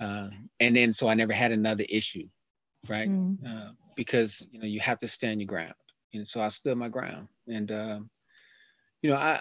Uh, 0.00 0.28
and 0.60 0.76
then, 0.76 0.92
so 0.92 1.08
I 1.08 1.14
never 1.14 1.32
had 1.32 1.52
another 1.52 1.84
issue, 1.88 2.26
right? 2.88 3.08
Mm. 3.08 3.36
Uh, 3.46 3.72
because 3.94 4.46
you 4.50 4.58
know 4.58 4.66
you 4.66 4.80
have 4.80 4.98
to 5.00 5.06
stand 5.06 5.40
your 5.40 5.46
ground 5.46 5.74
and 6.14 6.28
so 6.28 6.40
I 6.40 6.48
stood 6.48 6.76
my 6.76 6.88
ground. 6.88 7.28
And 7.48 7.70
um, 7.72 8.10
you 9.02 9.10
know, 9.10 9.16
I 9.16 9.40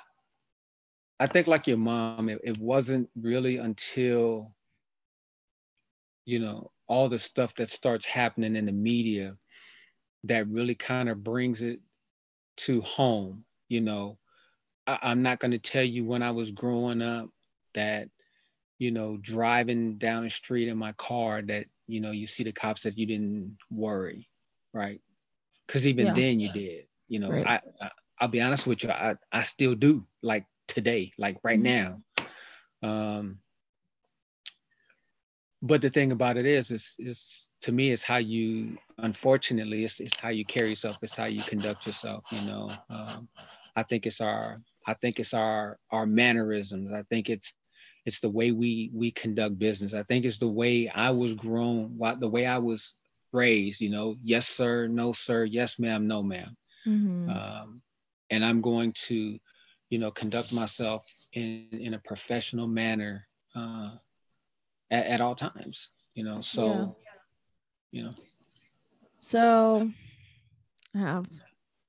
I 1.19 1.27
think 1.27 1.47
like 1.47 1.67
your 1.67 1.77
mom, 1.77 2.29
it, 2.29 2.39
it 2.43 2.57
wasn't 2.57 3.09
really 3.15 3.57
until 3.57 4.53
you 6.25 6.39
know 6.39 6.71
all 6.87 7.09
the 7.09 7.19
stuff 7.19 7.53
that 7.55 7.69
starts 7.69 8.05
happening 8.05 8.55
in 8.55 8.65
the 8.65 8.71
media 8.71 9.35
that 10.25 10.47
really 10.47 10.75
kind 10.75 11.09
of 11.09 11.23
brings 11.23 11.61
it 11.61 11.79
to 12.57 12.81
home. 12.81 13.43
You 13.69 13.81
know, 13.81 14.17
I, 14.85 14.99
I'm 15.01 15.21
not 15.23 15.39
going 15.39 15.51
to 15.51 15.59
tell 15.59 15.83
you 15.83 16.05
when 16.05 16.21
I 16.21 16.31
was 16.31 16.51
growing 16.51 17.01
up 17.01 17.29
that 17.73 18.09
you 18.79 18.91
know 18.91 19.17
driving 19.21 19.97
down 19.97 20.23
the 20.23 20.29
street 20.29 20.67
in 20.67 20.77
my 20.77 20.91
car 20.93 21.41
that 21.41 21.65
you 21.87 22.01
know 22.01 22.11
you 22.11 22.27
see 22.27 22.43
the 22.43 22.51
cops 22.51 22.83
that 22.83 22.97
you 22.97 23.05
didn't 23.05 23.57
worry 23.69 24.27
right 24.73 25.01
because 25.71 25.87
even 25.87 26.07
yeah. 26.07 26.13
then 26.13 26.39
you 26.39 26.51
did. 26.51 26.85
You 27.07 27.19
know, 27.19 27.29
right. 27.29 27.47
I, 27.47 27.61
I 27.81 27.91
I'll 28.19 28.27
be 28.27 28.41
honest 28.41 28.67
with 28.67 28.83
you, 28.83 28.91
I 28.91 29.15
I 29.31 29.43
still 29.43 29.75
do 29.75 30.05
like 30.21 30.45
today, 30.67 31.11
like 31.17 31.37
right 31.43 31.61
mm-hmm. 31.61 31.97
now. 32.83 32.89
Um, 32.89 33.39
but 35.61 35.81
the 35.81 35.89
thing 35.89 36.11
about 36.11 36.37
it 36.37 36.45
is, 36.45 36.71
is 36.71 36.93
is 36.97 37.47
to 37.61 37.71
me, 37.71 37.91
it's 37.91 38.03
how 38.03 38.17
you. 38.17 38.77
Unfortunately, 38.97 39.85
it's 39.85 39.99
it's 39.99 40.19
how 40.19 40.29
you 40.29 40.45
carry 40.45 40.69
yourself. 40.69 40.97
It's 41.01 41.15
how 41.15 41.25
you 41.25 41.41
conduct 41.41 41.85
yourself. 41.85 42.23
You 42.31 42.41
know, 42.41 42.69
um, 42.89 43.27
I 43.75 43.83
think 43.83 44.05
it's 44.05 44.21
our 44.21 44.61
I 44.87 44.93
think 44.95 45.19
it's 45.19 45.33
our 45.33 45.77
our 45.91 46.05
mannerisms. 46.05 46.91
I 46.91 47.03
think 47.03 47.29
it's 47.29 47.53
it's 48.05 48.19
the 48.19 48.29
way 48.29 48.51
we 48.51 48.89
we 48.93 49.11
conduct 49.11 49.59
business. 49.59 49.93
I 49.93 50.03
think 50.03 50.25
it's 50.25 50.39
the 50.39 50.47
way 50.47 50.89
I 50.89 51.11
was 51.11 51.33
grown, 51.33 51.97
the 52.19 52.27
way 52.27 52.45
I 52.45 52.57
was 52.57 52.95
raised, 53.31 53.81
you 53.81 53.89
know, 53.89 54.15
yes, 54.23 54.47
sir, 54.47 54.87
no, 54.87 55.13
sir, 55.13 55.45
yes, 55.45 55.79
ma'am, 55.79 56.07
no, 56.07 56.23
ma'am. 56.23 56.55
Mm-hmm. 56.87 57.29
Um, 57.29 57.81
and 58.29 58.43
I'm 58.43 58.61
going 58.61 58.93
to, 59.07 59.37
you 59.89 59.99
know, 59.99 60.11
conduct 60.11 60.53
myself 60.53 61.05
in, 61.33 61.67
in 61.71 61.93
a 61.93 61.99
professional 61.99 62.67
manner 62.67 63.27
uh, 63.55 63.91
at, 64.91 65.05
at 65.07 65.21
all 65.21 65.35
times, 65.35 65.89
you 66.13 66.23
know, 66.23 66.41
so, 66.41 66.65
yeah. 66.65 66.87
you 67.91 68.03
know. 68.03 68.11
So 69.19 69.89
I 70.95 70.99
have, 70.99 71.27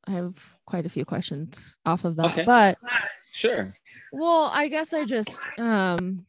I 0.07 0.13
have 0.13 0.57
quite 0.67 0.87
a 0.87 0.91
few 0.91 1.05
questions 1.05 1.79
off 1.85 2.05
of 2.05 2.17
that, 2.17 2.33
okay. 2.33 2.45
but 2.45 2.79
sure. 3.33 3.75
Well, 4.13 4.51
I 4.53 4.69
guess 4.69 4.93
I 4.93 5.05
just, 5.05 5.41
um, 5.59 6.25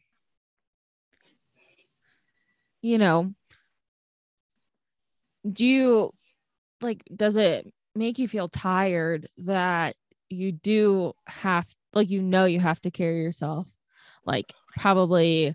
you 2.82 2.97
know, 2.97 3.34
do 5.51 5.65
you 5.65 6.11
like 6.82 7.03
does 7.15 7.36
it 7.36 7.71
make 7.95 8.17
you 8.17 8.28
feel 8.28 8.47
tired 8.47 9.28
that 9.39 9.95
you 10.30 10.51
do 10.51 11.13
have 11.28 11.65
like 11.93 12.09
you 12.09 12.21
know 12.21 12.45
you 12.45 12.59
have 12.59 12.80
to 12.82 12.91
carry 12.91 13.21
yourself 13.21 13.69
like 14.26 14.53
probably 14.78 15.53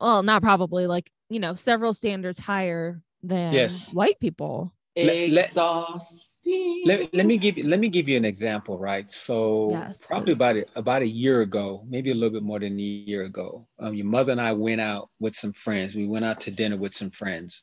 well 0.00 0.22
not 0.22 0.42
probably 0.42 0.86
like 0.86 1.10
you 1.28 1.40
know 1.40 1.54
several 1.54 1.94
standards 1.94 2.38
higher 2.38 3.02
than 3.22 3.52
yes. 3.52 3.92
white 3.92 4.18
people. 4.20 4.72
Exhausting. 4.96 6.82
Let, 6.86 7.12
let 7.12 7.26
me 7.26 7.36
give 7.36 7.58
you 7.58 7.68
let 7.68 7.78
me 7.78 7.88
give 7.88 8.08
you 8.08 8.16
an 8.16 8.24
example 8.24 8.78
right? 8.78 9.10
So 9.12 9.70
yes, 9.72 10.06
probably 10.06 10.32
please. 10.32 10.38
about 10.38 10.56
a, 10.56 10.66
about 10.76 11.02
a 11.02 11.06
year 11.06 11.42
ago 11.42 11.84
maybe 11.86 12.10
a 12.10 12.14
little 12.14 12.30
bit 12.30 12.42
more 12.42 12.58
than 12.58 12.78
a 12.78 12.82
year 12.82 13.24
ago 13.24 13.68
um, 13.80 13.92
your 13.92 14.06
mother 14.06 14.32
and 14.32 14.40
i 14.40 14.52
went 14.52 14.80
out 14.80 15.10
with 15.20 15.36
some 15.36 15.52
friends. 15.52 15.94
We 15.94 16.06
went 16.06 16.24
out 16.24 16.40
to 16.42 16.50
dinner 16.50 16.76
with 16.76 16.94
some 16.94 17.10
friends. 17.10 17.62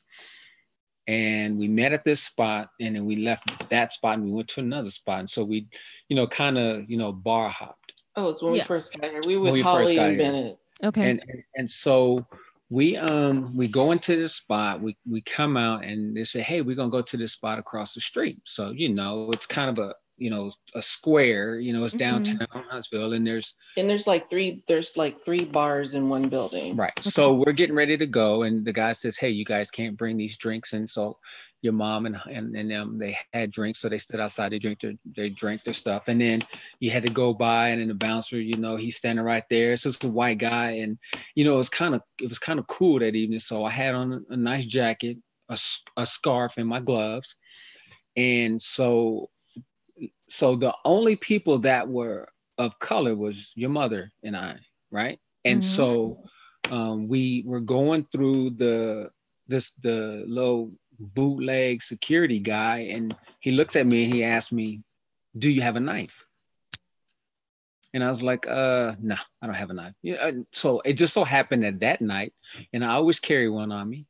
And 1.08 1.56
we 1.56 1.68
met 1.68 1.92
at 1.92 2.04
this 2.04 2.22
spot 2.22 2.68
and 2.80 2.96
then 2.96 3.06
we 3.06 3.16
left 3.16 3.68
that 3.70 3.92
spot 3.92 4.18
and 4.18 4.24
we 4.24 4.32
went 4.32 4.48
to 4.48 4.60
another 4.60 4.90
spot. 4.90 5.20
And 5.20 5.30
so 5.30 5.42
we 5.42 5.68
you 6.08 6.14
know 6.14 6.28
kind 6.28 6.56
of 6.56 6.88
you 6.88 6.96
know 6.96 7.12
bar 7.12 7.48
hopped. 7.48 7.92
Oh 8.14 8.28
it's 8.28 8.40
when 8.40 8.54
yeah. 8.54 8.62
we 8.62 8.66
first 8.66 8.92
got 8.92 9.10
here. 9.10 9.20
We 9.26 9.36
were 9.36 9.50
with 9.50 9.62
holly 9.62 9.98
and 9.98 10.16
bennett 10.16 10.58
okay. 10.84 11.10
And, 11.10 11.22
and, 11.28 11.42
and 11.54 11.70
so 11.70 12.24
we 12.68 12.96
um 12.96 13.56
we 13.56 13.68
go 13.68 13.92
into 13.92 14.16
this 14.16 14.34
spot 14.34 14.80
we 14.80 14.96
we 15.08 15.20
come 15.20 15.56
out 15.56 15.84
and 15.84 16.16
they 16.16 16.24
say 16.24 16.42
hey 16.42 16.62
we're 16.62 16.74
gonna 16.74 16.90
go 16.90 17.00
to 17.02 17.16
this 17.16 17.32
spot 17.32 17.58
across 17.58 17.94
the 17.94 18.00
street. 18.00 18.40
So 18.44 18.70
you 18.70 18.88
know 18.88 19.30
it's 19.30 19.46
kind 19.46 19.70
of 19.70 19.84
a 19.84 19.94
you 20.18 20.30
know 20.30 20.50
a 20.74 20.82
square 20.82 21.60
you 21.60 21.72
know 21.72 21.84
it's 21.84 21.94
mm-hmm. 21.94 22.24
downtown 22.24 22.64
huntsville 22.70 23.12
and 23.12 23.26
there's 23.26 23.54
and 23.76 23.88
there's 23.88 24.06
like 24.06 24.30
three 24.30 24.64
there's 24.66 24.96
like 24.96 25.20
three 25.20 25.44
bars 25.44 25.94
in 25.94 26.08
one 26.08 26.28
building. 26.28 26.74
Right. 26.74 26.92
Okay. 26.98 27.10
so 27.10 27.34
we're 27.34 27.52
getting 27.52 27.76
ready 27.76 27.96
to 27.96 28.06
go 28.06 28.42
and 28.42 28.64
the 28.64 28.72
guy 28.72 28.92
says 28.92 29.16
hey 29.16 29.30
you 29.30 29.44
guys 29.44 29.70
can't 29.70 29.96
bring 29.96 30.16
these 30.16 30.36
drinks 30.36 30.72
and 30.72 30.88
so 30.88 31.18
your 31.66 31.74
mom 31.74 32.06
and 32.06 32.18
and, 32.30 32.56
and 32.56 32.70
them 32.70 32.98
they 32.98 33.16
had 33.32 33.50
drinks 33.50 33.80
so 33.80 33.88
they 33.88 33.98
stood 33.98 34.20
outside 34.20 34.50
they 34.50 34.58
drink 34.58 34.80
their 34.80 34.94
they 35.16 35.28
drank 35.28 35.62
their 35.64 35.74
stuff 35.74 36.08
and 36.08 36.20
then 36.20 36.40
you 36.80 36.90
had 36.90 37.04
to 37.04 37.12
go 37.12 37.34
by 37.34 37.68
and 37.68 37.80
then 37.80 37.88
the 37.88 37.94
bouncer 37.94 38.40
you 38.40 38.56
know 38.56 38.76
he's 38.76 38.96
standing 38.96 39.24
right 39.24 39.44
there 39.50 39.76
so 39.76 39.90
it's 39.90 40.02
a 40.04 40.08
white 40.08 40.38
guy 40.38 40.70
and 40.70 40.98
you 41.34 41.44
know 41.44 41.54
it 41.54 41.58
was 41.58 41.68
kind 41.68 41.94
of 41.94 42.00
it 42.20 42.28
was 42.28 42.38
kind 42.38 42.58
of 42.58 42.66
cool 42.66 42.98
that 42.98 43.14
evening 43.14 43.40
so 43.40 43.64
i 43.64 43.70
had 43.70 43.94
on 43.94 44.24
a, 44.30 44.36
nice 44.36 44.64
jacket 44.64 45.18
a, 45.50 45.58
a 45.96 46.06
scarf 46.06 46.54
and 46.56 46.68
my 46.68 46.80
gloves 46.80 47.36
and 48.16 48.62
so 48.62 49.28
so 50.28 50.56
the 50.56 50.74
only 50.84 51.16
people 51.16 51.58
that 51.60 51.88
were 51.88 52.28
of 52.58 52.78
color 52.78 53.14
was 53.14 53.52
your 53.54 53.70
mother 53.70 54.12
and 54.22 54.36
I, 54.36 54.56
right? 54.90 55.18
And 55.44 55.62
mm-hmm. 55.62 55.74
so 55.74 56.24
um, 56.70 57.08
we 57.08 57.44
were 57.46 57.60
going 57.60 58.06
through 58.10 58.50
the 58.50 59.10
this 59.48 59.70
the 59.82 60.24
little 60.26 60.72
bootleg 60.98 61.82
security 61.82 62.38
guy, 62.38 62.88
and 62.92 63.14
he 63.40 63.50
looks 63.52 63.76
at 63.76 63.86
me 63.86 64.04
and 64.04 64.14
he 64.14 64.24
asks 64.24 64.52
me, 64.52 64.82
"Do 65.36 65.50
you 65.50 65.62
have 65.62 65.76
a 65.76 65.80
knife?" 65.80 66.24
And 67.94 68.04
I 68.04 68.10
was 68.10 68.22
like, 68.22 68.46
"Uh, 68.46 68.94
no, 69.00 69.14
nah, 69.14 69.20
I 69.42 69.46
don't 69.46 69.54
have 69.54 69.70
a 69.70 69.74
knife." 69.74 69.94
Yeah. 70.02 70.32
So 70.52 70.80
it 70.80 70.94
just 70.94 71.14
so 71.14 71.24
happened 71.24 71.62
that 71.64 71.80
that 71.80 72.00
night, 72.00 72.34
and 72.72 72.84
I 72.84 72.92
always 72.94 73.20
carry 73.20 73.48
one 73.48 73.72
on 73.72 73.88
me 73.88 74.06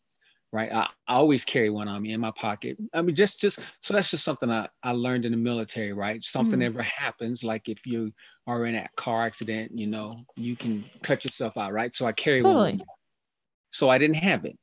right? 0.57 0.73
I, 0.73 0.89
I, 1.07 1.15
always 1.15 1.45
carry 1.45 1.71
one 1.71 1.87
on 1.87 2.03
me 2.03 2.13
in 2.13 2.21
my 2.21 2.31
pocket. 2.31 2.79
I 2.95 3.03
mean, 3.03 3.15
just 3.15 3.41
just 3.41 3.59
so 3.83 3.95
that's 3.95 4.11
just 4.11 4.25
something 4.25 4.51
I, 4.51 4.69
I 4.83 4.93
learned 4.93 5.27
in 5.27 5.33
the 5.33 5.39
military, 5.39 5.93
right? 5.93 6.23
Something 6.25 6.61
mm. 6.61 6.65
ever 6.65 6.83
happens, 6.83 7.45
like 7.45 7.69
if 7.69 7.85
you 7.87 8.13
are 8.47 8.65
in 8.65 8.75
a 8.75 8.89
car 8.97 9.27
accident, 9.27 9.77
you 9.77 9.87
know, 9.87 10.17
you 10.37 10.57
can 10.57 10.85
cut 11.03 11.25
yourself 11.25 11.57
out, 11.57 11.73
right? 11.73 11.95
So 11.95 12.07
I 12.07 12.13
carry 12.13 12.43
totally. 12.43 12.73
one. 12.73 12.83
So 13.73 13.91
I 13.91 13.99
didn't 13.99 14.17
have 14.17 14.45
it. 14.47 14.59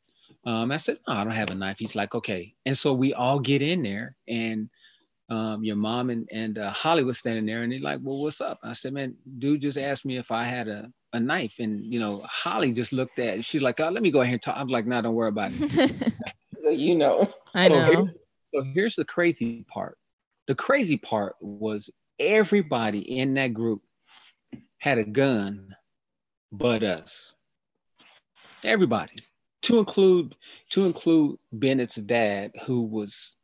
Um, 0.46 0.72
I 0.72 0.78
said, 0.78 0.98
no, 1.08 1.16
I 1.16 1.24
don't 1.24 1.34
have 1.34 1.50
a 1.50 1.56
knife. 1.56 1.78
He's 1.80 1.96
like, 1.96 2.16
okay. 2.16 2.54
And 2.66 2.78
so 2.78 2.94
we 2.94 3.14
all 3.14 3.40
get 3.40 3.62
in 3.62 3.84
there 3.84 4.16
and 4.28 4.70
um, 5.30 5.64
your 5.64 5.76
mom 5.76 6.10
and, 6.10 6.28
and 6.32 6.58
uh, 6.58 6.72
Holly 6.72 7.04
was 7.04 7.18
standing 7.18 7.46
there 7.46 7.64
and 7.64 7.72
they're 7.72 7.80
like, 7.80 8.00
well, 8.04 8.22
what's 8.22 8.42
up? 8.42 8.60
I 8.64 8.74
said, 8.74 8.94
man, 8.94 9.16
dude 9.40 9.62
just 9.62 9.78
asked 9.78 10.06
me 10.06 10.18
if 10.18 10.32
I 10.32 10.44
had 10.44 10.68
a, 10.68 10.92
a 11.14 11.20
knife. 11.20 11.56
And, 11.60 11.84
you 11.86 12.00
know, 12.00 12.24
Holly 12.26 12.72
just 12.72 12.94
looked 12.94 13.20
at, 13.20 13.44
she's 13.44 13.62
like, 13.62 13.80
oh, 13.80 13.90
let 13.90 14.04
me 14.04 14.12
go 14.12 14.22
ahead 14.22 14.34
and 14.34 14.42
talk. 14.42 14.58
I'm 14.58 14.68
like, 14.68 14.86
no, 14.86 15.02
don't 15.02 15.16
worry 15.16 15.30
about 15.30 15.52
it. 15.54 16.14
you 16.62 16.96
know. 16.96 17.32
I 17.54 17.68
so 17.68 17.74
know. 17.74 17.86
Here's, 17.86 18.18
so 18.54 18.64
here's 18.74 18.96
the 18.96 19.06
crazy 19.06 19.66
part. 19.70 19.98
The 20.48 20.56
crazy 20.56 20.98
part 20.98 21.36
was 21.40 21.90
everybody 22.20 23.00
in 23.00 23.34
that 23.36 23.54
group 23.54 23.82
had 24.78 24.98
a 24.98 25.04
gun 25.04 25.76
but 26.54 26.84
us. 26.84 27.34
Everybody. 28.66 29.14
To 29.64 29.80
include 29.80 30.36
to 30.72 30.86
include 30.86 31.40
Bennett's 31.52 31.96
dad, 31.96 32.52
who 32.66 32.84
was 32.84 33.36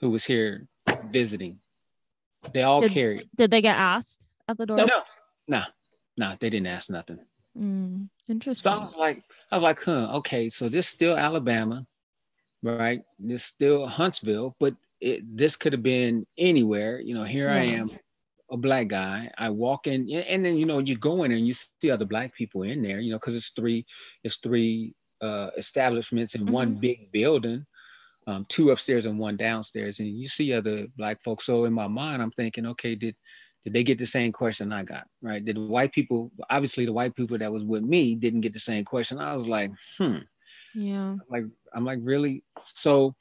who 0.00 0.10
was 0.10 0.24
here 0.24 0.68
visiting. 1.10 1.58
They 2.52 2.62
all 2.62 2.80
Did- 2.80 2.92
carried. 2.92 3.28
Did 3.36 3.50
they 3.50 3.60
get 3.60 3.76
asked 3.76 4.28
at 4.48 4.56
the 4.56 4.66
door? 4.66 4.76
No, 4.76 5.02
no, 5.48 5.62
no, 6.16 6.36
they 6.38 6.50
didn't 6.50 6.68
ask 6.68 6.88
nothing. 6.90 7.18
Mm, 7.58 8.08
So 8.26 8.32
interesting. 8.32 8.70
I 8.72 8.76
was 8.76 8.96
like, 8.96 9.22
I 9.50 9.56
was 9.56 9.62
like, 9.62 9.82
huh, 9.82 10.16
okay, 10.18 10.50
so 10.50 10.68
this 10.68 10.86
still 10.86 11.16
Alabama, 11.16 11.86
right? 12.62 13.02
This 13.18 13.44
still 13.44 13.86
Huntsville, 13.86 14.54
but 14.60 14.74
it, 15.00 15.24
this 15.36 15.56
could 15.56 15.72
have 15.72 15.82
been 15.82 16.26
anywhere. 16.38 17.00
You 17.00 17.14
know, 17.14 17.24
here 17.24 17.48
I 17.48 17.62
am, 17.64 17.90
a 18.50 18.56
black 18.56 18.88
guy. 18.88 19.30
I 19.36 19.50
walk 19.50 19.86
in, 19.86 20.08
and 20.10 20.44
then 20.44 20.56
you 20.56 20.66
know, 20.66 20.78
you 20.78 20.96
go 20.96 21.24
in 21.24 21.32
and 21.32 21.46
you 21.46 21.54
see 21.54 21.90
other 21.90 22.04
black 22.04 22.34
people 22.34 22.62
in 22.62 22.82
there. 22.82 23.00
You 23.00 23.12
know, 23.12 23.18
because 23.18 23.34
it's 23.34 23.50
three, 23.50 23.86
it's 24.22 24.36
three 24.36 24.94
uh, 25.20 25.50
establishments 25.56 26.34
in 26.34 26.46
one 26.46 26.74
big 26.74 27.10
building, 27.12 27.64
um, 28.26 28.46
two 28.48 28.70
upstairs 28.70 29.06
and 29.06 29.18
one 29.18 29.36
downstairs, 29.36 30.00
and 30.00 30.08
you 30.08 30.28
see 30.28 30.52
other 30.52 30.86
black 30.96 31.22
folks. 31.22 31.46
So 31.46 31.64
in 31.64 31.72
my 31.72 31.86
mind, 31.86 32.22
I'm 32.22 32.32
thinking, 32.32 32.66
okay, 32.66 32.94
did 32.94 33.16
did 33.64 33.72
they 33.72 33.82
get 33.82 33.98
the 33.98 34.06
same 34.06 34.32
question 34.32 34.72
I 34.72 34.84
got? 34.84 35.08
Right? 35.22 35.44
Did 35.44 35.56
the 35.56 35.66
white 35.66 35.92
people, 35.92 36.30
obviously 36.50 36.86
the 36.86 36.92
white 36.92 37.16
people 37.16 37.36
that 37.38 37.50
was 37.50 37.64
with 37.64 37.82
me 37.82 38.14
didn't 38.14 38.42
get 38.42 38.52
the 38.52 38.60
same 38.60 38.84
question. 38.84 39.18
I 39.18 39.34
was 39.34 39.48
like, 39.48 39.72
hmm, 39.98 40.18
yeah. 40.72 41.16
like 41.28 41.44
I'm 41.74 41.84
like 41.84 41.98
really. 42.02 42.44
So 42.64 43.14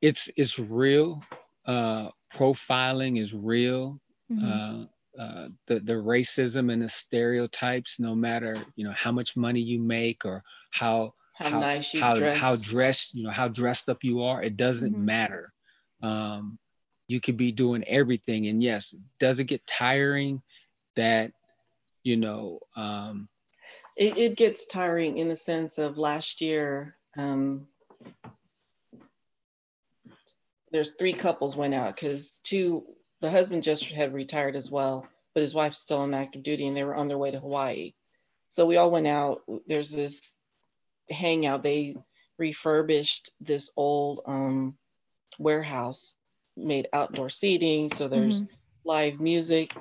it's 0.00 0.30
it's 0.36 0.58
real. 0.58 1.22
Uh, 1.66 2.08
profiling 2.32 3.20
is 3.20 3.34
real. 3.34 4.00
Mhm. 4.30 4.84
Uh, 4.84 4.86
uh, 5.18 5.48
the 5.66 5.80
the 5.80 5.92
racism 5.94 6.72
and 6.72 6.82
the 6.82 6.88
stereotypes, 6.88 7.98
no 7.98 8.14
matter 8.14 8.56
you 8.76 8.84
know 8.84 8.94
how 8.96 9.10
much 9.12 9.36
money 9.36 9.60
you 9.60 9.80
make 9.80 10.24
or 10.24 10.42
how 10.70 11.12
How, 11.32 11.60
nice 11.60 11.94
you 11.94 12.00
how, 12.00 12.14
dress. 12.14 12.38
how 12.38 12.56
dressed 12.56 13.14
you 13.14 13.22
know 13.24 13.30
how 13.30 13.48
dressed 13.48 13.88
up 13.88 13.98
you 14.02 14.22
are 14.22 14.42
it 14.42 14.56
doesn't 14.56 14.96
Mhm. 14.96 15.04
matter 15.04 15.52
um 16.02 16.58
you 17.08 17.20
could 17.20 17.36
be 17.36 17.52
doing 17.52 17.84
everything 17.84 18.46
and 18.46 18.62
yes 18.62 18.94
does 19.18 19.38
it 19.40 19.44
get 19.44 19.66
tiring 19.66 20.40
that 20.96 21.32
you 22.02 22.16
know 22.16 22.58
um 22.76 23.28
it, 23.96 24.16
it 24.16 24.36
gets 24.36 24.66
tiring 24.66 25.18
in 25.18 25.28
the 25.28 25.36
sense 25.36 25.78
of 25.78 25.98
last 25.98 26.40
year 26.40 26.96
um, 27.16 27.66
there's 30.72 30.92
three 30.98 31.12
couples 31.12 31.56
went 31.56 31.74
out 31.74 31.94
because 31.94 32.40
two 32.44 32.84
the 33.20 33.30
husband 33.30 33.62
just 33.62 33.84
had 33.84 34.14
retired 34.14 34.56
as 34.56 34.70
well 34.70 35.06
but 35.34 35.42
his 35.42 35.54
wife's 35.54 35.78
still 35.78 35.98
on 35.98 36.14
active 36.14 36.42
duty 36.42 36.66
and 36.66 36.76
they 36.76 36.84
were 36.84 36.94
on 36.94 37.06
their 37.06 37.18
way 37.18 37.30
to 37.30 37.40
hawaii. 37.40 37.92
So 38.48 38.66
we 38.66 38.76
all 38.76 38.90
went 38.90 39.06
out. 39.06 39.42
There's 39.66 39.90
this 39.90 40.32
hangout. 41.08 41.62
They 41.62 41.96
refurbished 42.38 43.32
this 43.40 43.70
old 43.76 44.22
um, 44.26 44.76
warehouse 45.38 46.14
made 46.56 46.88
outdoor 46.92 47.30
seating. 47.30 47.92
So 47.92 48.08
there's 48.08 48.42
live 48.84 49.20
music. 49.20 49.74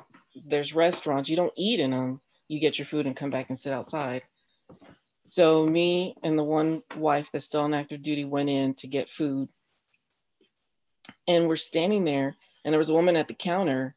There's 0.45 0.75
restaurants. 0.75 1.29
You 1.29 1.35
don't 1.35 1.53
eat 1.57 1.79
in 1.79 1.91
them 1.91 2.21
you 2.47 2.59
get 2.59 2.79
your 2.79 2.85
food 2.85 3.05
and 3.05 3.15
come 3.15 3.29
back 3.29 3.49
and 3.49 3.57
sit 3.57 3.73
outside. 3.73 4.23
So 5.25 5.65
me 5.65 6.15
and 6.23 6.37
the 6.37 6.43
one 6.43 6.81
wife 6.95 7.29
that's 7.31 7.45
still 7.45 7.61
on 7.61 7.73
active 7.75 8.01
duty 8.01 8.25
went 8.25 8.49
in 8.49 8.73
to 8.75 8.87
get 8.87 9.09
food. 9.09 9.49
And 11.27 11.47
we're 11.47 11.57
standing 11.57 12.05
there 12.05 12.35
and 12.69 12.73
there 12.75 12.77
was 12.79 12.91
a 12.91 12.93
woman 12.93 13.15
at 13.15 13.27
the 13.27 13.33
counter. 13.33 13.95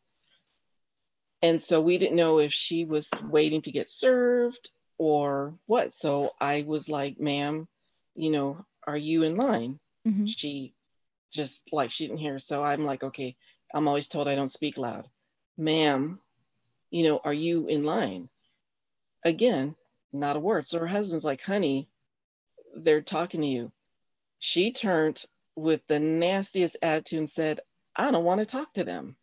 And 1.42 1.60
so 1.60 1.82
we 1.82 1.98
didn't 1.98 2.16
know 2.16 2.38
if 2.38 2.54
she 2.54 2.86
was 2.86 3.06
waiting 3.28 3.60
to 3.62 3.70
get 3.70 3.90
served 3.90 4.70
or 4.96 5.58
what. 5.66 5.92
So 5.92 6.30
i 6.40 6.62
was 6.66 6.88
like 6.88 7.20
ma'am 7.20 7.68
you 8.14 8.30
know 8.30 8.64
are 8.86 8.96
you 8.96 9.24
in 9.24 9.36
line? 9.36 9.78
Mhm. 10.08 10.26
she 10.26 10.72
just 11.30 11.62
like 11.70 11.90
she 11.90 12.06
didn't 12.06 12.20
hear. 12.20 12.38
So 12.38 12.64
i'm 12.64 12.86
like 12.86 13.02
okay. 13.02 13.36
I'm 13.74 13.88
always 13.88 14.08
told 14.08 14.26
i 14.26 14.34
don't 14.34 14.48
speak 14.48 14.78
loud. 14.78 15.06
Ma'am 15.58 16.18
you 16.90 17.04
know 17.04 17.20
are 17.22 17.34
you 17.34 17.66
in 17.66 17.84
line? 17.84 18.30
Again 19.22 19.76
not 20.14 20.36
a 20.36 20.40
word. 20.40 20.66
So 20.66 20.78
her 20.78 20.86
husband's 20.86 21.26
like 21.26 21.42
honey 21.42 21.90
they're 22.74 23.02
talking 23.02 23.42
to 23.42 23.46
you. 23.46 23.70
She 24.38 24.72
turned 24.72 25.22
with 25.56 25.82
the 25.88 25.98
nastiest 25.98 26.78
attitude 26.80 27.18
and 27.18 27.28
said 27.28 27.60
i 27.96 28.10
don't 28.10 28.24
want 28.24 28.40
to 28.40 28.46
talk 28.46 28.72
to 28.74 28.84
them. 28.84 29.16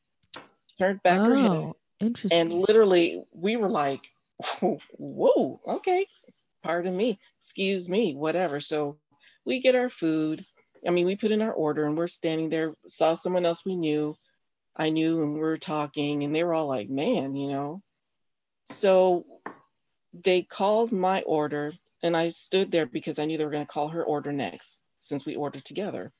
Turned 0.78 1.04
back 1.04 1.20
her 1.20 1.36
head 1.36 1.52
Oh, 1.52 1.76
interesting. 2.00 2.40
and 2.40 2.54
literally 2.54 3.24
we 3.34 3.58
were 3.58 3.70
like 3.70 4.02
whoa 4.98 5.60
okay 5.68 6.08
pardon 6.64 6.96
me 6.96 7.20
excuse 7.42 7.90
me 7.90 8.16
whatever. 8.16 8.60
So 8.60 8.98
we 9.46 9.62
get 9.62 9.76
our 9.76 9.90
food. 9.90 10.46
I 10.88 10.92
mean 10.92 11.06
we 11.06 11.16
put 11.16 11.32
in 11.32 11.42
our 11.42 11.52
order 11.52 11.86
and 11.86 11.98
we're 11.98 12.08
standing 12.08 12.50
there 12.50 12.74
saw 12.88 13.14
someone 13.14 13.46
else 13.46 13.66
we 13.66 13.76
knew. 13.76 14.16
I 14.76 14.90
knew 14.90 15.22
and 15.22 15.34
we 15.34 15.40
were 15.40 15.58
talking 15.58 16.24
and 16.24 16.34
they 16.34 16.44
were 16.44 16.54
all 16.54 16.68
like 16.68 16.90
man 16.90 17.36
you 17.36 17.50
know? 17.50 17.82
So 18.68 19.26
they 20.14 20.44
called 20.44 20.92
my 20.92 21.22
order 21.22 21.74
and 22.02 22.16
i 22.16 22.30
stood 22.30 22.72
there 22.72 22.86
because 22.86 23.20
i 23.20 23.26
knew 23.26 23.38
they 23.38 23.46
were 23.46 23.52
going 23.52 23.66
to 23.66 23.72
call 23.72 23.90
her 23.90 24.04
order 24.04 24.32
next 24.32 24.82
since 25.00 25.26
we 25.26 25.36
ordered 25.36 25.64
together 25.66 26.12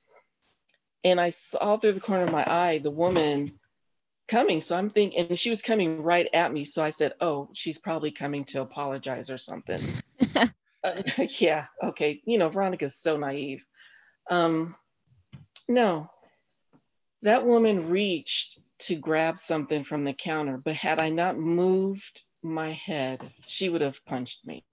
and 1.04 1.20
i 1.20 1.30
saw 1.30 1.78
through 1.78 1.94
the 1.94 2.00
corner 2.00 2.24
of 2.24 2.32
my 2.32 2.46
eye 2.46 2.80
the 2.80 2.92
woman 2.92 3.52
coming. 4.30 4.62
So 4.62 4.78
I'm 4.78 4.90
thinking, 4.90 5.28
and 5.28 5.38
she 5.38 5.50
was 5.50 5.62
coming 5.62 6.02
right 6.02 6.28
at 6.34 6.54
me. 6.54 6.64
So 6.64 6.82
I 6.84 6.92
said, 6.92 7.14
Oh, 7.20 7.50
she's 7.54 7.78
probably 7.78 8.12
coming 8.12 8.46
to 8.46 8.62
apologize 8.62 9.30
or 9.30 9.38
something. 9.38 9.82
Uh, 10.82 11.02
yeah. 11.40 11.66
Okay. 11.84 12.22
You 12.24 12.38
know, 12.38 12.48
Veronica's 12.48 12.96
so 12.96 13.18
naive. 13.18 13.66
Um, 14.30 14.78
no, 15.68 16.10
that 17.22 17.46
woman 17.46 17.90
reached 17.90 18.60
to 18.84 18.96
grab 18.96 19.38
something 19.38 19.84
from 19.84 20.06
the 20.06 20.14
counter, 20.14 20.58
but 20.58 20.76
had 20.76 21.00
I 21.00 21.10
not 21.10 21.38
moved 21.38 22.22
my 22.42 22.72
head, 22.72 23.30
she 23.46 23.68
would 23.68 23.82
have 23.82 24.00
punched 24.06 24.48
me. 24.48 24.64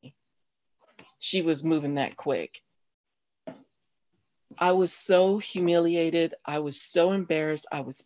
She 1.18 1.42
was 1.42 1.64
moving 1.64 1.96
that 1.96 2.16
quick. 2.16 2.60
I 4.58 4.72
was 4.72 4.92
so 4.92 5.38
humiliated. 5.38 6.34
I 6.44 6.58
was 6.60 6.80
so 6.80 7.12
embarrassed. 7.12 7.66
I 7.72 7.80
was 7.80 8.04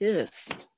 pissed 0.00 0.68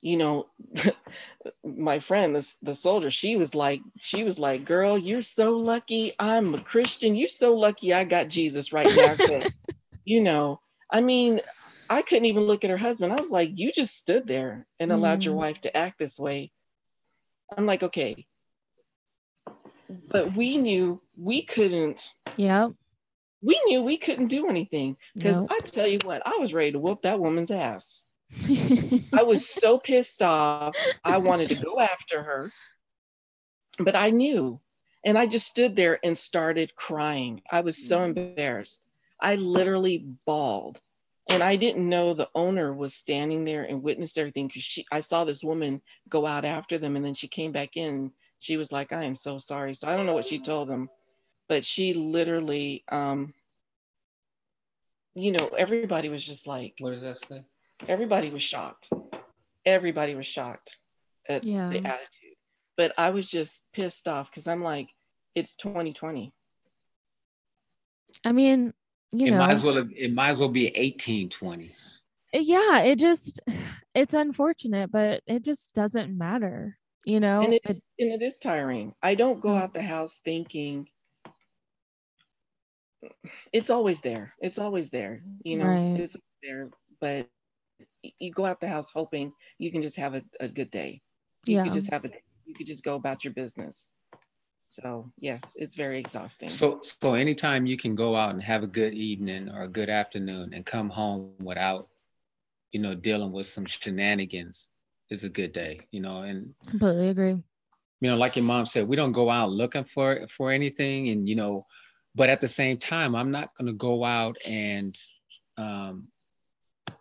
you 0.00 0.16
know 0.16 0.46
my 1.64 1.98
friend 1.98 2.34
the, 2.34 2.54
the 2.62 2.74
soldier 2.74 3.10
she 3.10 3.36
was 3.36 3.54
like 3.54 3.80
she 3.98 4.24
was 4.24 4.38
like 4.38 4.64
girl 4.64 4.96
you're 4.98 5.22
so 5.22 5.56
lucky 5.56 6.14
i'm 6.18 6.54
a 6.54 6.60
christian 6.60 7.14
you're 7.14 7.28
so 7.28 7.54
lucky 7.54 7.92
i 7.92 8.04
got 8.04 8.28
jesus 8.28 8.72
right 8.72 8.92
now 8.92 9.16
you 10.04 10.20
know 10.22 10.60
i 10.92 11.00
mean 11.00 11.40
i 11.88 12.02
couldn't 12.02 12.26
even 12.26 12.44
look 12.44 12.64
at 12.64 12.70
her 12.70 12.76
husband 12.76 13.12
i 13.12 13.16
was 13.16 13.30
like 13.30 13.50
you 13.54 13.72
just 13.72 13.96
stood 13.96 14.26
there 14.26 14.66
and 14.80 14.92
allowed 14.92 15.24
your 15.24 15.34
Mm. 15.34 15.38
wife 15.38 15.60
to 15.60 15.76
act 15.76 15.98
this 15.98 16.18
way 16.18 16.50
i'm 17.56 17.66
like 17.66 17.82
okay 17.82 18.26
but 20.10 20.36
we 20.36 20.56
knew 20.58 21.00
we 21.16 21.44
couldn't 21.44 22.12
Yep. 22.36 22.72
We 23.42 23.60
knew 23.66 23.82
we 23.82 23.98
couldn't 23.98 24.28
do 24.28 24.48
anything 24.48 24.96
because 25.14 25.38
Nope. 25.38 25.50
i 25.52 25.60
tell 25.60 25.86
you 25.86 25.98
what 26.04 26.22
i 26.26 26.36
was 26.38 26.52
ready 26.52 26.72
to 26.72 26.78
whoop 26.78 27.02
that 27.02 27.20
woman's 27.20 27.50
ass 27.50 28.04
I 29.12 29.22
was 29.22 29.48
so 29.48 29.78
pissed 29.78 30.22
off. 30.22 30.76
I 31.04 31.18
wanted 31.18 31.48
to 31.50 31.54
go 31.54 31.80
after 31.80 32.22
her, 32.22 32.52
but 33.78 33.96
I 33.96 34.10
knew. 34.10 34.60
And 35.04 35.16
I 35.16 35.26
just 35.26 35.46
stood 35.46 35.76
there 35.76 35.98
and 36.04 36.18
started 36.18 36.74
crying. 36.74 37.42
I 37.50 37.60
was 37.60 37.86
so 37.86 38.00
mm. 38.00 38.16
embarrassed. 38.16 38.84
I 39.20 39.36
literally 39.36 40.04
bawled. 40.26 40.80
And 41.30 41.42
I 41.42 41.56
didn't 41.56 41.88
know 41.88 42.14
the 42.14 42.28
owner 42.34 42.72
was 42.72 42.94
standing 42.94 43.44
there 43.44 43.62
and 43.62 43.82
witnessed 43.82 44.18
everything 44.18 44.46
because 44.48 44.62
she 44.62 44.86
I 44.90 45.00
saw 45.00 45.24
this 45.24 45.44
woman 45.44 45.82
go 46.08 46.24
out 46.24 46.46
after 46.46 46.78
them 46.78 46.96
and 46.96 47.04
then 47.04 47.14
she 47.14 47.28
came 47.28 47.52
back 47.52 47.76
in. 47.76 48.12
She 48.38 48.56
was 48.56 48.72
like, 48.72 48.92
I 48.92 49.04
am 49.04 49.14
so 49.14 49.36
sorry. 49.36 49.74
So 49.74 49.88
I 49.88 49.96
don't 49.96 50.06
know 50.06 50.14
what 50.14 50.24
she 50.24 50.40
told 50.40 50.68
them, 50.68 50.88
but 51.48 51.64
she 51.64 51.94
literally 51.94 52.84
um 52.90 53.32
you 55.14 55.32
know, 55.32 55.48
everybody 55.58 56.08
was 56.08 56.24
just 56.24 56.46
like 56.46 56.74
what 56.78 56.90
does 56.90 57.02
that 57.02 57.18
say 57.18 57.44
everybody 57.88 58.30
was 58.30 58.42
shocked. 58.42 58.90
Everybody 59.64 60.14
was 60.14 60.26
shocked 60.26 60.76
at 61.28 61.44
Yeah. 61.44 61.70
the 61.70 61.84
attitude. 61.84 62.36
But 62.76 62.92
I 62.98 63.10
was 63.10 63.28
just 63.28 63.60
pissed 63.72 64.08
off 64.08 64.30
because 64.30 64.46
I'm 64.48 64.62
like, 64.62 64.88
it's 65.34 65.56
2020. 65.56 66.32
I 68.24 68.32
mean, 68.32 68.72
you 69.12 69.26
it 69.26 69.30
know, 69.32 69.38
might 69.38 69.52
as 69.52 69.62
well 69.64 69.78
it 69.78 70.12
might 70.12 70.30
as 70.30 70.38
well 70.38 70.48
be 70.48 70.66
1820. 70.76 71.74
yeah, 72.32 72.80
it 72.80 72.98
just 72.98 73.40
it's 73.94 74.14
unfortunate, 74.14 74.90
but 74.90 75.22
it 75.26 75.42
just 75.44 75.74
doesn't 75.74 76.16
matter. 76.16 76.78
You 77.04 77.20
know, 77.20 77.42
and 77.42 77.54
it, 77.54 77.62
It- 77.64 77.82
and 77.98 78.12
it 78.12 78.22
is 78.24 78.38
tiring. 78.38 78.94
I 79.02 79.14
don't 79.14 79.40
go 79.40 79.50
Mm. 79.50 79.60
out 79.62 79.72
the 79.74 79.82
house 79.82 80.20
thinking 80.24 80.88
it's 83.52 83.70
always 83.70 84.00
there. 84.02 84.32
It's 84.40 84.58
always 84.58 84.90
there. 84.90 85.22
You 85.44 85.56
know, 85.58 85.82
Right. 85.88 86.02
it's 86.02 86.16
there, 86.42 86.70
but 87.00 87.26
you 88.20 88.32
go 88.32 88.46
out 88.46 88.60
the 88.60 88.68
house 88.68 88.90
hoping 88.92 89.32
you 89.58 89.72
can 89.72 89.82
just 89.82 89.96
have 89.96 90.14
a, 90.14 90.22
a 90.40 90.48
good 90.48 90.70
day. 90.70 91.02
You 91.46 91.58
yeah, 91.58 91.72
could 91.72 91.72
just 91.82 91.90
have 91.90 92.04
a 92.04 92.10
you 92.46 92.66
could 92.66 92.76
just 92.78 92.96
go 92.96 93.08
about 93.08 93.24
your 93.24 93.46
business. 93.46 93.88
So 94.68 95.12
yes, 95.18 95.54
it's 95.56 95.76
very 95.76 96.08
exhausting. 96.10 96.66
So 96.66 96.92
so 96.94 97.14
anytime 97.14 97.66
you 97.66 97.76
can 97.76 97.94
go 97.94 98.16
out 98.16 98.32
and 98.32 98.42
have 98.42 98.62
a 98.62 98.66
good 98.68 98.94
evening 98.94 99.48
or 99.50 99.62
a 99.62 99.68
good 99.68 99.90
afternoon 99.90 100.54
and 100.54 100.66
come 100.66 100.90
home 100.90 101.24
without, 101.24 101.88
you 102.72 102.80
know, 102.80 102.94
dealing 102.94 103.32
with 103.32 103.46
some 103.46 103.50
shenanigans 103.66 104.66
is 105.10 105.24
a 105.24 105.28
good 105.28 105.52
day, 105.52 105.80
you 105.90 106.00
know, 106.00 106.22
and 106.22 106.54
completely 106.66 107.08
agree. 107.08 107.42
you 108.00 108.08
know, 108.10 108.16
like 108.16 108.36
your 108.36 108.44
mom 108.44 108.66
said, 108.66 108.88
we 108.88 108.96
don't 108.96 109.12
go 109.12 109.30
out 109.30 109.50
looking 109.50 109.84
for 109.84 110.26
for 110.36 110.50
anything, 110.52 111.08
and 111.08 111.28
you 111.28 111.36
know, 111.36 111.66
but 112.18 112.30
at 112.30 112.42
the 112.42 112.48
same 112.48 112.78
time, 112.78 113.14
I'm 113.16 113.32
not 113.32 113.56
gonna 113.56 113.74
go 113.74 114.04
out 114.04 114.36
and, 114.46 114.98
um, 115.56 116.08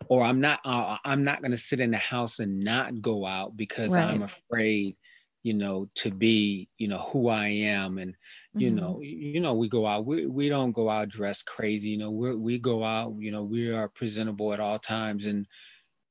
or 0.09 0.23
I'm 0.23 0.41
not, 0.41 0.59
uh, 0.65 0.97
I'm 1.05 1.23
not 1.23 1.41
gonna 1.41 1.57
sit 1.57 1.79
in 1.81 1.91
the 1.91 1.97
house 1.97 2.39
and 2.39 2.61
not 2.63 3.01
go 3.01 3.25
out 3.25 3.57
because 3.57 3.97
I'm 3.97 4.23
afraid, 4.23 4.95
you 5.43 5.53
know, 5.53 5.89
to 5.95 6.11
be, 6.11 6.69
you 6.77 6.87
know, 6.87 6.99
who 6.99 7.29
I 7.29 7.47
am, 7.49 7.97
and 7.99 8.15
you 8.59 8.71
Mhm. 8.71 8.75
know, 8.75 9.01
you 9.01 9.39
know, 9.41 9.53
we 9.53 9.69
go 9.69 9.85
out, 9.85 10.05
we 10.05 10.25
we 10.25 10.49
don't 10.49 10.71
go 10.71 10.89
out 10.89 11.09
dressed 11.09 11.45
crazy, 11.45 11.89
you 11.89 11.97
know, 11.97 12.11
we 12.11 12.35
we 12.35 12.57
go 12.59 12.83
out, 12.83 13.15
you 13.19 13.31
know, 13.31 13.43
we 13.43 13.69
are 13.71 13.89
presentable 13.89 14.53
at 14.53 14.59
all 14.59 14.79
times, 14.79 15.25
and 15.25 15.45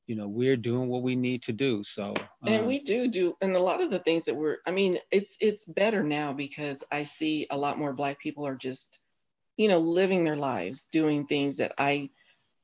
you 0.07 0.15
know, 0.17 0.29
we're 0.29 0.57
doing 0.57 0.89
what 0.89 1.03
we 1.03 1.17
need 1.17 1.43
to 1.45 1.53
do. 1.53 1.83
So, 1.85 2.15
and 2.47 2.67
um, 2.67 2.67
we 2.67 2.81
do 2.83 3.09
do 3.09 3.35
and 3.41 3.55
a 3.57 3.61
lot 3.61 3.81
of 3.83 3.91
the 3.91 3.99
things 4.01 4.25
that 4.25 4.35
we're 4.37 4.59
i 4.67 4.71
mean 4.71 4.99
it's 5.11 5.37
it's 5.41 5.65
better 5.65 6.03
now 6.03 6.33
because 6.33 6.85
i 6.93 7.03
see 7.03 7.47
a 7.51 7.57
lot 7.57 7.79
more 7.79 7.93
black 7.93 8.19
people 8.21 8.47
are 8.47 8.57
just 8.57 8.99
you 9.57 9.69
know 9.69 9.79
living 9.79 10.25
their 10.25 10.37
lives 10.37 10.87
doing 10.93 11.27
things 11.27 11.57
that 11.59 11.73
i 11.79 12.09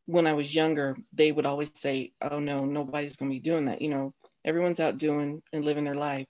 when 0.07 0.27
i 0.27 0.33
was 0.35 0.55
younger 0.55 0.97
they 1.13 1.33
would 1.33 1.47
always 1.47 1.73
say 1.73 2.07
oh 2.23 2.33
no 2.33 2.65
nobody's 2.65 3.09
going 3.09 3.23
to 3.25 3.31
be 3.31 3.41
doing 3.41 3.59
that 3.61 3.75
you 3.75 3.85
know 3.85 4.13
everyone's 4.45 4.81
out 4.81 4.99
doing 4.99 5.41
and 5.53 5.65
living 5.65 5.85
their 5.85 5.95
life 5.95 6.27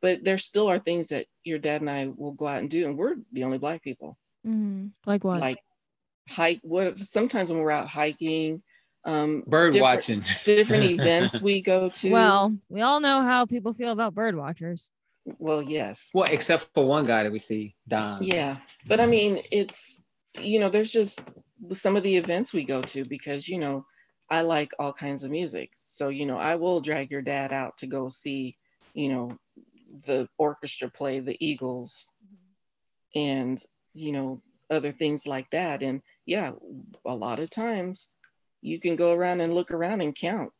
but 0.00 0.22
there 0.24 0.38
still 0.38 0.68
are 0.68 0.78
things 0.78 1.08
that 1.08 1.26
your 1.44 1.58
dad 1.58 1.80
and 1.80 1.90
i 1.90 2.06
will 2.16 2.32
go 2.32 2.46
out 2.46 2.60
and 2.60 2.70
do 2.70 2.86
and 2.86 2.96
we're 2.96 3.14
the 3.32 3.44
only 3.44 3.58
black 3.58 3.82
people 3.82 4.16
Mhm. 4.44 4.92
Like 5.06 5.24
what? 5.24 5.46
like 5.46 5.58
hike 6.28 6.60
what 6.62 6.98
sometimes 6.98 7.50
when 7.50 7.60
we're 7.60 7.70
out 7.70 7.88
hiking 7.88 8.62
um 9.06 9.42
bird 9.46 9.72
different- 9.72 9.82
watching. 9.82 10.24
different 10.44 10.84
events 10.84 11.40
we 11.40 11.62
go 11.62 11.88
to 12.00 12.10
well, 12.10 12.54
we 12.68 12.80
all 12.82 13.00
know 13.00 13.22
how 13.22 13.46
people 13.46 13.72
feel 13.72 13.92
about 13.92 14.14
bird 14.14 14.34
watchers. 14.36 14.90
well 15.38 15.62
yes 15.62 16.10
Well, 16.12 16.26
except 16.30 16.68
for 16.74 16.84
one 16.86 17.06
guy 17.06 17.22
that 17.22 17.32
we 17.32 17.38
see, 17.38 17.74
Don. 17.88 18.22
Yeah, 18.22 18.56
but 18.86 18.98
I 19.00 19.06
mean, 19.06 19.42
it's 19.50 20.02
you 20.40 20.60
know, 20.60 20.68
there's 20.68 20.92
just 20.92 21.20
some 21.72 21.96
of 21.96 22.02
the 22.02 22.16
events 22.16 22.52
we 22.52 22.64
go 22.64 22.82
to 22.82 23.04
because 23.06 23.48
you 23.48 23.58
know, 23.58 23.86
I 24.28 24.42
like 24.42 24.72
all 24.78 24.92
kinds 24.92 25.24
of 25.24 25.30
music. 25.30 25.70
So 25.76 26.08
you 26.10 26.26
know, 26.26 26.36
I 26.38 26.56
will 26.56 26.80
drag 26.80 27.10
your 27.10 27.22
dad 27.22 27.52
out 27.52 27.78
to 27.78 27.86
go 27.86 28.08
see, 28.10 28.56
you 28.92 29.08
know, 29.08 29.38
the 30.06 30.28
orchestra 30.36 30.90
play 30.90 31.20
the 31.20 31.36
Eagles, 31.40 32.10
and 33.14 33.62
you 33.94 34.12
know, 34.12 34.42
other 34.70 34.92
things 34.92 35.26
like 35.26 35.48
that. 35.50 35.82
And 35.82 36.02
yeah, 36.26 36.52
a 37.06 37.14
lot 37.14 37.38
of 37.40 37.50
times, 37.50 38.08
you 38.66 38.80
can 38.80 38.96
go 38.96 39.12
around 39.12 39.40
and 39.40 39.54
look 39.54 39.70
around 39.70 40.00
and 40.00 40.14
count, 40.14 40.52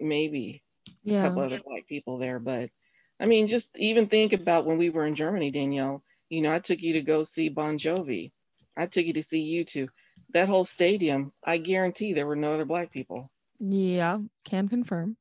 maybe 0.00 0.62
a 1.06 1.16
couple 1.16 1.42
other 1.42 1.60
black 1.66 1.86
people 1.86 2.18
there. 2.18 2.38
But 2.38 2.70
I 3.18 3.26
mean, 3.26 3.46
just 3.46 3.70
even 3.76 4.08
think 4.08 4.32
about 4.32 4.66
when 4.66 4.78
we 4.78 4.90
were 4.90 5.04
in 5.04 5.14
Germany, 5.14 5.50
Danielle. 5.50 6.02
You 6.28 6.42
know, 6.42 6.52
I 6.52 6.58
took 6.58 6.80
you 6.80 6.94
to 6.94 7.02
go 7.02 7.22
see 7.22 7.48
Bon 7.48 7.78
Jovi. 7.78 8.32
I 8.76 8.86
took 8.86 9.04
you 9.04 9.12
to 9.14 9.22
see 9.22 9.64
U2. 9.64 9.88
That 10.32 10.48
whole 10.48 10.64
stadium, 10.64 11.32
I 11.44 11.58
guarantee 11.58 12.12
there 12.12 12.26
were 12.26 12.36
no 12.36 12.54
other 12.54 12.64
black 12.64 12.90
people. 12.90 13.30
Yeah, 13.58 14.18
can 14.44 14.68
confirm. 14.68 15.16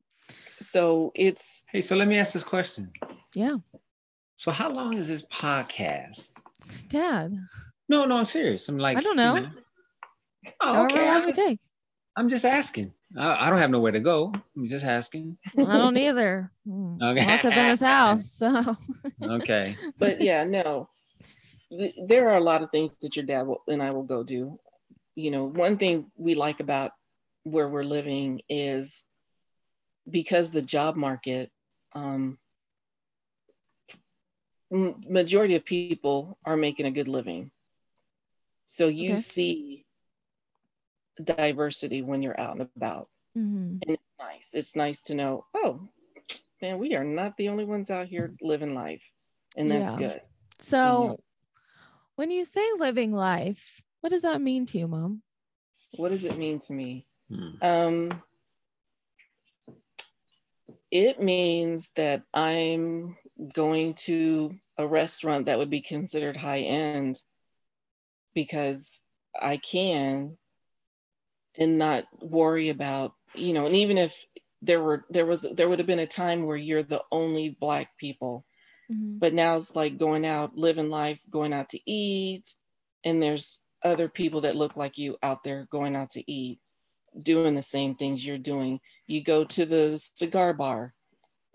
So 0.62 1.12
it's 1.16 1.64
Hey, 1.68 1.82
so 1.82 1.96
let 1.96 2.08
me 2.08 2.18
ask 2.18 2.34
this 2.34 2.44
question. 2.44 2.92
Yeah. 3.36 3.58
So 4.38 4.52
how 4.52 4.70
long 4.70 4.96
is 4.96 5.08
this 5.08 5.26
podcast? 5.26 6.30
Dad, 6.90 7.34
No, 7.90 8.06
no, 8.06 8.18
I'm 8.18 8.26
serious. 8.26 8.68
I'm 8.70 8.78
like, 8.78 8.98
I 8.98 9.02
don't 9.02 9.18
you 9.18 9.24
know. 9.24 9.50
Oh, 10.62 10.74
however 10.74 10.94
okay. 10.94 11.06
long 11.06 11.24
I'm, 11.24 11.30
it 11.30 11.36
take. 11.36 11.60
I'm 12.16 12.30
just 12.30 12.46
asking. 12.46 12.94
I, 13.18 13.48
I 13.48 13.50
don't 13.50 13.60
have 13.60 13.72
nowhere 13.72 13.92
to 13.92 14.00
go. 14.00 14.32
I'm 14.56 14.68
just 14.68 14.86
asking. 14.86 15.38
I 15.58 15.78
don't 15.78 15.98
either. 15.98 16.52
Mm, 16.68 17.02
Okay. 17.02 17.26
Locked 17.26 17.46
up 17.46 17.58
in 17.58 17.70
this 17.70 17.82
house. 17.82 18.32
So 18.32 18.76
Okay. 19.24 19.76
but 20.00 20.22
yeah, 20.22 20.44
no. 20.44 20.90
There 22.08 22.30
are 22.30 22.38
a 22.38 22.44
lot 22.44 22.62
of 22.62 22.70
things 22.72 22.98
that 23.02 23.16
your 23.16 23.26
dad 23.26 23.48
will, 23.48 23.64
and 23.68 23.82
I 23.82 23.92
will 23.92 24.04
go 24.04 24.24
do. 24.24 24.60
You 25.16 25.32
know, 25.32 25.46
one 25.46 25.78
thing 25.78 26.12
we 26.18 26.36
like 26.36 26.60
about 26.60 26.92
where 27.44 27.68
we're 27.68 27.84
living 27.84 28.42
is 28.48 29.04
because 30.10 30.52
the 30.52 30.62
job 30.62 30.96
market, 30.96 31.50
um, 31.94 32.38
majority 34.72 35.56
of 35.56 35.66
people 35.66 36.38
are 36.46 36.58
making 36.58 36.86
a 36.86 36.92
good 36.92 37.08
living. 37.08 37.52
So 38.66 38.88
you 38.88 39.14
Okay. 39.14 39.22
see 39.22 39.83
diversity 41.22 42.02
when 42.02 42.22
you're 42.22 42.40
out 42.40 42.58
and 42.60 42.70
about. 42.76 43.10
Mhm. 43.38 43.80
And 43.82 43.90
it's 43.90 44.04
nice. 44.20 44.54
It's 44.54 44.76
nice 44.76 45.04
to 45.04 45.16
know, 45.16 45.46
oh, 45.54 45.88
man, 46.62 46.80
we 46.80 46.96
are 46.96 47.04
not 47.04 47.36
the 47.38 47.50
only 47.50 47.66
ones 47.66 47.92
out 47.92 48.08
here 48.08 48.36
living 48.42 48.74
life. 48.74 49.04
And 49.56 49.70
that's 49.70 49.92
Yeah. 49.94 49.98
good. 49.98 50.22
so 50.60 51.18
when 52.16 52.32
you 52.32 52.46
say 52.46 52.66
living 52.78 53.12
life, 53.12 53.82
what 54.02 54.10
does 54.10 54.22
that 54.22 54.42
mean 54.42 54.66
to 54.68 54.78
you, 54.78 54.88
mom? 54.88 55.24
What 55.98 56.10
does 56.10 56.24
it 56.24 56.38
mean 56.38 56.60
to 56.60 56.74
me? 56.74 57.06
Hmm. 57.30 57.64
Um, 57.64 58.24
it 60.92 61.22
means 61.22 61.90
that 61.96 62.24
I'm 62.34 63.18
going 63.54 63.96
to 63.96 64.56
a 64.78 64.88
restaurant 64.88 65.46
that 65.48 65.58
would 65.58 65.70
be 65.70 65.82
considered 65.82 66.38
high 66.38 66.62
end 66.62 67.20
because 68.34 69.00
I 69.40 69.58
can 69.58 70.38
and 71.58 71.78
not 71.78 72.06
worry 72.22 72.70
about, 72.70 73.14
you 73.36 73.54
know, 73.54 73.66
and 73.66 73.76
even 73.76 73.98
if 73.98 74.26
there 74.62 74.82
were 74.82 75.06
there 75.10 75.26
was 75.26 75.46
there 75.54 75.70
would 75.70 75.80
have 75.80 75.88
been 75.88 76.00
a 76.00 76.08
time 76.08 76.46
where 76.46 76.58
you're 76.58 76.84
the 76.84 77.04
only 77.12 77.50
black 77.60 77.98
people 77.98 78.46
Mhm. 78.90 79.22
but 79.22 79.34
now 79.34 79.58
it's 79.58 79.76
like 79.76 79.98
going 79.98 80.26
out 80.26 80.56
living 80.58 80.90
life 80.90 81.20
going 81.30 81.54
out 81.54 81.70
to 81.70 81.80
eat 81.92 82.44
and 83.06 83.22
there's 83.22 83.60
other 83.84 84.08
people 84.10 84.42
that 84.42 84.56
look 84.56 84.76
like 84.76 84.98
you 84.98 85.18
out 85.24 85.44
there 85.44 85.68
going 85.72 85.96
out 85.96 86.12
to 86.12 86.32
eat 86.32 86.60
doing 87.24 87.54
the 87.56 87.62
same 87.64 87.96
things 87.96 88.26
you're 88.26 88.38
doing 88.38 88.80
you 89.08 89.22
go 89.24 89.44
to 89.44 89.66
the 89.66 89.98
cigar 90.16 90.54
bar 90.54 90.94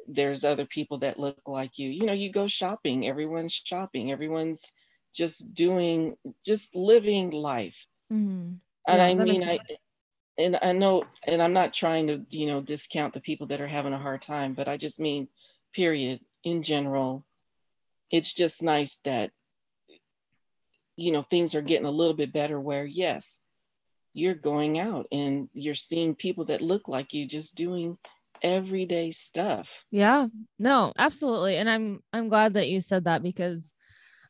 there's 0.09 0.45
other 0.45 0.67
people 0.67 0.99
that 0.99 1.19
look 1.19 1.41
like 1.47 1.79
you 1.79 1.89
you 1.91 2.05
know 2.07 2.13
you 2.13 2.31
go 2.31 2.47
shopping 2.49 3.07
everyone's 3.07 3.53
shopping 3.53 4.11
everyone's 4.11 4.63
just 5.15 5.55
doing 5.55 6.15
just 6.45 6.75
living 6.75 7.31
life 7.31 7.87
Mhm. 8.11 8.61
and 8.87 9.01
Yeah, 9.01 9.03
i 9.03 9.15
mean 9.15 9.43
i 9.45 9.59
sense. 9.59 9.79
And 10.39 10.59
i 10.63 10.73
know 10.73 11.05
and 11.27 11.43
i'm 11.43 11.53
not 11.53 11.75
trying 11.75 12.07
to 12.07 12.25
you 12.31 12.47
know 12.47 12.61
discount 12.61 13.13
the 13.13 13.21
people 13.21 13.47
that 13.47 13.61
are 13.61 13.67
having 13.67 13.93
a 13.93 13.99
hard 13.99 14.23
time 14.23 14.55
but 14.55 14.69
i 14.69 14.77
just 14.77 14.99
mean 14.99 15.29
period 15.75 16.21
in 16.45 16.63
general 16.63 17.25
it's 18.11 18.33
just 18.33 18.63
nice 18.63 18.97
that 19.05 19.31
you 20.97 21.13
know 21.13 21.23
things 21.23 21.55
are 21.55 21.63
getting 21.63 21.87
a 21.87 21.91
little 21.91 22.15
bit 22.15 22.33
better 22.33 22.61
where 22.61 22.85
yes 22.87 23.39
you're 24.15 24.35
going 24.35 24.79
out 24.79 25.07
and 25.13 25.49
you're 25.53 25.75
seeing 25.75 26.15
people 26.15 26.45
that 26.47 26.63
look 26.63 26.89
like 26.89 27.13
you 27.13 27.27
just 27.27 27.55
doing 27.55 27.99
everyday 28.43 29.11
stuff 29.11 29.85
Yeah, 29.91 30.29
no, 30.59 30.93
absolutely. 30.97 31.57
And 31.57 31.69
I'm 31.69 32.01
I'm 32.13 32.29
glad 32.29 32.55
that 32.55 32.69
you 32.69 32.81
said 32.81 33.05
that 33.05 33.23
because 33.23 33.73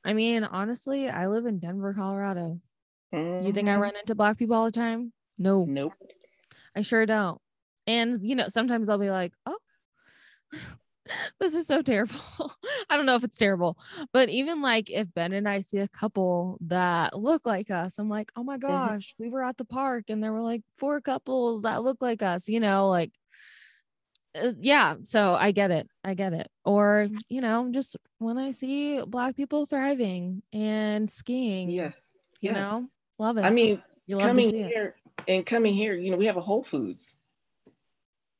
I 0.05 0.15
mean, 0.15 0.45
honestly, 0.45 1.09
I 1.09 1.27
live 1.27 1.47
in 1.47 1.59
Denver, 1.59 1.93
Colorado. 1.93 2.61
You 3.13 3.53
think 3.53 3.69
I 3.69 3.73
Mhm. 3.73 3.81
run 3.81 3.97
into 3.97 4.15
black 4.15 4.39
people 4.39 4.57
all 4.57 4.65
the 4.65 4.73
time? 4.73 5.13
No, 5.39 5.65
nope 5.67 5.93
I 6.75 6.83
sure 6.83 7.07
don't. 7.07 7.41
And 7.87 8.23
you 8.23 8.35
know, 8.37 8.49
sometimes 8.49 8.89
I'll 8.89 8.99
be 8.99 9.11
like, 9.11 9.33
"Oh, 9.47 9.59
this 11.41 11.55
is 11.55 11.67
so 11.67 11.83
terrible." 11.83 12.15
I 12.91 12.97
don't 12.97 13.07
know 13.07 13.17
if 13.17 13.25
it's 13.25 13.37
terrible, 13.37 13.79
but 14.13 14.29
even 14.29 14.63
like 14.63 14.91
if 14.91 15.13
Ben 15.15 15.33
and 15.33 15.49
I 15.49 15.61
see 15.61 15.79
a 15.79 15.89
couple 15.89 16.59
that 16.63 17.19
look 17.19 17.47
like 17.47 17.71
us, 17.71 17.99
I'm 17.99 18.09
like, 18.09 18.31
"Oh 18.37 18.45
my 18.45 18.59
gosh, 18.59 19.15
we 19.19 19.29
were 19.29 19.43
at 19.43 19.57
the 19.57 19.65
park 19.65 20.05
and 20.09 20.23
there 20.23 20.33
were 20.33 20.43
like 20.43 20.63
four 20.77 21.01
couples 21.01 21.63
that 21.63 21.83
look 21.83 22.03
like 22.03 22.23
us." 22.23 22.49
You 22.49 22.61
know, 22.61 22.89
like 22.89 23.13
uh, 24.41 24.53
yeah, 24.61 24.97
so 25.03 25.35
I 25.35 25.53
get 25.53 25.71
it. 25.71 25.89
I 26.05 26.15
get 26.15 26.33
it. 26.33 26.49
Or, 26.65 27.09
you 27.29 27.41
know, 27.41 27.71
just 27.73 27.97
when 28.19 28.39
I 28.39 28.51
see 28.51 29.01
black 29.03 29.37
people 29.37 29.67
thriving 29.67 30.43
and 30.53 31.11
skiing, 31.11 31.71
yes 31.71 32.15
you 32.41 32.53
yes. 32.53 32.57
know, 32.57 32.89
love 33.19 33.39
it. 33.39 33.45
I 33.45 33.51
mean, 33.51 33.83
You 34.07 34.17
love 34.17 34.27
to 34.27 34.29
coming 34.29 34.55
here 34.55 34.95
and 35.27 35.45
coming 35.45 35.75
here, 35.75 35.95
you 35.95 36.11
know, 36.11 36.17
we 36.17 36.27
have 36.27 36.37
a 36.37 36.43
Whole 36.43 36.63
Foods. 36.63 37.17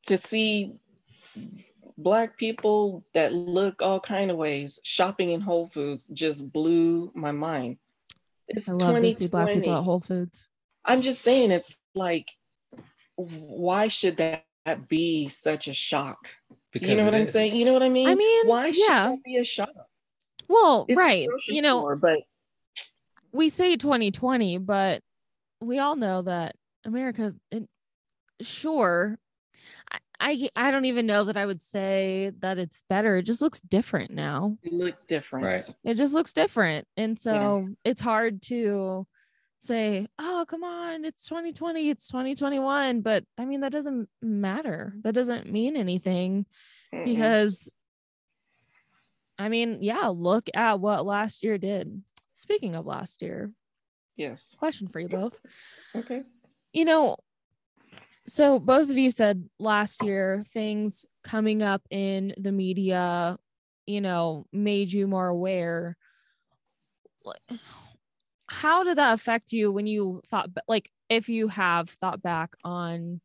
To 0.07 0.17
see 0.17 0.81
black 1.99 2.39
people 2.39 3.05
that 3.13 3.33
look 3.33 3.83
all 3.83 4.01
kind 4.01 4.31
of 4.31 4.37
ways 4.37 4.79
shopping 4.85 5.31
in 5.31 5.41
Whole 5.41 5.67
Foods 5.67 6.07
just 6.07 6.51
blew 6.53 7.11
my 7.15 7.33
mind. 7.33 7.77
It's 8.47 8.69
I 8.69 8.73
love 8.73 9.03
to 9.03 9.13
see 9.13 9.27
black 9.27 9.49
people 9.49 9.77
at 9.77 9.83
Whole 9.83 10.01
Foods. 10.01 10.49
I'm 10.85 11.03
just 11.03 11.21
saying, 11.21 11.51
it's 11.51 11.77
like, 11.95 12.29
why 13.17 13.89
should 13.89 14.17
that 14.17 14.45
be 14.89 15.29
such 15.29 15.69
a 15.69 15.75
shock? 15.75 16.29
Because 16.73 16.89
you 16.89 16.97
know 16.97 17.03
it 17.03 17.07
what 17.07 17.15
I'm 17.15 17.23
is. 17.23 17.33
saying? 17.33 17.55
You 17.55 17.65
know 17.65 17.73
what 17.73 17.83
I 17.83 17.89
mean? 17.89 18.09
I 18.09 18.15
mean, 18.15 18.47
why 18.47 18.71
should 18.71 18.89
yeah. 18.89 19.09
that 19.09 19.25
be 19.25 19.37
a 19.37 19.45
shock? 19.45 19.71
Well, 20.49 20.87
It's 20.89 20.97
right. 20.97 21.27
You 21.47 21.61
know, 21.61 21.81
store, 21.81 21.97
but 21.97 22.21
we 23.33 23.49
say 23.49 23.77
2020, 23.77 24.59
but 24.59 25.03
we 25.61 25.79
all 25.79 25.97
know 25.97 26.23
that 26.23 26.57
America, 26.89 27.35
it, 27.51 27.69
sure, 28.41 29.19
I, 29.93 29.99
I 30.21 30.49
I 30.57 30.71
don't 30.71 30.85
even 30.87 31.07
know 31.07 31.25
that 31.25 31.37
I 31.37 31.47
would 31.47 31.63
say 31.63 32.33
that 32.41 32.59
it's 32.59 32.83
better. 32.89 33.17
It 33.17 33.23
just 33.25 33.43
looks 33.43 33.61
different 33.61 34.11
now. 34.11 34.57
it 34.63 34.73
looks 34.73 35.05
different. 35.05 35.45
Right. 35.47 35.75
It 35.85 35.95
just 35.95 36.15
looks 36.15 36.33
different, 36.33 36.87
and 36.97 37.19
so 37.19 37.59
Yes. 37.59 37.69
it's 37.85 38.01
hard 38.01 38.43
to 38.43 39.07
say, 39.61 40.07
"Oh, 40.19 40.45
come 40.49 40.65
on, 40.65 41.05
it's 41.05 41.25
2020, 41.27 41.91
it's 41.91 42.07
2021." 42.09 43.01
But 43.03 43.25
I 43.37 43.45
mean, 43.45 43.61
that 43.61 43.73
doesn't 43.73 44.09
matter. 44.23 44.95
That 45.03 45.15
doesn't 45.15 45.51
mean 45.53 45.77
anything 45.77 46.47
Mm-mm. 46.93 47.05
because 47.05 47.69
I 49.39 49.49
mean, 49.49 49.79
yeah, 49.83 50.07
look 50.09 50.49
at 50.55 50.81
what 50.81 51.07
last 51.07 51.45
year 51.45 51.59
did. 51.59 52.03
Speaking 52.33 52.75
of 52.75 52.87
last 52.87 53.23
year, 53.23 53.53
yes. 54.17 54.55
question 54.59 54.89
for 54.89 55.01
you 55.01 55.09
both. 55.09 55.39
Okay. 55.97 56.23
You 56.73 56.85
know, 56.85 57.17
so 58.27 58.59
both 58.59 58.91
of 58.91 58.99
you 58.99 59.11
said 59.11 59.49
last 59.59 60.03
year 60.03 60.45
things 60.53 61.07
coming 61.25 61.63
up 61.63 61.83
in 61.91 62.35
the 62.37 62.53
media, 62.53 63.39
you 63.87 64.01
know, 64.01 64.47
made 64.53 64.93
you 64.93 65.07
more 65.07 65.29
aware. 65.29 65.97
How 68.47 68.85
did 68.85 68.99
that 68.99 69.15
affect 69.15 69.53
you 69.53 69.73
when 69.73 69.87
you 69.87 70.23
thought, 70.29 70.51
like, 70.69 70.91
if 71.09 71.29
you 71.29 71.49
have 71.49 71.89
thought 71.89 72.23
back 72.23 72.55
on 72.65 73.21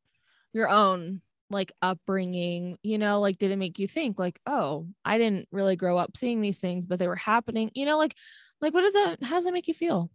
your 0.54 0.70
own 0.70 1.22
like 1.50 1.72
upbringing, 1.82 2.78
you 2.82 2.98
know, 2.98 3.20
like, 3.20 3.38
did 3.38 3.52
it 3.52 3.58
make 3.58 3.78
you 3.78 3.88
think, 3.88 4.18
like, 4.18 4.40
oh, 4.46 4.88
I 5.06 5.18
didn't 5.18 5.48
really 5.52 5.76
grow 5.76 5.98
up 5.98 6.18
seeing 6.18 6.42
these 6.42 6.60
things, 6.60 6.86
but 6.86 6.98
they 6.98 7.08
were 7.08 7.16
happening, 7.16 7.72
you 7.76 7.86
know, 7.86 7.98
like, 7.98 8.16
like, 8.62 8.74
what 8.74 8.82
does 8.82 8.94
that, 8.94 9.18
how 9.22 9.36
does 9.36 9.46
that 9.46 9.54
make 9.54 9.68
you 9.68 9.74
feel? 9.74 10.10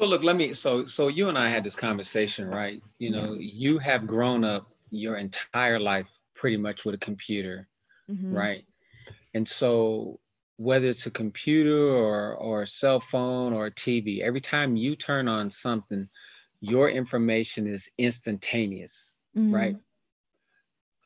So 0.00 0.06
look, 0.06 0.22
let 0.22 0.36
me. 0.36 0.54
So 0.54 0.86
so 0.86 1.08
you 1.08 1.28
and 1.28 1.38
I 1.38 1.48
had 1.48 1.62
this 1.64 1.76
conversation, 1.76 2.46
right? 2.48 2.82
You 2.98 3.10
know, 3.10 3.34
you 3.34 3.78
have 3.78 4.06
grown 4.06 4.44
up 4.44 4.72
your 4.90 5.16
entire 5.16 5.78
life 5.78 6.08
pretty 6.34 6.56
much 6.56 6.84
with 6.84 6.94
a 6.94 6.98
computer, 6.98 7.68
Mhm. 8.08 8.30
right? 8.30 8.66
And 9.34 9.48
so 9.48 10.20
whether 10.58 10.86
it's 10.86 11.06
a 11.06 11.10
computer 11.12 11.88
or 11.90 12.34
or 12.36 12.62
a 12.62 12.68
cell 12.68 13.00
phone 13.00 13.52
or 13.54 13.66
a 13.66 13.74
TV, 13.74 14.22
every 14.22 14.40
time 14.42 14.76
you 14.76 14.96
turn 14.96 15.28
on 15.28 15.50
something, 15.50 16.08
your 16.60 16.90
information 16.90 17.66
is 17.68 17.90
instantaneous, 17.98 19.22
right? 19.50 19.76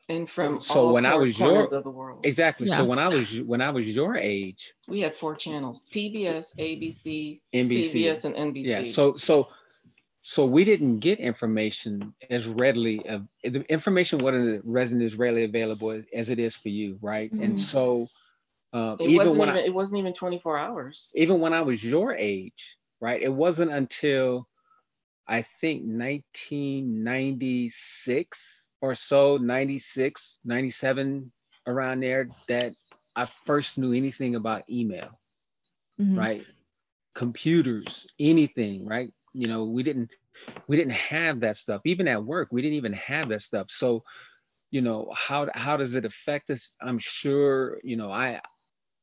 And 0.07 0.29
from 0.29 0.61
So 0.61 0.87
all 0.87 0.93
when 0.93 1.05
I 1.05 1.15
was 1.15 1.39
your- 1.39 1.63
of 1.63 1.83
the 1.83 1.89
world, 1.89 2.25
Exactly. 2.25 2.67
Yeah. 2.67 2.77
So 2.77 2.85
when 2.85 2.99
I 2.99 3.09
was 3.09 3.41
when 3.41 3.61
I 3.61 3.71
was 3.71 3.87
your 3.87 4.15
age, 4.15 4.73
we 4.87 4.99
had 4.99 5.15
four 5.15 5.35
channels: 5.35 5.83
PBS, 5.91 6.53
ABC, 6.59 7.41
NBC. 7.53 8.03
CBS, 8.03 8.25
and 8.25 8.35
NBC. 8.35 8.67
yeah. 8.67 8.83
So 8.91 9.15
so 9.15 9.47
so 10.21 10.45
we 10.45 10.63
didn't 10.63 10.99
get 10.99 11.19
information 11.19 12.13
as 12.29 12.47
readily. 12.47 13.05
Of, 13.07 13.27
the 13.43 13.61
information 13.69 14.19
wasn't 14.19 14.63
resident 14.65 15.03
as 15.03 15.15
readily 15.15 15.43
available 15.43 16.01
as 16.13 16.29
it 16.29 16.39
is 16.39 16.55
for 16.55 16.69
you, 16.69 16.97
right? 17.01 17.31
And 17.39 17.53
Mhm. 17.53 17.59
so 17.59 18.07
um, 18.73 18.97
it 18.99 19.09
even 19.09 19.17
wasn't 19.17 19.39
when 19.39 19.49
even 19.49 19.61
I, 19.61 19.65
it 19.65 19.73
wasn't 19.73 19.99
even 19.99 20.13
24 20.13 20.57
hours. 20.57 21.11
even 21.15 21.39
when 21.39 21.53
I 21.53 21.61
was 21.61 21.83
your 21.83 22.13
age, 22.13 22.77
right? 22.99 23.21
It 23.21 23.33
wasn't 23.33 23.71
until 23.71 24.47
I 25.27 25.41
think 25.41 25.83
1996 25.83 28.64
or 28.85 28.95
so, 28.95 29.37
96, 29.37 30.39
97, 30.45 31.31
around 31.67 32.01
there, 32.03 32.31
that 32.47 32.73
I 33.15 33.25
first 33.25 33.77
knew 33.77 33.93
anything 33.93 34.35
about 34.35 34.63
email, 34.69 35.19
Mhm. 35.99 36.27
right? 36.27 36.45
Computers, 37.15 38.07
anything, 38.19 38.85
right? 38.85 39.11
You 39.33 39.47
know, 39.47 39.65
we 39.65 39.83
didn't 39.83 40.09
we 40.67 40.77
didn't 40.77 40.93
have 40.93 41.41
that 41.41 41.57
stuff. 41.57 41.81
Even 41.85 42.07
at 42.07 42.23
work, 42.23 42.49
we 42.51 42.61
didn't 42.61 42.77
even 42.77 42.93
have 42.93 43.29
that 43.29 43.41
stuff. 43.41 43.67
So, 43.69 44.03
you 44.71 44.81
know, 44.81 45.09
how 45.15 45.47
how 45.53 45.77
does 45.77 45.95
it 45.95 46.05
affect 46.05 46.49
us? 46.51 46.73
I'm 46.81 46.99
sure, 46.99 47.79
you 47.83 47.97
know, 47.97 48.11
I 48.11 48.41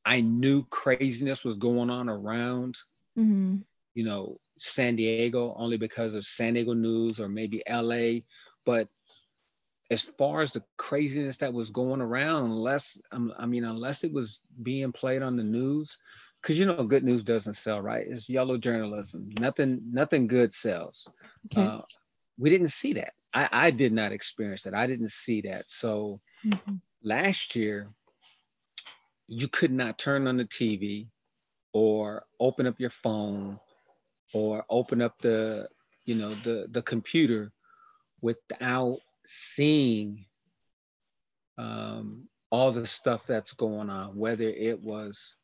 I 0.05 0.21
knew 0.21 0.65
craziness 0.69 1.43
was 1.43 1.57
going 1.57 1.89
on 1.89 2.09
around 2.09 2.75
Mhm. 3.15 3.63
you 3.95 4.05
know, 4.05 4.39
San 4.59 4.95
Diego 4.95 5.47
only 5.57 5.77
because 5.77 6.13
of 6.13 6.25
San 6.25 6.47
Diego 6.47 6.73
news 6.73 7.19
or 7.19 7.27
maybe 7.27 7.61
LA. 7.67 8.23
But 8.65 8.87
as 9.93 10.03
far 10.03 10.41
as 10.41 10.53
the 10.53 10.63
craziness 10.77 11.37
that 11.37 11.53
was 11.53 11.71
going 11.71 12.01
around, 12.01 12.51
unless 12.51 12.99
um, 13.11 13.33
I 13.39 13.45
mean, 13.47 13.65
unless 13.65 14.03
it 14.03 14.13
was 14.13 14.41
being 14.63 14.91
played 14.93 15.23
on 15.23 15.37
the 15.37 15.43
news, 15.43 15.97
because 16.41 16.59
you 16.59 16.65
know, 16.67 16.77
good 16.77 16.97
news 16.97 17.15
doesn't 17.15 17.47
sell, 17.49 17.73
right? 17.73 17.97
It's 18.01 18.21
yellow 18.21 18.51
journalism. 18.57 19.29
Nothing, 19.39 19.81
nothing 19.91 20.27
good 20.27 20.53
sells. 20.53 21.07
Okay. 21.45 21.71
Uh, 21.71 21.81
we 22.37 22.49
didn't 22.49 22.69
see 22.69 22.93
that. 22.93 23.13
I, 23.33 23.49
I 23.51 23.71
did 23.71 23.93
not 23.93 24.11
experience 24.11 24.63
that. 24.63 24.73
I 24.73 24.87
didn't 24.87 25.11
see 25.11 25.41
that. 25.41 25.69
So 25.69 26.21
Mhm. 26.43 26.81
last 27.03 27.55
year, 27.55 27.89
you 29.27 29.47
could 29.47 29.71
not 29.71 29.97
turn 29.97 30.27
on 30.27 30.37
the 30.37 30.45
TV 30.45 31.07
or 31.73 32.23
open 32.39 32.65
up 32.67 32.79
your 32.79 32.89
phone 32.89 33.59
or 34.33 34.65
open 34.69 35.01
up 35.01 35.15
the 35.21 35.67
you 36.05 36.15
know 36.15 36.33
the 36.43 36.67
the 36.71 36.81
computer 36.81 37.51
without 38.21 38.99
seeing 39.27 40.25
um, 41.57 42.27
all 42.51 42.71
the 42.71 42.85
stuff 42.85 43.25
that's 43.27 43.53
going 43.53 43.89
on 43.89 44.15
whether 44.15 44.43
it 44.43 44.79
was 44.81 45.35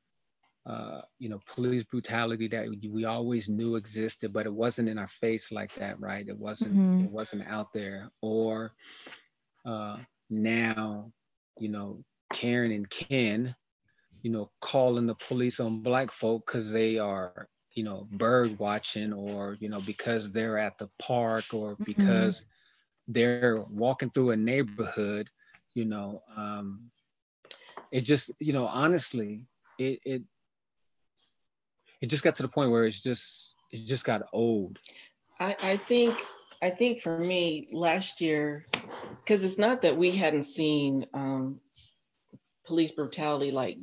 uh, 0.68 1.02
you 1.20 1.30
know 1.30 1.40
police 1.56 1.84
brutality 1.84 2.48
that 2.48 2.68
we 2.92 3.06
always 3.06 3.50
knew 3.50 3.76
existed 3.76 4.34
but 4.34 4.46
it 4.46 4.54
wasn't 4.54 4.88
in 4.90 4.98
our 4.98 5.10
face 5.10 5.52
like 5.52 5.74
that 5.76 6.00
right 6.00 6.28
it 6.28 6.38
wasn't 6.38 6.82
Mhm. 6.82 7.10
it 7.10 7.10
wasn't 7.10 7.44
out 7.48 7.74
there 7.74 8.12
or 8.22 8.74
uh, 9.66 9.98
now 10.30 11.12
you 11.60 11.70
know 11.70 12.04
karen 12.34 12.72
and 12.72 12.90
ken 12.92 13.56
you 14.24 14.32
know 14.32 14.52
calling 14.62 15.08
the 15.08 15.16
police 15.16 15.60
on 15.60 15.82
black 15.82 16.12
folk 16.12 16.46
because 16.46 16.72
they 16.72 16.98
are 16.98 17.48
you 17.74 17.84
know 17.84 18.08
bird 18.12 18.58
watching 18.60 19.14
or 19.14 19.56
you 19.60 19.70
know 19.70 19.82
because 19.82 20.32
they're 20.32 20.58
at 20.58 20.78
the 20.80 20.90
park 21.00 21.54
or 21.54 21.78
Mhm. 21.80 22.34
because 22.34 22.44
they're 23.10 23.62
walking 23.70 24.12
through 24.12 24.32
a 24.32 24.38
neighborhood 24.38 25.30
you 25.74 25.86
know 25.86 26.22
um 26.38 26.90
it 27.92 28.02
just 28.02 28.32
you 28.40 28.54
know 28.54 28.66
honestly 28.68 29.46
it 29.78 30.00
it 30.06 30.24
it 32.02 32.08
just 32.08 32.24
got 32.24 32.36
to 32.38 32.44
the 32.44 32.50
point 32.50 32.72
where 32.72 32.86
it's 32.86 33.02
just 33.02 33.56
it 33.72 33.86
just 33.86 34.06
got 34.06 34.22
old 34.34 34.80
I, 35.40 35.56
I 35.62 35.78
think 35.78 36.16
I 36.62 36.72
think 36.72 37.02
for 37.02 37.18
me 37.18 37.68
last 37.72 38.22
year, 38.22 38.66
because 39.24 39.44
it's 39.44 39.58
not 39.60 39.82
that 39.82 39.98
we 39.98 40.12
hadn't 40.12 40.44
seen 40.44 41.06
um, 41.14 41.60
police 42.66 42.92
brutality 42.92 43.52
like 43.52 43.78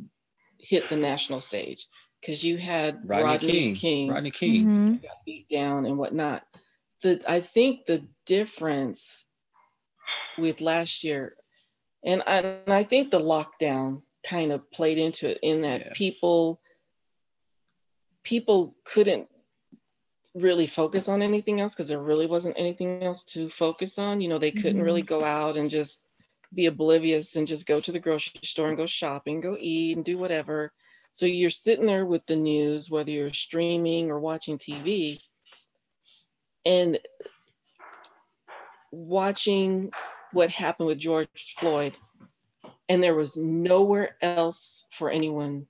hit 0.58 0.88
the 0.88 0.96
national 0.96 1.40
stage, 1.40 1.86
because 2.20 2.42
you 2.42 2.56
had 2.58 2.98
rodney, 3.04 3.36
Rodney, 3.36 3.38
king, 3.38 3.74
King, 3.74 4.08
rodney 4.08 4.30
king 4.30 4.68
Mhm. 4.68 5.00
got 5.02 5.24
beat 5.26 5.48
down 5.50 5.86
and 5.86 5.98
whatnot. 5.98 6.42
The 7.02 7.20
I 7.28 7.40
think 7.40 7.86
the 7.86 8.06
difference 8.26 9.24
with 10.38 10.60
last 10.60 11.04
year, 11.04 11.36
and 12.04 12.22
I, 12.26 12.38
and 12.38 12.72
I 12.72 12.84
think 12.84 13.10
the 13.10 13.20
lockdown 13.20 14.02
kind 14.24 14.52
of 14.52 14.70
played 14.70 14.98
into 14.98 15.30
it 15.30 15.38
in 15.42 15.62
that 15.62 15.80
Yeah. 15.80 15.92
people 15.94 16.60
people 18.22 18.76
couldn't 18.84 19.28
really 20.34 20.66
focus 20.66 21.08
on 21.08 21.22
anything 21.22 21.60
else 21.60 21.74
because 21.74 21.88
there 21.88 22.02
really 22.02 22.26
wasn't 22.26 22.58
anything 22.58 23.02
else 23.02 23.24
to 23.24 23.48
focus 23.48 23.98
on. 23.98 24.20
You 24.20 24.28
know, 24.28 24.38
they 24.38 24.50
couldn't 24.50 24.82
really 24.82 25.02
mm-hmm. 25.02 25.20
go 25.20 25.24
out 25.24 25.56
and 25.56 25.70
just 25.70 26.02
be 26.52 26.66
oblivious 26.66 27.36
and 27.36 27.46
just 27.46 27.66
go 27.66 27.80
to 27.80 27.92
the 27.92 28.00
grocery 28.00 28.40
store 28.44 28.68
and 28.68 28.76
go 28.76 28.86
shopping, 28.86 29.40
go 29.40 29.56
eat 29.58 29.96
and 29.96 30.04
do 30.04 30.18
whatever. 30.18 30.72
So 31.12 31.24
you're 31.24 31.50
sitting 31.50 31.86
there 31.86 32.04
with 32.04 32.26
the 32.26 32.36
news, 32.36 32.90
whether 32.90 33.10
you're 33.10 33.32
streaming 33.32 34.10
or 34.10 34.20
watching 34.20 34.58
TV, 34.58 35.20
and 36.64 36.98
watching 38.92 39.92
what 40.32 40.50
happened 40.50 40.88
with 40.88 40.98
George 40.98 41.54
Floyd. 41.58 41.96
And 42.88 43.02
there 43.02 43.14
was 43.14 43.36
nowhere 43.36 44.16
else 44.22 44.86
for 44.92 45.10
anyone 45.10 45.66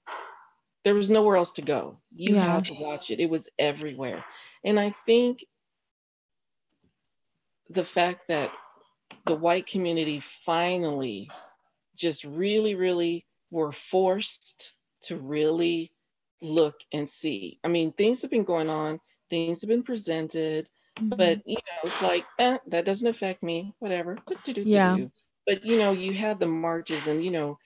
there 0.85 0.95
was 0.95 1.11
nowhere 1.11 1.37
else 1.37 1.51
to 1.53 1.62
go. 1.62 1.99
You 2.12 2.35
Yeah. 2.35 2.37
had 2.37 2.64
to 2.67 2.75
watch 2.75 3.11
it. 3.11 3.19
It 3.21 3.29
was 3.29 3.49
everywhere. 3.59 4.25
And 4.64 4.79
I 4.79 4.91
think 4.91 5.45
the 7.71 7.85
fact 7.85 8.29
that 8.29 8.51
the 9.27 9.35
white 9.35 9.67
community 9.67 10.21
finally 10.21 11.31
just 11.97 12.25
really, 12.25 12.75
really 12.75 13.27
were 13.51 13.73
forced 13.73 14.73
to 15.03 15.17
really 15.17 15.93
look 16.41 16.77
and 16.93 17.11
see. 17.11 17.59
I 17.64 17.69
mean, 17.69 17.93
things 17.93 18.23
have 18.23 18.31
been 18.31 18.45
going 18.45 18.71
on, 18.71 19.01
things 19.31 19.61
have 19.62 19.69
been 19.69 19.83
presented, 19.83 20.69
Mhm. 20.99 21.17
but 21.17 21.43
you 21.47 21.57
know, 21.57 21.91
it's 21.91 22.03
like, 22.03 22.27
eh, 22.39 22.59
that 22.69 22.85
doesn't 22.85 23.09
affect 23.09 23.43
me, 23.43 23.75
whatever. 23.79 24.19
Yeah. 24.57 24.99
But 25.47 25.65
you 25.65 25.79
know, 25.79 25.93
you 25.93 26.13
had 26.15 26.39
the 26.41 26.47
marches, 26.47 27.07
and 27.07 27.23
you 27.25 27.31
know, 27.31 27.59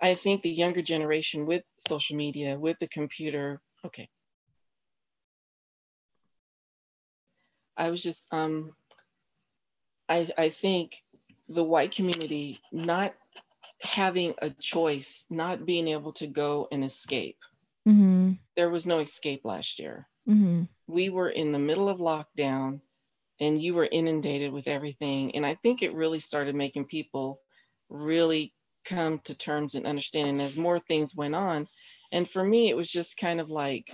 I 0.00 0.14
think 0.14 0.42
the 0.42 0.50
younger 0.50 0.82
generation 0.82 1.46
with 1.46 1.62
social 1.88 2.16
media, 2.16 2.58
with 2.58 2.78
the 2.78 2.88
computer, 2.88 3.60
okay. 3.84 4.08
I 7.76 7.90
was 7.90 8.02
just 8.02 8.26
um 8.32 8.74
I 10.08 10.28
I 10.36 10.50
think 10.50 11.02
the 11.48 11.64
white 11.64 11.92
community 11.92 12.60
not 12.72 13.14
having 13.82 14.34
a 14.38 14.50
choice, 14.50 15.24
not 15.30 15.66
being 15.66 15.88
able 15.88 16.12
to 16.14 16.26
go 16.26 16.68
and 16.72 16.84
escape. 16.84 17.38
Mhm. 17.86 18.38
There 18.56 18.68
was 18.70 18.86
no 18.86 18.98
escape 18.98 19.44
last 19.44 19.78
year 19.78 20.06
Mhm. 20.28 20.68
we 20.88 21.10
were 21.10 21.30
in 21.30 21.52
the 21.52 21.58
middle 21.58 21.88
of 21.88 21.98
lockdown 21.98 22.80
and 23.40 23.62
you 23.62 23.74
were 23.74 23.88
inundated 23.90 24.52
with 24.52 24.68
everything. 24.68 25.34
And 25.34 25.46
I 25.46 25.54
think 25.56 25.82
it 25.82 25.94
really 25.94 26.20
started 26.20 26.54
making 26.54 26.86
people 26.86 27.40
really 27.88 28.52
come 28.84 29.20
to 29.20 29.34
terms 29.34 29.74
and 29.74 29.86
understanding 29.86 30.40
as 30.40 30.56
more 30.56 30.78
things 30.80 31.14
went 31.14 31.34
on. 31.34 31.66
And 32.12 32.28
for 32.28 32.44
me, 32.44 32.68
it 32.70 32.76
was 32.76 32.88
just 32.90 33.16
kind 33.16 33.40
of 33.40 33.50
like, 33.50 33.90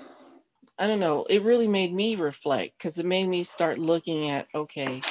I 0.79 0.87
don't 0.87 1.01
know, 1.01 1.25
it 1.31 1.43
really 1.43 1.69
made 1.69 1.93
me 1.95 2.17
reflect 2.17 2.79
because 2.79 2.99
it 2.99 3.07
made 3.07 3.29
me 3.29 3.45
start 3.45 3.79
looking 3.79 4.31
at, 4.31 4.49
okay, 4.55 5.03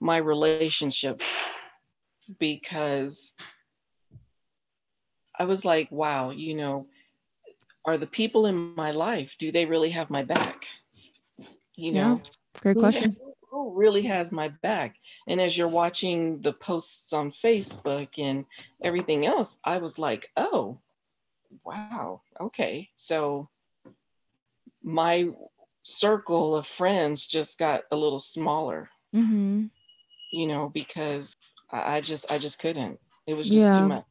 my 0.00 0.18
relationship 0.18 1.22
because 2.38 3.32
I 5.38 5.44
was 5.44 5.64
like, 5.64 5.90
wow, 5.90 6.30
you 6.30 6.54
know, 6.54 6.86
are 7.84 7.98
the 7.98 8.06
people 8.06 8.46
in 8.46 8.56
my 8.58 8.74
life, 8.74 9.18
do 9.20 9.34
they 9.34 9.48
really 9.48 9.72
have 9.72 9.92
my 9.92 10.06
back? 10.06 10.46
You 11.76 11.92
Yeah. 11.92 11.92
know, 11.92 12.20
Great 12.60 12.74
who, 12.74 12.78
question. 12.78 13.16
who 13.50 13.72
really 13.76 14.02
has 14.02 14.30
my 14.32 14.48
back? 14.62 14.94
And 15.26 15.40
as 15.40 15.56
you're 15.56 15.68
watching 15.68 16.40
the 16.42 16.52
posts 16.52 17.12
on 17.12 17.30
Facebook 17.32 18.08
and 18.18 18.44
everything 18.82 19.26
else, 19.26 19.58
I 19.64 19.78
was 19.78 19.98
like, 19.98 20.30
oh, 20.36 20.78
wow, 21.64 22.22
okay. 22.40 22.88
So 22.94 23.48
my 24.82 25.28
circle 25.82 26.54
of 26.56 26.66
friends 26.66 27.26
just 27.26 27.58
got 27.58 27.82
a 27.90 27.96
little 27.96 28.18
smaller, 28.18 28.90
Mhm. 29.12 29.70
you 30.30 30.46
know, 30.46 30.70
because 30.72 31.36
I, 31.70 31.96
I 31.96 32.00
just 32.00 32.30
I 32.30 32.38
just 32.38 32.58
couldn't. 32.58 32.98
It 33.26 33.34
was 33.34 33.50
just 33.50 33.74
Yeah. 33.74 33.74
too 33.74 33.84
much. 33.84 34.04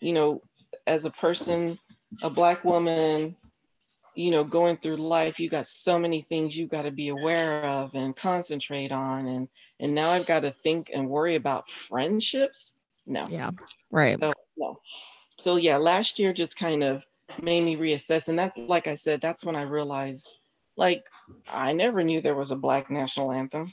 You 0.00 0.12
know, 0.12 0.42
as 0.86 1.04
a 1.04 1.10
person, 1.10 1.78
a 2.22 2.30
black 2.30 2.64
woman, 2.64 3.36
you 4.14 4.30
know, 4.30 4.44
going 4.44 4.76
through 4.76 4.96
life, 4.96 5.38
you 5.40 5.48
got 5.48 5.66
so 5.66 5.98
many 5.98 6.22
things 6.22 6.56
you 6.56 6.66
got 6.66 6.82
to 6.82 6.90
be 6.90 7.08
aware 7.08 7.64
of 7.64 7.94
and 7.94 8.14
concentrate 8.16 8.92
on. 8.92 9.26
And 9.26 9.48
and 9.80 9.94
now 9.94 10.10
I've 10.10 10.26
got 10.26 10.40
to 10.40 10.52
think 10.52 10.90
and 10.92 11.08
worry 11.08 11.36
about 11.36 11.70
friendships. 11.70 12.74
No, 13.06 13.26
Yeah. 13.28 13.50
Right. 13.90 14.18
no, 14.18 14.32
no. 14.56 14.78
So 15.38 15.56
yeah, 15.56 15.76
last 15.76 16.18
year 16.18 16.32
just 16.32 16.56
kind 16.56 16.84
of 16.84 17.02
made 17.40 17.62
me 17.62 17.76
reassess. 17.76 18.28
And 18.28 18.38
that, 18.38 18.52
like 18.56 18.86
I 18.86 18.94
said, 18.94 19.20
that's 19.20 19.44
when 19.44 19.56
I 19.56 19.62
realized 19.62 20.28
like 20.76 21.04
I 21.48 21.72
never 21.72 22.02
knew 22.02 22.20
there 22.20 22.34
was 22.34 22.50
a 22.50 22.56
black 22.56 22.90
national 22.90 23.32
anthem. 23.32 23.72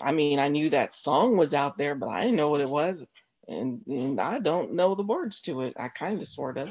I 0.00 0.12
mean, 0.12 0.38
I 0.38 0.48
knew 0.48 0.70
that 0.70 0.94
song 0.94 1.36
was 1.36 1.54
out 1.54 1.76
there, 1.76 1.94
but 1.94 2.08
I 2.08 2.22
didn't 2.22 2.36
know 2.36 2.48
what 2.48 2.60
it 2.60 2.68
was. 2.68 3.06
And, 3.48 3.80
and 3.86 4.20
I 4.20 4.38
don't 4.38 4.74
know 4.74 4.94
the 4.94 5.02
words 5.02 5.40
to 5.42 5.62
it. 5.62 5.74
I 5.78 5.88
kind 5.88 6.20
of 6.20 6.28
sort 6.28 6.58
of, 6.58 6.68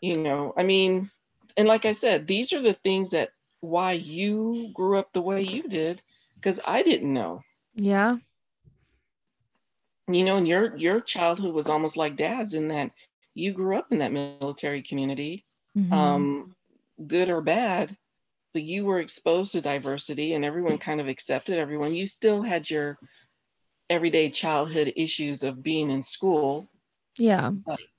you 0.00 0.16
know, 0.18 0.52
I 0.56 0.62
mean, 0.62 1.10
and 1.56 1.66
like 1.68 1.84
I 1.84 1.92
said, 1.92 2.26
these 2.26 2.52
are 2.52 2.62
the 2.62 2.72
things 2.74 3.10
that 3.10 3.30
why 3.60 3.92
you 3.92 4.70
grew 4.74 4.98
up 4.98 5.12
the 5.12 5.22
way 5.22 5.42
you 5.42 5.68
did, 5.68 6.00
because 6.40 6.60
I 6.66 6.82
didn't 6.82 7.12
know. 7.12 7.42
Yeah. 7.74 8.18
You 10.08 10.24
know, 10.24 10.36
and 10.36 10.46
your 10.48 10.76
your 10.76 11.00
childhood 11.00 11.54
was 11.54 11.68
almost 11.68 11.96
like 11.96 12.16
dad's 12.16 12.54
in 12.54 12.68
that 12.68 12.90
you 13.34 13.52
grew 13.52 13.76
up 13.76 13.92
in 13.92 13.98
that 13.98 14.12
military 14.12 14.62
community, 14.64 15.24
Mhm. 15.76 15.92
um, 15.92 16.54
good 17.06 17.28
or 17.28 17.40
bad, 17.40 17.96
but 18.52 18.62
you 18.62 18.84
were 18.84 19.00
exposed 19.00 19.52
to 19.52 19.60
diversity 19.60 20.32
and 20.34 20.44
everyone 20.44 20.78
kind 20.78 21.00
of 21.00 21.08
accepted 21.08 21.58
everyone. 21.58 21.94
You 21.94 22.06
still 22.06 22.42
had 22.42 22.70
your 22.70 22.98
everyday 23.90 24.30
childhood 24.30 24.92
issues 24.96 25.42
of 25.42 25.62
being 25.62 25.90
in 25.90 26.02
school. 26.02 26.62
yeah. 27.18 27.52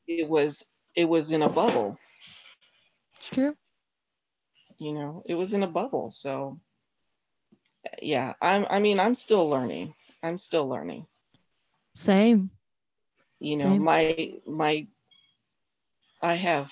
It 0.07 0.27
was 0.27 0.63
it 0.97 1.05
was 1.05 1.31
in 1.31 1.41
a 1.43 1.49
bubble, 1.49 1.97
It's 3.19 3.29
true. 3.29 3.55
you 4.79 4.93
know, 4.93 5.23
it 5.25 5.35
was 5.35 5.53
in 5.53 5.63
a 5.63 5.67
bubble. 5.67 6.09
So 6.11 6.59
yeah, 8.01 8.33
I'm 8.41 8.65
I 8.69 8.79
mean, 8.79 8.99
I'm 8.99 9.15
still 9.15 9.47
learning. 9.47 9.93
I'm 10.23 10.37
still 10.37 10.67
learning. 10.67 11.05
Same. 11.95 12.49
you 13.39 13.55
know 13.57 13.71
Same. 13.71 13.83
my 13.83 14.33
my 14.45 14.87
i 16.21 16.33
have 16.35 16.71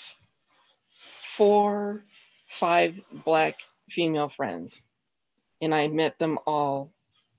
four 1.38 2.04
five 2.48 3.00
black 3.26 3.56
female 3.90 4.30
friends 4.30 4.86
and 5.62 5.74
i 5.74 5.88
met 5.88 6.18
them 6.20 6.38
all 6.46 6.92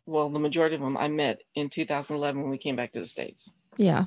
well 0.06 0.28
the 0.30 0.38
majority 0.38 0.74
of 0.76 0.80
them 0.82 0.96
i 0.96 1.08
met 1.08 1.42
in 1.54 1.68
2011 1.70 2.40
when 2.42 2.50
we 2.50 2.58
came 2.58 2.76
back 2.76 2.92
to 2.92 3.00
the 3.00 3.06
states 3.06 3.50
Yeah. 3.76 4.04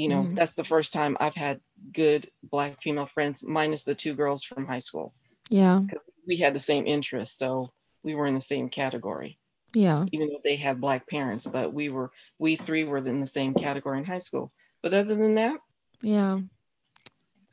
You 0.00 0.08
know 0.08 0.22
Mhm. 0.22 0.34
that's 0.34 0.54
the 0.54 0.64
first 0.64 0.92
time 0.94 1.16
i've 1.20 1.34
had 1.34 1.60
good 1.92 2.30
black 2.42 2.80
female 2.82 3.06
friends 3.06 3.42
minus 3.42 3.82
the 3.84 3.94
two 3.94 4.14
girls 4.14 4.42
from 4.42 4.66
high 4.66 4.78
school 4.88 5.12
Yeah. 5.50 5.80
because 5.82 6.02
we 6.26 6.36
had 6.36 6.54
the 6.54 6.66
same 6.70 6.86
interests 6.86 7.36
so 7.36 7.70
we 8.02 8.14
were 8.14 8.26
in 8.26 8.34
the 8.34 8.40
same 8.54 8.70
category 8.70 9.38
Yeah. 9.74 10.06
even 10.12 10.28
though 10.28 10.40
they 10.42 10.56
had 10.56 10.80
black 10.80 11.06
parents 11.06 11.44
but 11.46 11.74
we 11.74 11.90
were 11.90 12.10
we 12.38 12.56
three 12.56 12.84
were 12.84 12.98
in 12.98 13.20
the 13.20 13.26
same 13.38 13.52
category 13.52 13.98
in 13.98 14.04
high 14.04 14.24
school 14.28 14.50
but 14.82 14.94
other 14.94 15.14
than 15.14 15.32
that 15.32 15.58
Yeah. 16.02 16.40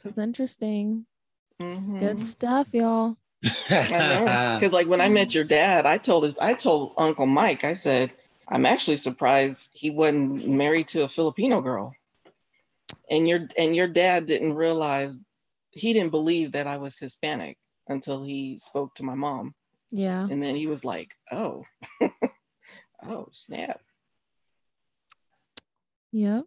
This 0.04 0.14
is 0.14 0.18
interesting. 0.18 1.06
This 1.60 1.84
is 1.84 1.91
Good 1.91 2.24
stuff, 2.24 2.68
y'all. 2.72 3.18
Because 3.41 4.72
like 4.78 4.88
when 4.88 5.02
I 5.02 5.10
met 5.10 5.34
your 5.36 5.43
dad, 5.43 5.86
I 5.86 5.98
told 5.98 6.24
his 6.24 6.38
I 6.38 6.54
told 6.54 6.93
Uncle 6.98 7.26
Mike, 7.26 7.64
I 7.66 7.74
said, 7.74 8.12
I'm 8.48 8.66
actually 8.66 8.98
surprised 8.98 9.70
he 9.74 9.89
wasn't 9.89 10.48
married 10.48 10.88
to 10.89 11.04
a 11.04 11.10
Filipino 11.10 11.60
girl. 11.62 11.93
And 13.09 13.27
your 13.27 13.47
and 13.57 13.75
your 13.75 13.88
dad 13.88 14.25
didn't 14.25 14.53
realize 14.53 15.17
he 15.71 15.93
didn't 15.93 16.11
believe 16.11 16.53
that 16.53 16.67
I 16.67 16.77
was 16.77 16.97
Hispanic 16.97 17.57
until 17.88 18.23
he 18.23 18.57
spoke 18.57 18.95
to 18.95 19.03
my 19.03 19.15
mom. 19.15 19.53
Yeah. 19.91 20.27
And 20.29 20.41
then 20.41 20.55
he 20.55 20.67
was 20.67 20.83
like, 20.83 21.11
Oh, 21.31 21.63
oh, 23.05 23.27
snap. 23.31 23.81
Yeah. 26.11 26.41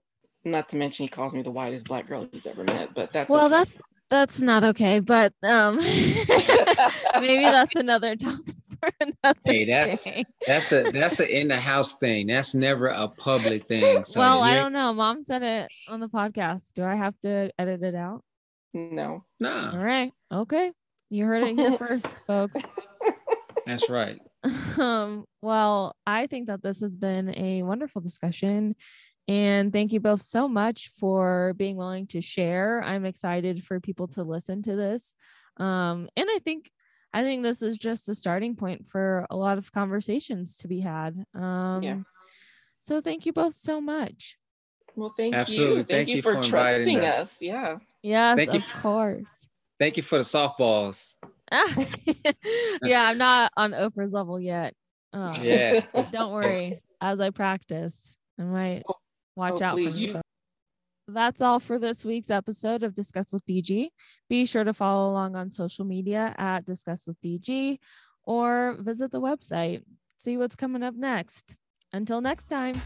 Not 0.45 0.71
to 0.71 0.77
mention 0.77 1.05
he 1.05 1.09
calls 1.09 1.35
me 1.35 1.43
the 1.43 1.51
whitest 1.51 1.85
black 1.87 2.09
girl 2.09 2.29
he's 2.33 2.47
ever 2.47 2.65
met, 2.65 2.95
but 2.95 3.13
that's 3.13 3.31
Well, 3.31 3.47
okay. 3.47 3.57
that's 3.57 3.81
that's 4.09 4.41
not 4.41 4.65
okay, 4.65 5.01
but 5.01 5.33
um 5.45 5.77
maybe 7.21 7.45
that's 7.45 7.77
another 7.77 8.17
topic 8.17 8.50
Hey, 9.45 9.65
that's- 9.67 10.05
day. 10.05 10.25
That's 10.47 10.73
a 10.73 10.91
that's 10.93 11.21
a 11.21 11.29
in 11.29 11.49
the 11.49 11.61
house 11.61 11.95
thing. 11.99 12.27
That's 12.29 12.55
never 12.55 12.89
a 12.89 13.09
public 13.09 13.67
thing. 13.69 14.05
So 14.07 14.21
well, 14.21 14.43
I 14.43 14.55
don't 14.55 14.73
know. 14.73 14.93
Mom 14.93 15.23
said 15.23 15.43
it 15.43 15.71
on 15.89 16.01
the 16.01 16.09
podcast. 16.09 16.73
Do 16.75 16.85
I 16.85 16.95
have 16.95 17.19
to 17.21 17.51
edit 17.59 17.83
it 17.83 17.95
out? 17.95 18.23
no. 18.75 19.25
Nah, 19.41 19.73
All 19.73 19.85
right. 19.85 20.13
Okay. 20.33 20.73
You 21.11 21.25
heard 21.27 21.43
it 21.43 21.55
here 21.57 21.77
first, 21.79 22.25
folks. 22.27 22.57
that's 23.67 23.89
right. 23.91 24.19
um, 24.79 25.25
well, 25.43 25.97
I 26.07 26.27
think 26.29 26.47
that 26.47 26.63
this 26.63 26.81
has 26.81 26.95
been 26.97 27.37
a 27.37 27.63
wonderful 27.63 28.01
discussion. 28.01 28.77
And 29.29 29.73
thank 29.73 29.93
you 29.93 30.01
both 30.01 30.23
so 30.23 30.49
much 30.49 30.91
for 30.99 31.55
being 31.57 31.77
willing 31.77 32.07
to 32.09 32.21
share. 32.21 32.83
I'm 32.83 33.05
excited 33.05 33.65
for 33.65 33.79
people 33.81 34.09
to 34.09 34.25
listen 34.25 34.63
to 34.63 34.75
this. 34.77 35.15
Um, 35.57 36.09
and 36.17 36.29
I 36.29 36.39
think 36.45 36.71
I 37.13 37.23
think 37.23 37.43
this 37.43 37.61
is 37.63 37.77
just 37.79 38.09
a 38.09 38.15
starting 38.15 38.55
point 38.57 38.87
for 38.87 39.27
a 39.31 39.37
lot 39.37 39.59
of 39.59 39.73
conversations 39.73 40.57
to 40.59 40.69
be 40.69 40.81
had. 40.81 41.25
Um, 41.35 42.05
so 42.79 43.01
thank 43.01 43.27
you 43.27 43.33
both 43.33 43.55
so 43.55 43.81
much. 43.81 44.37
Well, 44.97 45.13
thank 45.17 45.35
Absolutely. 45.35 45.69
you. 45.69 45.85
Thank, 45.85 45.89
Thank 45.89 46.09
you, 46.09 46.17
you 46.17 46.23
for, 46.23 46.35
for 46.43 46.49
trusting 46.49 47.01
us. 47.01 47.21
us. 47.21 47.37
Yeah. 47.43 47.77
Yes, 48.03 48.37
Thank 48.37 48.53
you. 48.53 48.59
of 48.61 48.83
course. 48.83 49.47
Thank 49.79 49.97
you 49.97 50.03
for 50.03 50.19
the 50.19 50.25
softballs. 50.25 51.15
yeah, 52.83 53.05
I'm 53.09 53.19
not 53.19 53.51
on 53.57 53.73
Oprah's 53.73 54.13
level 54.13 54.39
yet. 54.41 54.75
Uh, 55.13 55.33
Yeah. 55.41 55.81
Don't 56.13 56.33
worry. 56.33 56.79
As 57.01 57.19
I 57.21 57.31
practice, 57.31 58.15
I 58.39 58.43
might 58.43 58.83
Oh, 58.89 58.95
watch 59.37 59.63
oh, 59.63 59.65
out 59.65 59.77
please, 59.77 59.95
for 59.95 59.99
you- 59.99 60.13
folks. 60.15 60.27
That's 61.13 61.43
all 61.43 61.61
for 61.61 61.79
this 61.79 62.05
week's 62.05 62.31
episode 62.31 62.83
of 62.83 62.95
Discuss 62.95 63.33
with 63.33 63.45
DG. 63.47 63.89
Be 64.29 64.47
sure 64.47 64.65
to 64.65 64.75
follow 64.75 65.11
along 65.11 65.37
on 65.37 65.51
social 65.51 65.85
media 65.85 66.35
at 66.39 66.65
Discuss 66.65 67.07
with 67.07 67.21
DG 67.21 67.79
or 68.25 68.77
visit 68.81 69.11
the 69.11 69.21
website. 69.21 69.83
See 70.19 70.37
what's 70.37 70.57
coming 70.57 70.83
up 70.83 70.95
next. 70.95 71.57
Until 71.93 72.21
next 72.21 72.47
time. 72.47 72.81